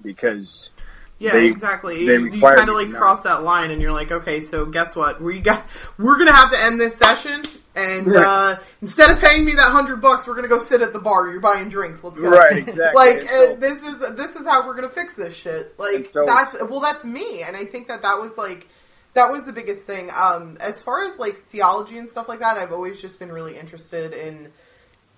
[0.01, 0.69] because
[1.19, 2.05] Yeah, They- exactly.
[2.05, 5.21] they You, kind of like cross that line, and you're like, okay, so guess what?
[5.21, 5.63] We got
[5.97, 7.43] we're gonna have to end this session,
[7.75, 8.25] and Right.
[8.25, 11.29] uh, instead of paying me that hundred bucks, we're gonna go sit at the bar.
[11.29, 12.03] You're buying drinks.
[12.03, 12.29] Let's go.
[12.29, 12.83] Right, exactly.
[12.95, 15.77] like so- uh, this is this is how we're gonna fix this shit.
[15.79, 18.67] Like so- that's well, that's me, and I think that that was like
[19.13, 20.09] that was the biggest thing.
[20.13, 23.55] Um, as far as like theology and stuff like that, I've always just been really
[23.57, 24.51] interested in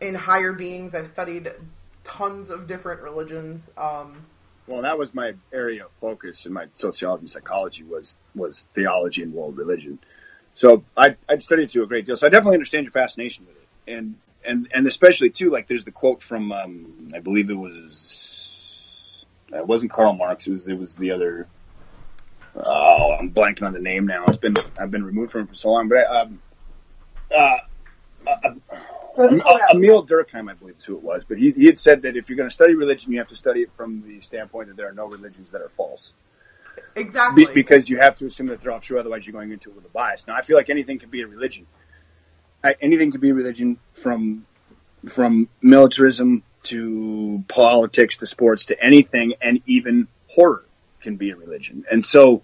[0.01, 0.93] in higher beings.
[0.93, 1.51] I've studied
[2.03, 3.72] tons of different religions.
[3.77, 4.26] Um,
[4.68, 9.22] Well, that was my area of focus in my sociology and psychology was was theology
[9.22, 10.00] and world religion.
[10.56, 12.18] So I I'd studied to a great deal.
[12.18, 15.86] So I definitely understand your fascination with it, and and and especially too like there's
[15.86, 20.48] the quote from um, I believe it was it wasn't Karl Marx.
[20.48, 21.48] It was it was the other.
[22.56, 24.26] Oh, I'm blanking on the name now.
[24.28, 26.42] It's been I've been removed from it for so long, but um,
[27.36, 27.58] uh,
[28.26, 28.62] uh, Em-
[29.16, 32.30] Émile Durkheim, I believe is who it was, but he, he had said that if
[32.30, 34.88] you're going to study religion, you have to study it from the standpoint that there
[34.88, 36.14] are no religions that are false.
[36.96, 37.46] exactly.
[37.46, 39.76] Be, because you have to assume that they're all true, otherwise you're going into it
[39.76, 40.28] with a bias.
[40.28, 41.66] Now, I feel like anything can be a religion.
[42.64, 44.46] I, anything can be a religion from
[45.08, 50.66] from militarism to politics to sports to anything, and even horror
[51.00, 51.86] can be a religion.
[51.92, 52.42] And so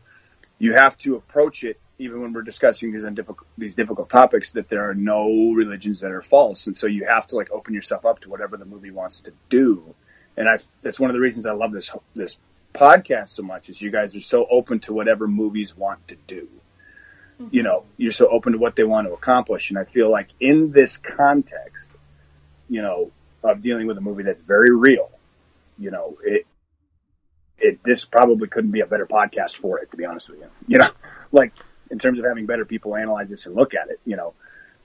[0.60, 4.68] you have to approach it even when we're discussing these difficult these difficult topics, that
[4.70, 8.06] there are no religions that are false, and so you have to like open yourself
[8.06, 9.94] up to whatever the movie wants to do.
[10.36, 12.38] And I that's one of the reasons I love this this
[12.74, 16.50] podcast so much is you guys are so open to whatever movies want to do.
[17.40, 17.56] Mm-hmm.
[17.56, 20.30] You know, you're so open to what they want to accomplish, and I feel like
[20.40, 21.92] in this context,
[22.68, 23.12] you know,
[23.44, 25.12] of dealing with a movie that's very real,
[25.78, 26.48] you know, it
[27.60, 30.48] it this probably couldn't be a better podcast for it, to be honest with you.
[30.68, 30.90] You know,
[31.32, 31.54] like
[31.92, 34.34] in terms of having better people analyze this and look at it, you know.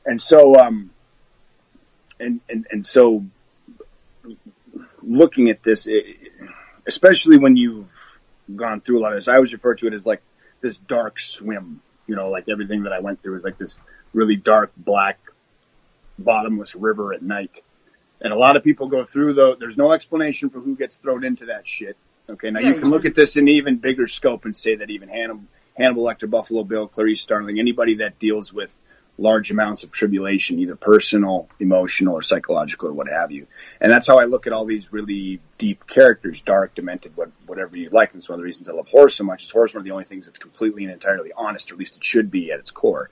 [0.04, 0.90] And so um
[2.20, 3.24] and and and so
[5.02, 6.04] looking at this it,
[6.86, 8.20] especially when you've
[8.54, 10.22] gone through a lot of this, I always refer to it as like
[10.60, 13.76] this dark swim, you know, like everything that I went through is like this
[14.12, 15.18] really dark black
[16.18, 17.60] bottomless river at night.
[18.20, 21.24] And a lot of people go through though, there's no explanation for who gets thrown
[21.24, 21.96] into that shit.
[22.28, 24.76] Okay, now Yeah, you can look just- at this in even bigger scope and say
[24.76, 25.44] that even Hannibal,
[25.76, 28.76] Hannibal Lecter, Buffalo Bill, Clarice Starling, anybody that deals with
[29.18, 33.46] large amounts of tribulation, either personal, emotional, or psychological, or what have you.
[33.80, 37.76] And that's how I look at all these really deep characters, dark, demented, what, whatever
[37.76, 38.12] you like.
[38.12, 39.44] And it's one of the reasons I love horror so much.
[39.44, 41.78] Is horror is one of the only things that's completely and entirely honest, or at
[41.78, 43.10] least it should be at its core.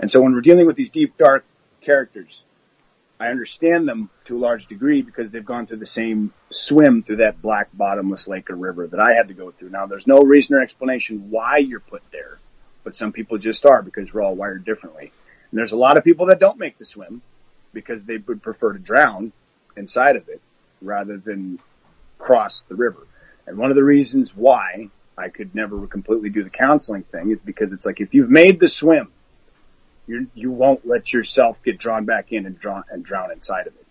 [0.00, 1.44] And so when we're dealing with these deep, dark
[1.80, 2.42] characters,
[3.24, 7.16] I understand them to a large degree because they've gone through the same swim through
[7.16, 9.70] that black bottomless lake or river that I had to go through.
[9.70, 12.38] Now, there's no reason or explanation why you're put there,
[12.82, 15.10] but some people just are because we're all wired differently.
[15.50, 17.22] And there's a lot of people that don't make the swim
[17.72, 19.32] because they would prefer to drown
[19.74, 20.42] inside of it
[20.82, 21.58] rather than
[22.18, 23.06] cross the river.
[23.46, 27.38] And one of the reasons why I could never completely do the counseling thing is
[27.42, 29.13] because it's like if you've made the swim,
[30.06, 33.74] you you won't let yourself get drawn back in and drawn and drown inside of
[33.74, 33.86] it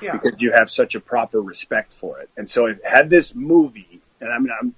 [0.00, 0.12] Yeah.
[0.16, 2.30] because you have such a proper respect for it.
[2.36, 4.74] And so, if had this movie, and I mean, I'm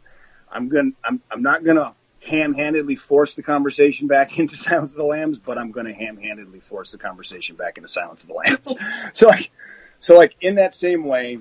[0.51, 5.05] I'm gonna I'm I'm not gonna ham-handedly force the conversation back into Silence of the
[5.05, 8.74] Lambs, but I'm gonna ham-handedly force the conversation back into Silence of the Lambs.
[9.12, 9.51] so like,
[9.98, 11.39] so like in that same way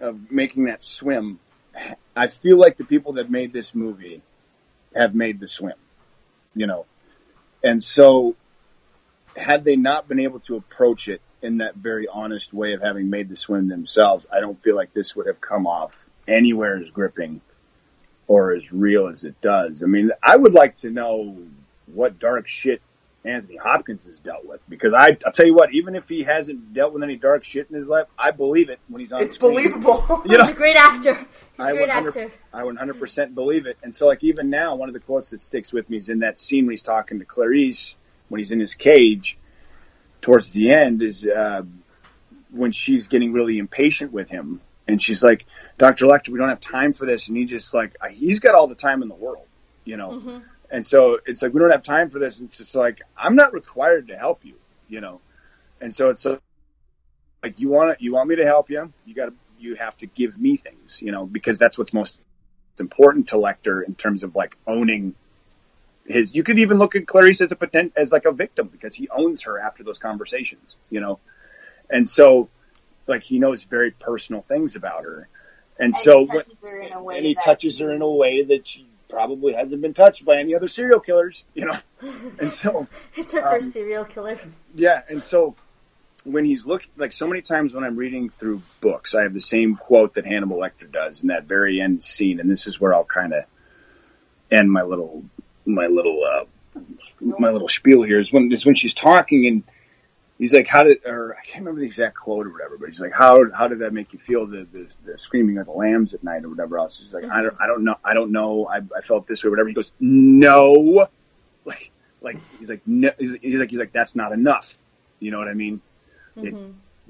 [0.00, 1.38] of making that swim,
[2.14, 4.20] I feel like the people that made this movie
[4.94, 5.76] have made the swim,
[6.54, 6.84] you know,
[7.64, 8.36] and so
[9.36, 13.10] had they not been able to approach it in that very honest way of having
[13.10, 15.92] made the swim themselves, I don't feel like this would have come off
[16.28, 17.40] anywhere as gripping
[18.28, 19.82] or as real as it does.
[19.82, 21.36] I mean, I would like to know
[21.86, 22.80] what dark shit
[23.24, 26.74] Anthony Hopkins has dealt with because I, I'll tell you what, even if he hasn't
[26.74, 29.22] dealt with any dark shit in his life, I believe it when he's on.
[29.22, 30.02] It's believable.
[30.24, 31.14] You know, He's a great actor.
[31.14, 31.26] He's
[31.58, 32.32] a I great 100 actor.
[32.52, 33.76] I 100% believe it.
[33.82, 36.20] And so, like, even now, one of the quotes that sticks with me is in
[36.20, 37.96] that scene when he's talking to Clarice
[38.28, 39.38] when he's in his cage
[40.20, 41.62] towards the end is uh,
[42.50, 44.60] when she's getting really impatient with him.
[44.88, 45.46] And she's like,
[45.78, 46.06] Dr.
[46.06, 47.28] Lecter, we don't have time for this.
[47.28, 49.46] And he just like, he's got all the time in the world,
[49.84, 50.10] you know?
[50.70, 52.38] And so it's like, we don't have time for this.
[52.38, 54.54] And it's just like, I'm not required to help you,
[54.88, 55.20] you know?
[55.80, 56.38] And so it's uh,
[57.42, 58.92] like, you want to, you want me to help you?
[59.04, 62.18] You got to, you have to give me things, you know, because that's what's most
[62.78, 65.14] important to Lecter in terms of like owning
[66.06, 66.34] his.
[66.34, 69.08] You could even look at Clarice as a potent, as like a victim because he
[69.08, 71.18] owns her after those conversations, you know,
[71.90, 72.48] and so
[73.06, 75.28] like he knows very personal things about her,
[75.78, 78.10] and, And so he when- her in a way and he touches her in a
[78.10, 81.78] way that she probably hasn't been touched by any other serial killers, you know,
[82.40, 82.86] and so.
[83.14, 84.38] It's her first um, serial killer.
[84.74, 85.54] Yeah, and so
[86.24, 89.40] when he's looking, like so many times when I'm reading through books, I have the
[89.40, 92.94] same quote that Hannibal Lecter does in that very end scene, and this is where
[92.94, 93.44] I'll kind of
[94.50, 95.24] end my little,
[95.66, 96.80] my little, uh,
[97.20, 98.20] my little spiel here.
[98.20, 99.62] Is when is when she's talking and
[100.38, 103.00] he's like, "How did?" Or I can't remember the exact quote or whatever, but he's
[103.00, 104.46] like, "How how did that make you feel?
[104.46, 107.42] The the, the screaming of the lambs at night or whatever else?" He's like, "I
[107.42, 109.92] don't I don't know I don't know I I felt this way whatever." He goes,
[110.00, 111.08] "No."
[111.64, 114.76] Like, like he's like, no, he's, he's like, he's like, that's not enough.
[115.20, 115.80] You know what I mean?
[116.36, 116.54] It,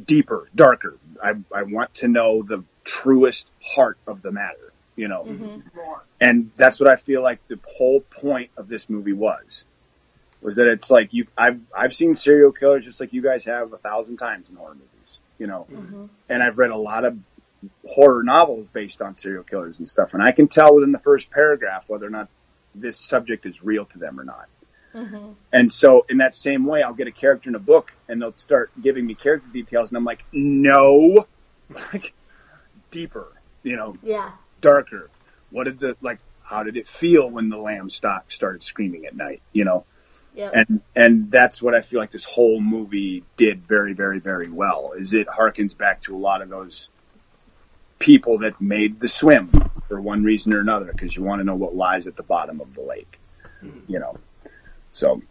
[0.07, 0.99] deeper, darker.
[1.23, 5.25] I, I want to know the truest heart of the matter, you know?
[5.25, 5.61] Mm-hmm.
[6.21, 9.65] And that's what I feel like the whole point of this movie was.
[10.41, 13.73] Was that it's like you, I've, I've seen serial killers just like you guys have
[13.73, 15.67] a thousand times in horror movies, you know?
[15.71, 16.07] Mm-hmm.
[16.29, 17.17] And I've read a lot of
[17.87, 20.15] horror novels based on serial killers and stuff.
[20.15, 22.29] And I can tell within the first paragraph whether or not
[22.75, 24.49] this subject is real to them or not.
[24.95, 25.33] Mm-hmm.
[25.53, 28.37] And so, in that same way, I'll get a character in a book, and they'll
[28.37, 31.27] start giving me character details, and I'm like, no,
[31.93, 32.13] like
[32.91, 33.33] deeper,
[33.63, 34.33] you know, Yeah.
[34.63, 35.11] Darker.
[35.51, 36.19] What did the like?
[36.43, 39.43] How did it feel when the lamb stock started screaming at night?
[39.53, 39.85] You know,
[40.35, 40.53] Yep.
[40.55, 44.93] and and that's what I feel like this whole movie did very, very, very well.
[44.97, 46.89] Is it harkens back to a lot of those
[47.99, 49.51] people that made the swim
[49.89, 52.61] for one reason or another, because you want to know what lies at the bottom
[52.61, 53.19] of the lake,
[53.87, 54.17] you know.
[54.91, 55.23] So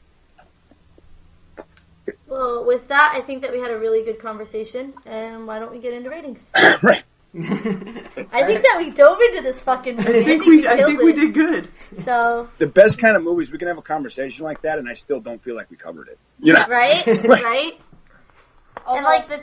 [2.28, 5.72] Well, with that, I think that we had a really good conversation, and why don't
[5.72, 6.50] we get into ratings?
[6.82, 7.04] right.
[7.34, 10.20] I think that we dove into this fucking movie.
[10.20, 11.70] I think we I killed think we did good.
[12.04, 14.94] So, The best kind of movies we can have a conversation like that, and I
[14.94, 16.20] still don't feel like we covered it.
[16.40, 19.42] You know, right, right, and Although- like the,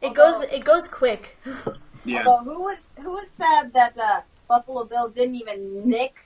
[0.00, 1.38] it goes, it goes quick.
[2.04, 2.24] yeah.
[2.26, 6.16] Although who was who was sad that uh, Buffalo Bill didn't even nick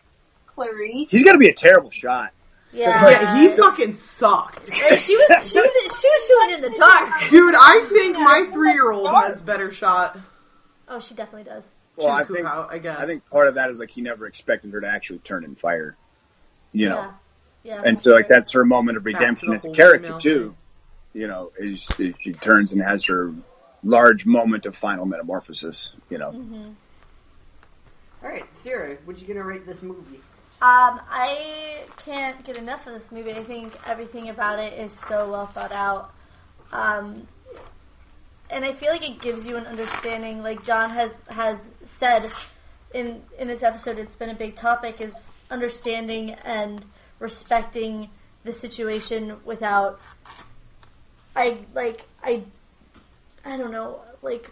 [0.46, 1.10] Clarice?
[1.10, 2.32] He's got to be a terrible shot.
[2.72, 4.68] Yeah, Yeah, he fucking sucked.
[4.70, 7.28] Like, she was, she was, she was shooting in the dark.
[7.30, 10.18] Dude, I think my three year old has better shot.
[10.88, 11.66] Oh, she definitely does.
[11.96, 12.98] Well, I Choose think Kuhau, I guess.
[12.98, 15.56] I think part of that is like he never expected her to actually turn and
[15.58, 15.96] fire.
[16.72, 17.12] You know,
[17.64, 17.82] Yeah, yeah.
[17.84, 20.54] and so like that's her moment of redemption as a character female too.
[21.14, 23.32] You know, is, is she turns and has her
[23.82, 25.92] large moment of final metamorphosis.
[26.10, 26.70] You know, Mm-hmm.
[28.22, 30.20] All right, Sierra, what you gonna rate this movie?
[30.62, 33.32] Um, I can't get enough of this movie.
[33.32, 36.12] I think everything about it is so well thought out.
[36.72, 37.28] Um,
[38.50, 42.30] and I feel like it gives you an understanding, like John has has said
[42.94, 46.84] in in this episode, it's been a big topic is understanding and
[47.18, 48.10] respecting
[48.44, 50.00] the situation without
[51.34, 52.42] I like I
[53.44, 54.50] I don't know, like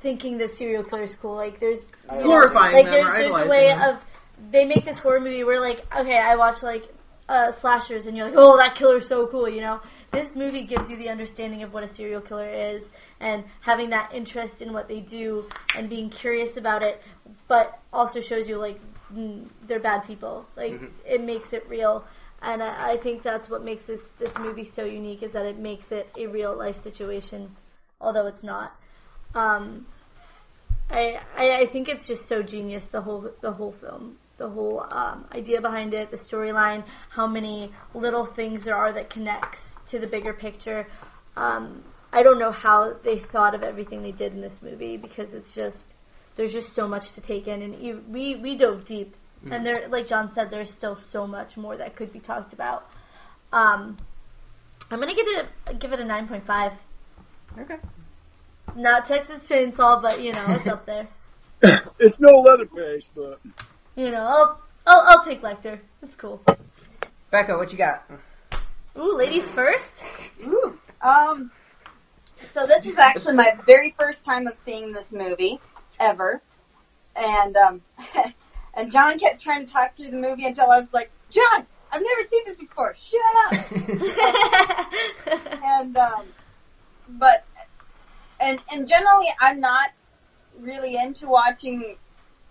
[0.00, 1.34] thinking that serial killer is cool.
[1.34, 3.82] Like there's you know, Glorifying like there's a way them.
[3.82, 4.04] of
[4.50, 6.92] they make this horror movie where like okay, I watch like
[7.30, 9.80] uh, slashers and you're like, oh, that killer's so cool, you know.
[10.10, 14.10] This movie gives you the understanding of what a serial killer is and having that
[14.14, 17.00] interest in what they do and being curious about it,
[17.46, 18.80] but also shows you like
[19.14, 20.46] mm, they're bad people.
[20.56, 22.04] Like it makes it real,
[22.42, 25.58] and I, I think that's what makes this this movie so unique is that it
[25.58, 27.54] makes it a real life situation,
[28.00, 28.74] although it's not.
[29.36, 29.86] Um,
[30.90, 34.86] I, I I think it's just so genius the whole the whole film, the whole
[34.90, 39.98] um, idea behind it, the storyline, how many little things there are that connects to
[39.98, 40.86] the bigger picture.
[41.36, 45.32] Um, I don't know how they thought of everything they did in this movie because
[45.32, 45.94] it's just
[46.36, 49.14] there's just so much to take in, and you, we we dove deep,
[49.50, 52.90] and there, like John said, there's still so much more that could be talked about.
[53.52, 53.96] Um,
[54.90, 56.72] I'm gonna give it a, give it a nine point five.
[57.58, 57.76] Okay.
[58.76, 61.08] Not Texas Chainsaw, but you know it's up there.
[61.98, 63.40] it's no Leatherface, but
[63.96, 65.78] You know, I'll I'll, I'll take Lecter.
[66.02, 66.42] It's cool.
[67.30, 68.04] Becca, what you got?
[68.98, 70.02] Ooh, ladies first.
[70.44, 70.78] Ooh.
[71.00, 71.50] Um,
[72.52, 75.60] so this is actually my very first time of seeing this movie
[75.98, 76.42] ever,
[77.16, 77.82] and um,
[78.74, 82.02] and John kept trying to talk through the movie until I was like, John, I've
[82.02, 82.96] never seen this before.
[83.00, 83.52] Shut up.
[85.64, 86.24] and um,
[87.08, 87.44] but
[88.40, 89.90] and and generally, I'm not
[90.58, 91.96] really into watching.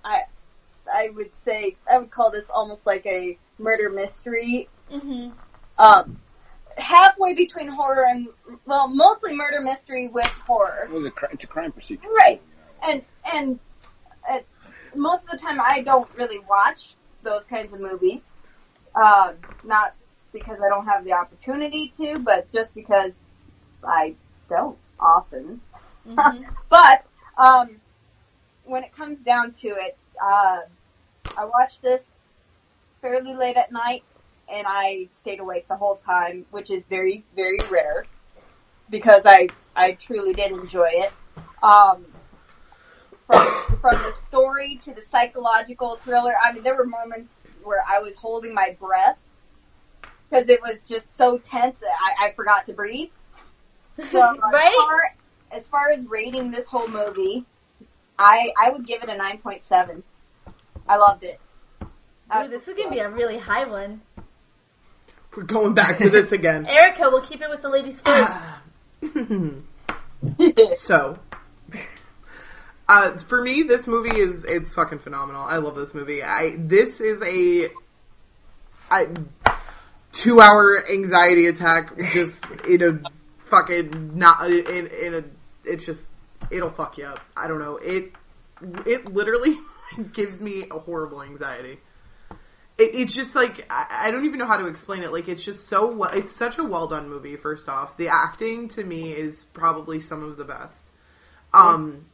[0.03, 0.21] I
[0.91, 4.69] I would say I would call this almost like a murder mystery.
[4.89, 5.29] hmm
[5.77, 6.19] Um,
[6.79, 8.27] halfway between horror and
[8.65, 10.85] well, mostly murder mystery with horror.
[10.85, 12.07] it was a, it's a crime procedure.
[12.09, 12.41] Right.
[12.83, 13.03] And
[13.33, 13.59] and
[14.29, 14.39] uh,
[14.95, 18.29] most of the time, I don't really watch those kinds of movies.
[18.95, 19.93] Um, not
[20.33, 23.13] because I don't have the opportunity to, but just because
[23.83, 24.15] I
[24.49, 25.61] don't often.
[26.69, 27.05] but
[27.37, 27.75] um,
[28.65, 30.59] when it comes down to it, uh,
[31.37, 32.05] I watch this
[33.01, 34.03] fairly late at night,
[34.51, 38.05] and I stayed awake the whole time, which is very, very rare
[38.89, 41.11] because I I truly did enjoy it.
[41.63, 42.05] Um,
[43.27, 47.99] from from the story to the psychological thriller, I mean, there were moments where I
[47.99, 49.17] was holding my breath
[50.29, 51.81] because it was just so tense.
[51.83, 53.09] I, I forgot to breathe.
[54.11, 54.19] So
[54.53, 54.67] Right?
[54.67, 55.15] as, far,
[55.51, 57.43] as far as rating this whole movie,
[58.17, 60.03] I I would give it a nine point seven.
[60.87, 61.37] I loved it.
[61.83, 63.99] Ooh, this is gonna be a really high one.
[65.39, 66.65] We're going back to this again.
[66.69, 68.33] Erica, we'll keep it with the ladies first.
[70.81, 71.17] So,
[72.89, 75.41] uh, for me, this movie is it's fucking phenomenal.
[75.41, 76.21] I love this movie.
[76.21, 77.69] I this is a
[78.91, 79.07] I,
[80.11, 82.99] two hour anxiety attack just in a
[83.45, 85.23] fucking not in in a
[85.63, 86.05] it's just
[86.51, 87.21] it'll fuck you up.
[87.37, 88.11] I don't know it
[88.85, 89.57] it literally
[90.11, 91.79] gives me a horrible anxiety.
[92.79, 95.11] It, it's just like I, I don't even know how to explain it.
[95.11, 96.11] Like it's just so well.
[96.11, 97.35] It's such a well done movie.
[97.35, 100.89] First off, the acting to me is probably some of the best.
[101.53, 102.05] Um,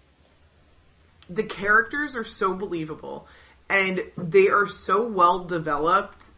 [1.30, 3.28] the characters are so believable,
[3.70, 6.30] and they are so well developed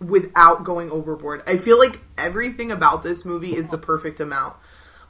[0.00, 1.42] without going overboard.
[1.46, 4.56] I feel like everything about this movie is the perfect amount.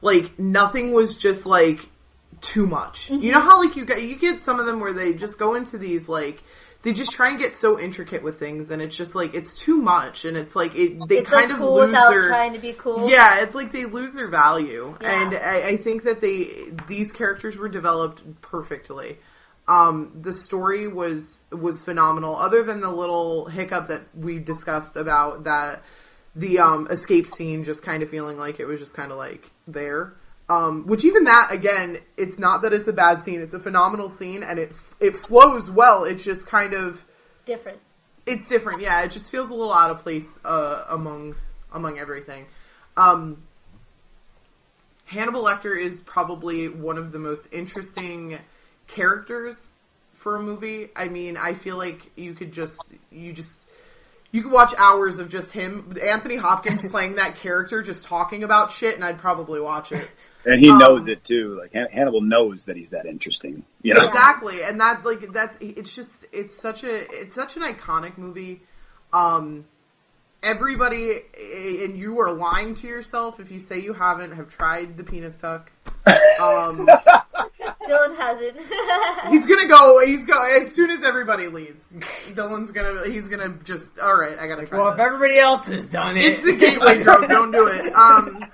[0.00, 1.88] Like nothing was just like
[2.40, 3.10] too much.
[3.10, 5.54] You know how like you get you get some of them where they just go
[5.54, 6.42] into these like
[6.82, 9.78] they just try and get so intricate with things, and it's just like it's too
[9.82, 12.52] much, and it's like it, they it's kind like of cool lose without their trying
[12.52, 13.10] to be cool.
[13.10, 15.22] yeah, it's like they lose their value, Yeah.
[15.22, 19.18] and I, I think that they these characters were developed perfectly.
[19.66, 22.36] Um, the story was was phenomenal.
[22.36, 25.82] Other than the little hiccup that we discussed about that,
[26.34, 29.50] the um, escape scene just kind of feeling like it was just kind of like
[29.66, 30.14] there.
[30.50, 34.08] Um, which even that again, it's not that it's a bad scene; it's a phenomenal
[34.08, 36.04] scene, and it it flows well.
[36.04, 37.04] It's just kind of
[37.44, 37.78] Different.
[38.24, 38.80] it's different.
[38.80, 41.34] Yeah, it just feels a little out of place uh, among
[41.72, 42.46] among everything.
[42.96, 43.42] Um,
[45.04, 48.38] Hannibal Lecter is probably one of the most interesting
[48.86, 49.74] characters
[50.12, 50.88] for a movie.
[50.96, 53.64] I mean, I feel like you could just you just
[54.30, 58.70] you could watch hours of just him, Anthony Hopkins playing that character, just talking about
[58.70, 60.08] shit, and I'd probably watch it.
[60.44, 61.58] And he Um, knows it too.
[61.60, 63.64] Like Han- Hannibal knows that he's that interesting.
[63.82, 67.62] You know, Exactly, and that like that's it's just it's such a it's such an
[67.62, 68.60] iconic movie.
[69.12, 69.64] Um,
[70.42, 71.20] everybody,
[71.82, 75.40] and you are lying to yourself if you say you haven't have tried the penis
[75.40, 75.70] tuck.
[76.40, 76.88] Um,
[77.88, 78.56] Dylan hasn't.
[79.30, 80.04] he's gonna go.
[80.04, 81.98] He's go as soon as everybody leaves.
[82.30, 83.08] Dylan's gonna.
[83.10, 83.98] He's gonna just.
[83.98, 84.78] All right, I gotta try.
[84.78, 87.28] Well, if everybody else has done it, it's the gateway drug.
[87.28, 87.94] Don't do it.
[87.94, 88.44] Um,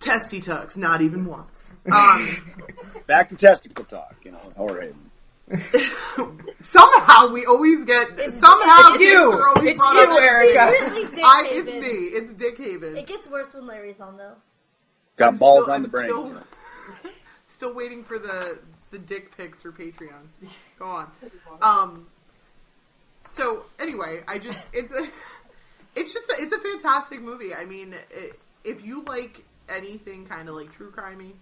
[0.00, 1.70] testy tucks, not even once.
[1.92, 2.56] Um,
[3.06, 4.16] back to testicle talk.
[4.24, 4.92] You know, horror.
[6.60, 10.18] somehow we always get somehow It's you're always It's brought you, up.
[10.22, 10.70] Erica.
[10.78, 11.80] Secretly Dick I, it's Haven.
[11.80, 11.88] me.
[12.06, 12.96] It's Dick Haven.
[12.96, 14.34] It gets worse when Larry's on though.
[15.16, 16.08] Got I'm balls still- on the brain.
[16.10, 17.12] Still,
[17.46, 18.58] still waiting for the
[18.90, 20.26] the dick pics for Patreon.
[20.78, 21.10] Go on.
[21.60, 22.06] Um.
[23.24, 25.06] So anyway, I just it's a
[25.96, 27.54] it's just a, it's a fantastic movie.
[27.54, 31.32] I mean, it, if you like anything kind of like true crimey,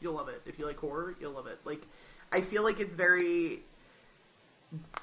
[0.00, 0.42] you'll love it.
[0.46, 1.58] If you like horror, you'll love it.
[1.64, 1.82] Like,
[2.32, 3.60] I feel like it's very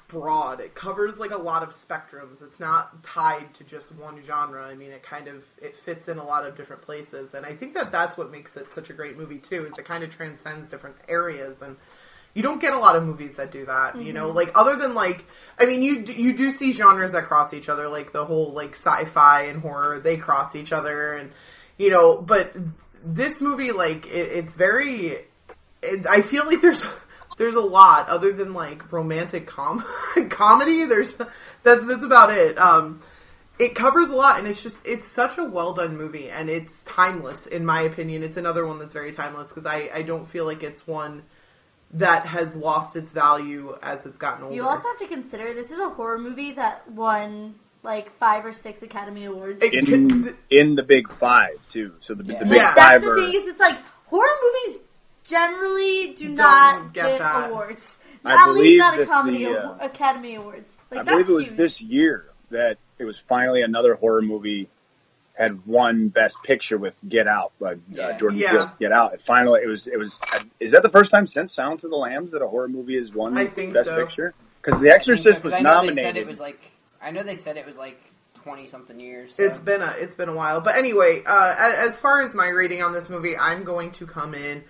[0.08, 0.60] broad.
[0.60, 2.42] It covers like a lot of spectrums.
[2.42, 4.64] It's not tied to just one genre.
[4.64, 7.54] I mean, it kind of it fits in a lot of different places, and I
[7.54, 9.64] think that that's what makes it such a great movie too.
[9.64, 11.76] Is it kind of transcends different areas and.
[12.34, 14.28] You don't get a lot of movies that do that, you know.
[14.28, 14.36] Mm-hmm.
[14.38, 15.26] Like other than like,
[15.58, 18.72] I mean, you you do see genres that cross each other, like the whole like
[18.72, 20.00] sci-fi and horror.
[20.00, 21.30] They cross each other, and
[21.76, 22.16] you know.
[22.16, 22.56] But
[23.04, 25.26] this movie, like, it, it's very.
[25.82, 26.86] It, I feel like there's
[27.42, 29.84] there's a lot other than like romantic com
[30.30, 30.84] comedy.
[30.84, 31.28] There's that,
[31.64, 32.56] that's about it.
[32.56, 33.00] Um,
[33.58, 36.84] it covers a lot, and it's just it's such a well done movie, and it's
[36.84, 38.22] timeless in my opinion.
[38.22, 41.24] It's another one that's very timeless because I I don't feel like it's one
[41.94, 44.54] that has lost its value as it's gotten older.
[44.54, 48.52] You also have to consider this is a horror movie that won like five or
[48.52, 49.62] six Academy Awards.
[49.62, 51.94] In in the big five too.
[51.98, 54.82] So the, the big like five that's the thing is it's like horror movies
[55.24, 57.50] generally do Don't not get get, that.
[57.50, 57.96] awards.
[58.24, 60.70] I At least believe not that comedy the, awa- uh, Academy Awards.
[60.90, 61.56] Like I that's believe it was huge.
[61.56, 64.68] this year that it was finally another horror movie
[65.34, 68.08] had won Best Picture with Get Out, uh, Yeah.
[68.08, 68.50] uh, Jordan Yeah.
[68.50, 69.14] Peele's Get Out.
[69.14, 70.20] It finally, it was, it was.
[70.60, 73.12] Is that the first time since Silence of the Lambs that a horror movie has
[73.12, 73.96] won I think Best so.
[73.96, 74.34] Picture?
[74.62, 75.96] Because The Exorcist was I know nominated.
[75.98, 76.60] They said it was like.
[77.00, 77.98] I know they said it was like
[78.34, 79.34] twenty something years.
[79.34, 79.42] So.
[79.42, 82.46] It's been a it's been a while, but anyway, uh, a- as far as my
[82.48, 84.62] rating on this movie, I'm going to come in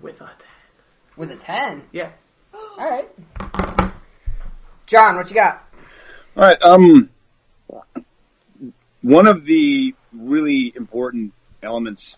[0.00, 1.16] with a ten.
[1.16, 1.82] with a ten.
[1.92, 2.10] Yeah,
[2.78, 3.08] All right.
[4.86, 5.64] John, what you got?
[6.36, 6.62] All right.
[6.62, 7.10] Um,
[9.02, 11.32] one of the really important
[11.62, 12.16] elements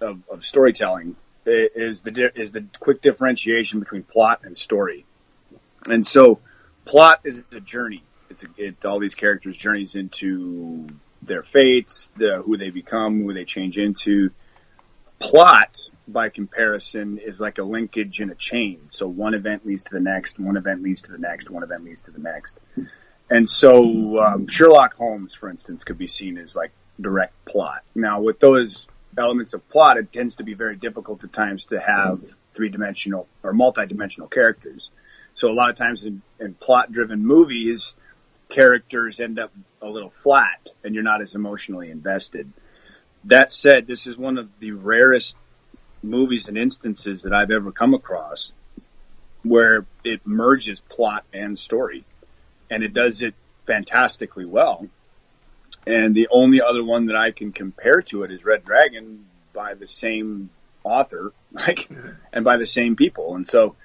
[0.00, 5.04] of, of storytelling is the di- is the quick differentiation between plot and story.
[5.88, 6.40] And so,
[6.84, 8.02] plot is a journey.
[8.30, 10.86] It's a, it, all these characters' journeys into
[11.22, 14.30] their fates, the, who they become, who they change into.
[15.18, 18.88] Plot, by comparison, is like a linkage in a chain.
[18.90, 21.84] So one event leads to the next, one event leads to the next, one event
[21.84, 22.54] leads to the next.
[23.28, 26.70] And so um, Sherlock Holmes, for instance, could be seen as like
[27.00, 27.82] direct plot.
[27.94, 28.86] Now, with those
[29.18, 32.20] elements of plot, it tends to be very difficult at times to have
[32.54, 34.90] three dimensional or multi dimensional characters.
[35.34, 37.94] So a lot of times in, in plot driven movies,
[38.48, 39.52] characters end up
[39.82, 42.50] a little flat and you're not as emotionally invested.
[43.24, 45.36] That said, this is one of the rarest
[46.06, 48.50] movies and instances that I've ever come across
[49.42, 52.04] where it merges plot and story
[52.70, 53.34] and it does it
[53.66, 54.86] fantastically well.
[55.86, 59.74] And the only other one that I can compare to it is Red Dragon by
[59.74, 60.50] the same
[60.82, 61.88] author, like,
[62.32, 63.36] and by the same people.
[63.36, 63.76] And so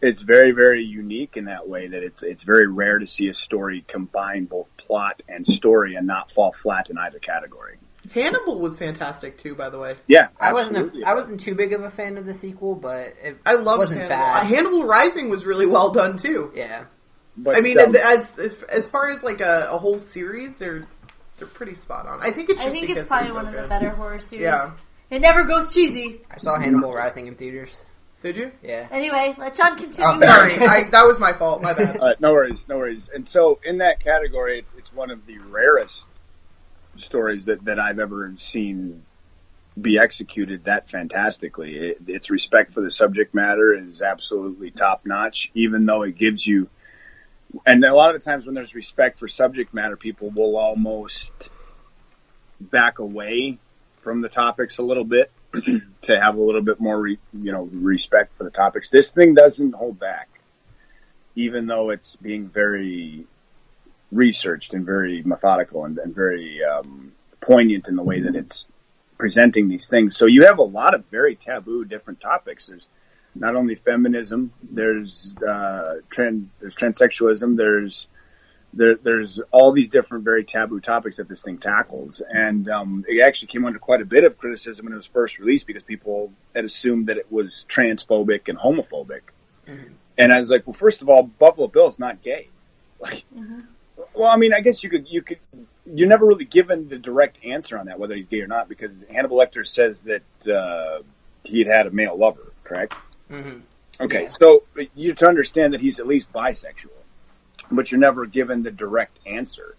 [0.00, 3.34] it's very, very unique in that way that it's, it's very rare to see a
[3.34, 7.78] story combine both plot and story and not fall flat in either category.
[8.12, 9.94] Hannibal was fantastic too, by the way.
[10.06, 10.76] Yeah, I wasn't.
[10.78, 11.02] absolutely.
[11.02, 13.78] A, I wasn't too big of a fan of the sequel, but it I loved
[13.78, 14.22] wasn't Hannibal.
[14.22, 14.46] Uh, bad.
[14.46, 16.52] Hannibal Rising was really well done too.
[16.54, 16.84] yeah.
[17.40, 18.36] But, I mean, um, as
[18.68, 20.88] as far as like a, a whole series, they're
[21.36, 22.20] they're pretty spot on.
[22.20, 24.42] I think it's I think it's probably they're one so of the better horror series.
[24.42, 24.72] Yeah.
[25.10, 26.20] It never goes cheesy.
[26.30, 27.84] I saw Hannibal Rising in theaters.
[28.22, 28.50] Did you?
[28.62, 28.88] Yeah.
[28.90, 30.10] Anyway, let John continue.
[30.16, 31.62] Oh, Sorry, I, that was my fault.
[31.62, 31.98] My bad.
[32.02, 33.08] Uh, no worries, no worries.
[33.14, 36.04] And so, in that category, it's, it's one of the rarest
[36.98, 39.02] stories that, that I've ever seen
[39.80, 41.76] be executed that fantastically.
[41.76, 46.46] It, its respect for the subject matter is absolutely top notch, even though it gives
[46.46, 46.68] you.
[47.64, 51.32] And a lot of the times, when there's respect for subject matter, people will almost
[52.60, 53.58] back away
[54.02, 57.68] from the topics a little bit to have a little bit more, re, you know,
[57.72, 58.90] respect for the topics.
[58.90, 60.28] This thing doesn't hold back
[61.38, 63.24] even though it's being very
[64.10, 68.66] researched and very methodical and, and very um, poignant in the way that it's
[69.18, 70.16] presenting these things.
[70.16, 72.66] So you have a lot of very taboo different topics.
[72.66, 72.86] There's
[73.34, 78.06] not only feminism, there's uh, trans, there's transsexualism, there's
[78.74, 83.24] there, there's all these different very taboo topics that this thing tackles, and um, it
[83.26, 86.32] actually came under quite a bit of criticism when it was first released because people
[86.54, 89.20] had assumed that it was transphobic and homophobic.
[90.18, 92.48] And I was like, well, first of all, Buffalo Bill is not gay.
[93.00, 93.24] Like,
[94.14, 95.38] well, I mean, I guess you could, you could,
[95.86, 98.90] you're never really given the direct answer on that, whether he's gay or not, because
[99.10, 101.02] Hannibal Lecter says that, uh,
[101.44, 102.94] he had had a male lover, correct?
[103.28, 103.60] hmm
[104.00, 104.28] Okay, Yeah.
[104.28, 104.62] so
[104.94, 106.92] you to understand that he's at least bisexual,
[107.70, 109.74] but you're never given the direct answer.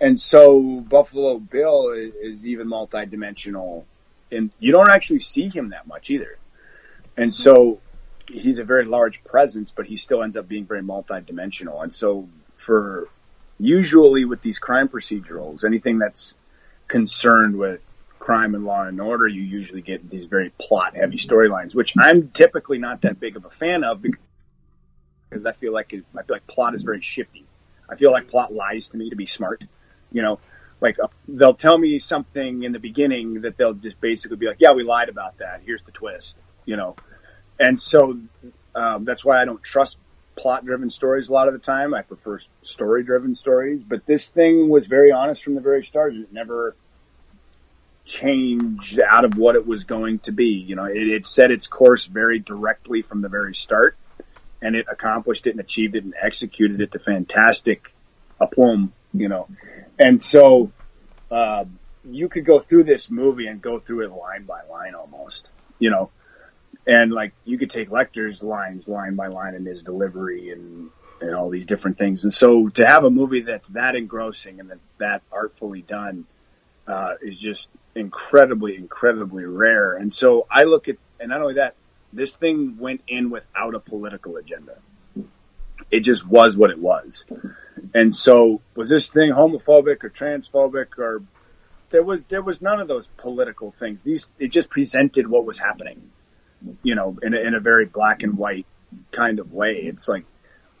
[0.00, 3.84] And so Buffalo Bill is, is even multidimensional,
[4.30, 6.38] and you don't actually see him that much either.
[7.16, 7.80] And so
[8.28, 11.82] he's a very large presence, but he still ends up being very multidimensional.
[11.82, 13.08] And so for
[13.60, 16.34] usually with these crime procedurals, anything that's
[16.88, 17.80] concerned with
[18.18, 22.28] crime and law and order, you usually get these very plot heavy storylines, which I'm
[22.30, 26.36] typically not that big of a fan of because I feel like it, I feel
[26.36, 27.44] like plot is very shifty.
[27.88, 29.62] I feel like plot lies to me to be smart.
[30.12, 30.40] You know,
[30.80, 34.56] like uh, they'll tell me something in the beginning that they'll just basically be like,
[34.58, 35.62] "Yeah, we lied about that.
[35.64, 36.96] Here's the twist." You know,
[37.58, 38.18] and so
[38.74, 39.96] um, that's why I don't trust
[40.36, 41.94] plot driven stories a lot of the time.
[41.94, 43.82] I prefer story driven stories.
[43.82, 46.14] But this thing was very honest from the very start.
[46.14, 46.74] It never
[48.04, 50.48] changed out of what it was going to be.
[50.48, 53.96] You know, it, it set its course very directly from the very start,
[54.60, 57.92] and it accomplished it and achieved it and executed it to fantastic
[58.40, 58.92] aplomb.
[59.12, 59.48] You know,
[59.98, 60.70] and so
[61.30, 61.64] uh,
[62.04, 65.48] you could go through this movie and go through it line by line almost.
[65.78, 66.10] You know,
[66.86, 71.34] and like you could take Lecter's lines line by line in his delivery and and
[71.34, 72.24] all these different things.
[72.24, 76.26] And so to have a movie that's that engrossing and that that artfully done
[76.86, 79.94] uh, is just incredibly, incredibly rare.
[79.94, 81.74] And so I look at, and not only that,
[82.12, 84.76] this thing went in without a political agenda.
[85.90, 87.24] It just was what it was.
[87.94, 91.22] And so was this thing homophobic or transphobic or
[91.90, 94.00] there was there was none of those political things.
[94.02, 96.10] These it just presented what was happening,
[96.82, 98.66] you know, in a, in a very black and white
[99.12, 99.74] kind of way.
[99.74, 100.24] It's like,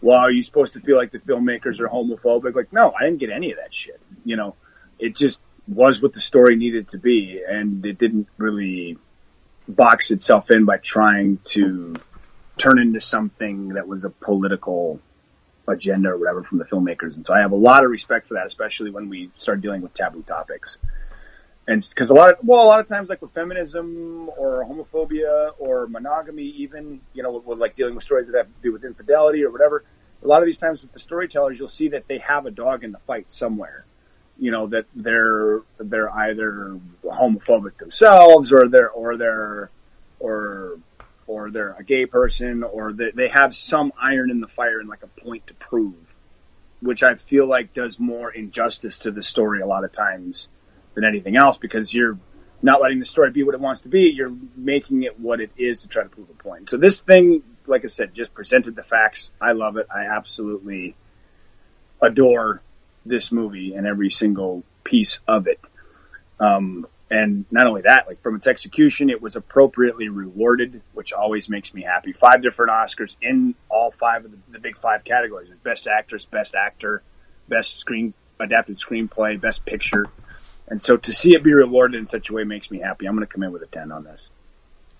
[0.02, 2.54] well, are you supposed to feel like the filmmakers are homophobic?
[2.54, 4.00] Like, no, I didn't get any of that shit.
[4.24, 4.56] You know,
[4.98, 8.98] it just was what the story needed to be, and it didn't really
[9.68, 11.94] box itself in by trying to
[12.56, 15.00] turn into something that was a political
[15.68, 17.14] agenda or whatever from the filmmakers.
[17.14, 19.82] And so I have a lot of respect for that, especially when we start dealing
[19.82, 20.78] with taboo topics.
[21.70, 25.52] And because a lot of, well, a lot of times like with feminism or homophobia
[25.60, 28.72] or monogamy, even, you know, with, with like dealing with stories that have to do
[28.72, 29.84] with infidelity or whatever,
[30.20, 32.82] a lot of these times with the storytellers, you'll see that they have a dog
[32.82, 33.84] in the fight somewhere.
[34.36, 39.70] You know, that they're, they're either homophobic themselves or they're, or they're,
[40.18, 40.78] or
[41.28, 44.88] or they're a gay person, or they, they have some iron in the fire and
[44.88, 45.94] like a point to prove,
[46.80, 50.48] which I feel like does more injustice to the story a lot of times
[50.94, 52.18] than anything else because you're
[52.62, 54.12] not letting the story be what it wants to be.
[54.14, 56.68] You're making it what it is to try to prove a point.
[56.68, 59.30] So this thing, like I said, just presented the facts.
[59.40, 59.86] I love it.
[59.94, 60.94] I absolutely
[62.02, 62.62] adore
[63.06, 65.60] this movie and every single piece of it.
[66.38, 71.48] Um, and not only that, like from its execution, it was appropriately rewarded, which always
[71.48, 72.12] makes me happy.
[72.12, 76.54] Five different Oscars in all five of the, the big five categories: best actress, best
[76.54, 77.02] actor,
[77.48, 80.06] best screen adapted screenplay, best picture.
[80.70, 83.06] And so to see it be rewarded in such a way makes me happy.
[83.06, 84.20] I'm going to come in with a ten on this.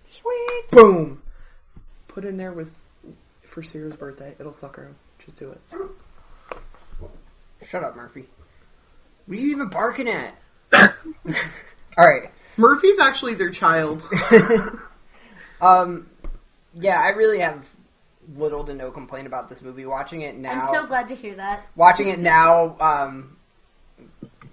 [0.07, 0.71] Sweet.
[0.71, 1.23] Boom.
[2.09, 2.77] Put in there with
[3.45, 4.35] for Sarah's birthday.
[4.39, 4.93] It'll suck her.
[5.25, 5.61] Just do it.
[7.67, 8.27] Shut up, Murphy.
[9.27, 10.35] What are you even barking at?
[10.73, 12.31] All right.
[12.57, 14.03] Murphy's actually their child.
[15.61, 16.09] Um,
[16.75, 17.67] yeah, I really have
[18.35, 19.85] little to no complaint about this movie.
[19.85, 21.67] Watching it now, I'm so glad to hear that.
[21.77, 23.37] watching it now, um,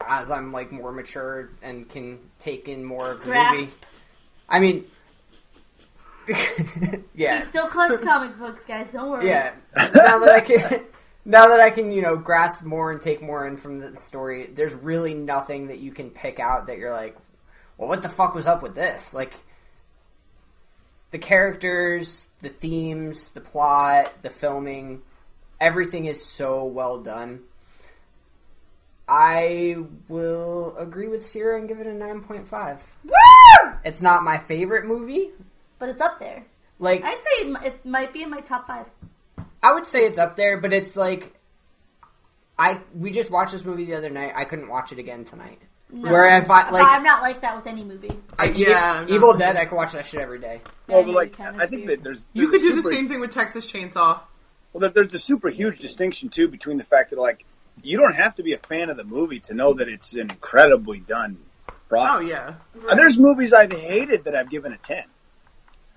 [0.05, 3.55] as I'm like more mature and can take in more of the Grasp.
[3.59, 3.71] movie.
[4.49, 4.85] I mean,
[6.27, 6.33] He
[7.15, 8.91] yeah, still collects comic books, guys.
[8.91, 9.27] Don't worry.
[9.27, 9.53] yeah.
[9.75, 10.81] Now that I can,
[11.25, 14.47] now that I can, you know, grasp more and take more in from the story,
[14.53, 17.15] there's really nothing that you can pick out that you're like,
[17.77, 19.13] well, what the fuck was up with this?
[19.13, 19.33] Like,
[21.11, 25.01] the characters, the themes, the plot, the filming,
[25.61, 27.41] everything is so well done.
[29.07, 29.77] I
[30.09, 32.79] will agree with Sierra and give it a 9.5.
[33.05, 33.73] Woo!
[33.85, 35.29] It's not my favorite movie.
[35.79, 36.45] But it's up there.
[36.79, 38.87] Like, I'd say it, might be in my top five.
[39.63, 41.33] I would say it's up there, but it's like
[42.59, 44.33] I we just watched this movie the other night.
[44.35, 45.59] I couldn't watch it again tonight.
[45.89, 46.11] No.
[46.11, 48.11] Where if I like I'm not like that with any movie.
[48.37, 49.39] I, yeah, Evil no.
[49.39, 50.61] Dead, I could watch that shit every day.
[50.87, 51.99] Well, Yeah, oh, but like can, I think weird.
[51.99, 54.19] that there's You could a do the same thing with Texas Chainsaw.
[54.73, 57.45] Well, there, there's a super huge distinction too between the fact that like
[57.83, 60.21] you don't have to be a fan of the movie to know that it's an
[60.31, 61.37] incredibly done
[61.91, 62.55] Oh yeah,
[62.89, 65.03] And there's movies I've hated that I've given a ten.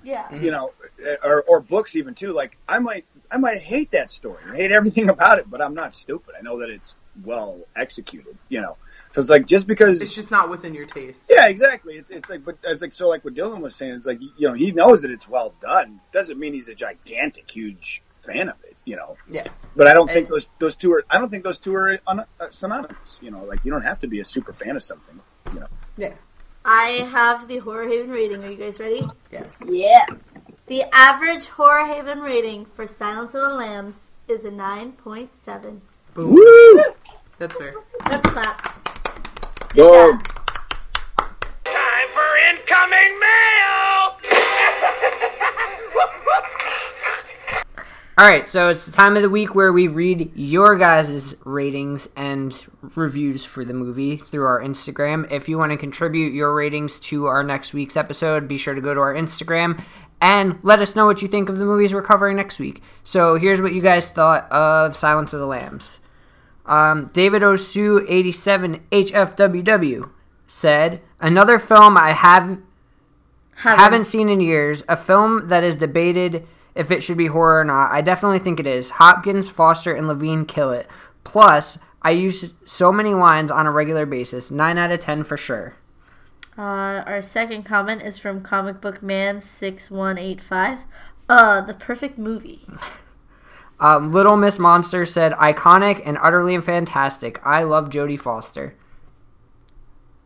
[0.03, 0.33] Yeah.
[0.35, 0.73] You know,
[1.05, 2.33] uh, or, or books even too.
[2.33, 5.75] Like I might I might hate that story, or hate everything about it, but I'm
[5.75, 6.35] not stupid.
[6.39, 6.95] I know that it's
[7.25, 8.39] well executed.
[8.49, 8.77] You know,
[9.13, 11.27] so it's like just because it's just not within your taste.
[11.29, 11.95] Yeah, exactly.
[11.95, 13.09] It's it's like, but it's like so.
[13.09, 16.01] Like what Dylan was saying, it's like you know he knows that it's well done.
[16.13, 18.03] Doesn't mean he's a gigantic, huge
[18.33, 18.77] fan of it.
[18.85, 19.17] You know.
[19.29, 19.47] Yeah.
[19.77, 21.05] But I don't think And- those those two are.
[21.11, 23.19] I don't think those two are un, uh, synonymous.
[23.21, 25.21] You know, like you don't have to be a super fan of something.
[25.53, 25.67] You know.
[25.97, 26.15] Yeah.
[26.65, 28.45] I have the Horror Haven rating.
[28.45, 29.07] Are you guys ready?
[29.33, 29.59] Yes.
[29.67, 30.05] Yeah.
[30.67, 35.81] The average Horror Haven rating for Silence of the Lambs is a 9.7.
[36.15, 36.35] Boom.
[36.35, 36.83] Woo!
[37.39, 37.75] That's fair.
[38.11, 38.63] Let's clap.
[39.75, 40.13] Go.
[40.13, 40.23] job.
[41.65, 44.19] Time for incoming mail!
[48.21, 52.07] All right, so it's the time of the week where we read your guys' ratings
[52.17, 55.33] and reviews for the movie through our Instagram.
[55.33, 58.81] If you want to contribute your ratings to our next week's episode, be sure to
[58.83, 59.83] go to our Instagram
[60.21, 62.83] and let us know what you think of the movies we're covering next week.
[63.05, 66.01] So here's what you guys thought of Silence of the Lambs.
[66.67, 70.11] Um, David Osu, 87 HFWW,
[70.47, 72.61] said, Another film I have
[73.55, 74.83] haven't seen in years.
[74.91, 77.93] A film that is debated if it should be horror or not.
[77.93, 78.91] I definitely think it is.
[78.91, 80.89] Hopkins, Foster, and Levine kill it.
[81.25, 84.51] Plus, I use so many lines on a regular basis.
[84.51, 85.75] 9 out of 10 for sure.
[86.57, 90.81] Uh, our second comment is from Comic Book Man 6185.
[91.29, 92.67] Uh, the perfect movie.
[93.83, 97.41] Um, Little Miss Monster said, iconic and utterly fantastic.
[97.43, 98.75] I love Jodie Foster.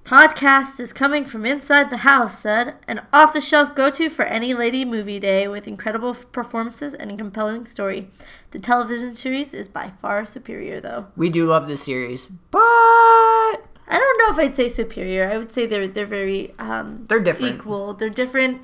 [0.04, 2.74] Podcast is coming from inside the house, said.
[2.86, 7.10] An off the shelf go to for any lady movie day with incredible performances and
[7.10, 8.10] a compelling story.
[8.50, 11.06] The television series is by far superior, though.
[11.16, 13.56] We do love this series, but I
[13.92, 15.30] don't know if I'd say superior.
[15.30, 17.56] I would say they're they're very um, They're different.
[17.56, 17.94] equal.
[17.94, 18.60] They're different.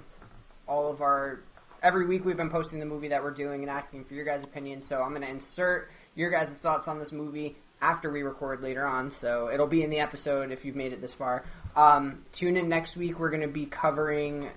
[0.68, 1.40] all of our.
[1.82, 4.42] Every week we've been posting the movie that we're doing and asking for your guys'
[4.44, 4.82] opinion.
[4.82, 8.84] So I'm going to insert your guys' thoughts on this movie after we record later
[8.86, 9.10] on.
[9.12, 11.44] So it'll be in the episode if you've made it this far.
[11.76, 13.18] Um, tune in next week.
[13.20, 14.48] We're going to be covering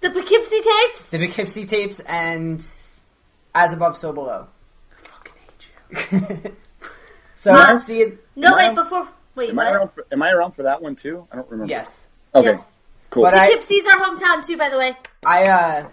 [0.00, 1.02] The Poughkeepsie tapes.
[1.10, 2.58] the Poughkeepsie tapes and
[3.54, 4.48] As Above, So Below.
[4.92, 6.52] I Fucking hate you.
[7.36, 7.78] So Huh?
[7.78, 8.26] see it.
[8.34, 9.08] No, Am wait, before.
[9.36, 11.24] Wait, Am I, around for, am I around for that one too?
[11.30, 11.70] I don't remember.
[11.70, 12.48] Yes, Okay.
[12.54, 12.62] Yes.
[13.10, 13.22] Cool.
[13.22, 14.96] but I Poughkeepsie's our hometown too, by the way.
[15.24, 15.88] I uh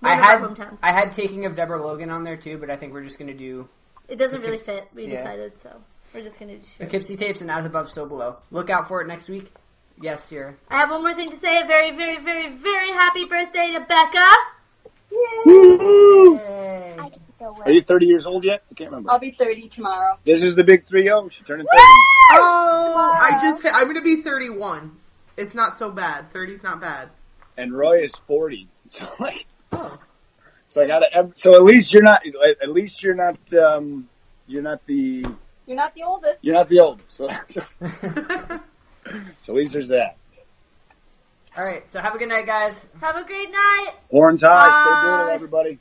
[0.00, 0.78] One I had hometowns.
[0.82, 3.32] I had taking of Deborah Logan on there too, but I think we're just gonna
[3.32, 3.66] do
[4.08, 4.88] It doesn't really fit.
[4.94, 5.22] We Yeah.
[5.22, 5.70] decided, so
[6.14, 6.56] we're just gonna.
[6.58, 8.36] do Poughkeepsie tapes and As Above, So Below.
[8.50, 9.52] Look out for it next week.
[10.00, 10.54] Yes, Sierra.
[10.68, 11.60] I have one more thing to say.
[11.62, 14.28] A very, very, very, very happy birthday to Becca.
[15.10, 16.98] Yay.
[17.64, 18.62] Are you 30 years old yet?
[18.70, 19.10] I can't remember.
[19.10, 20.18] I'll be 30 tomorrow.
[20.24, 21.30] This is the big 3-0.
[21.30, 21.68] She turned 30.
[22.32, 24.96] Oh, I just hit, I'm gonna be 31.
[25.36, 26.32] It's not so bad.
[26.32, 27.10] 30's not bad.
[27.56, 28.68] And Roy is 40.
[28.90, 29.98] So like, Oh.
[30.74, 32.22] So I gotta, so at least you're not,
[32.60, 34.08] at least you're not, um,
[34.48, 35.24] you're not the,
[35.66, 36.40] You're not the oldest.
[36.42, 37.16] you're not the oldest.
[37.16, 38.58] So, so, so
[39.48, 40.16] at least there's that.
[41.56, 42.74] All right, so have a good night, guys.
[43.00, 43.92] Have a great night.
[44.10, 44.62] Horns high.
[44.64, 45.00] Stay Bye.
[45.18, 45.78] brutal, everybody.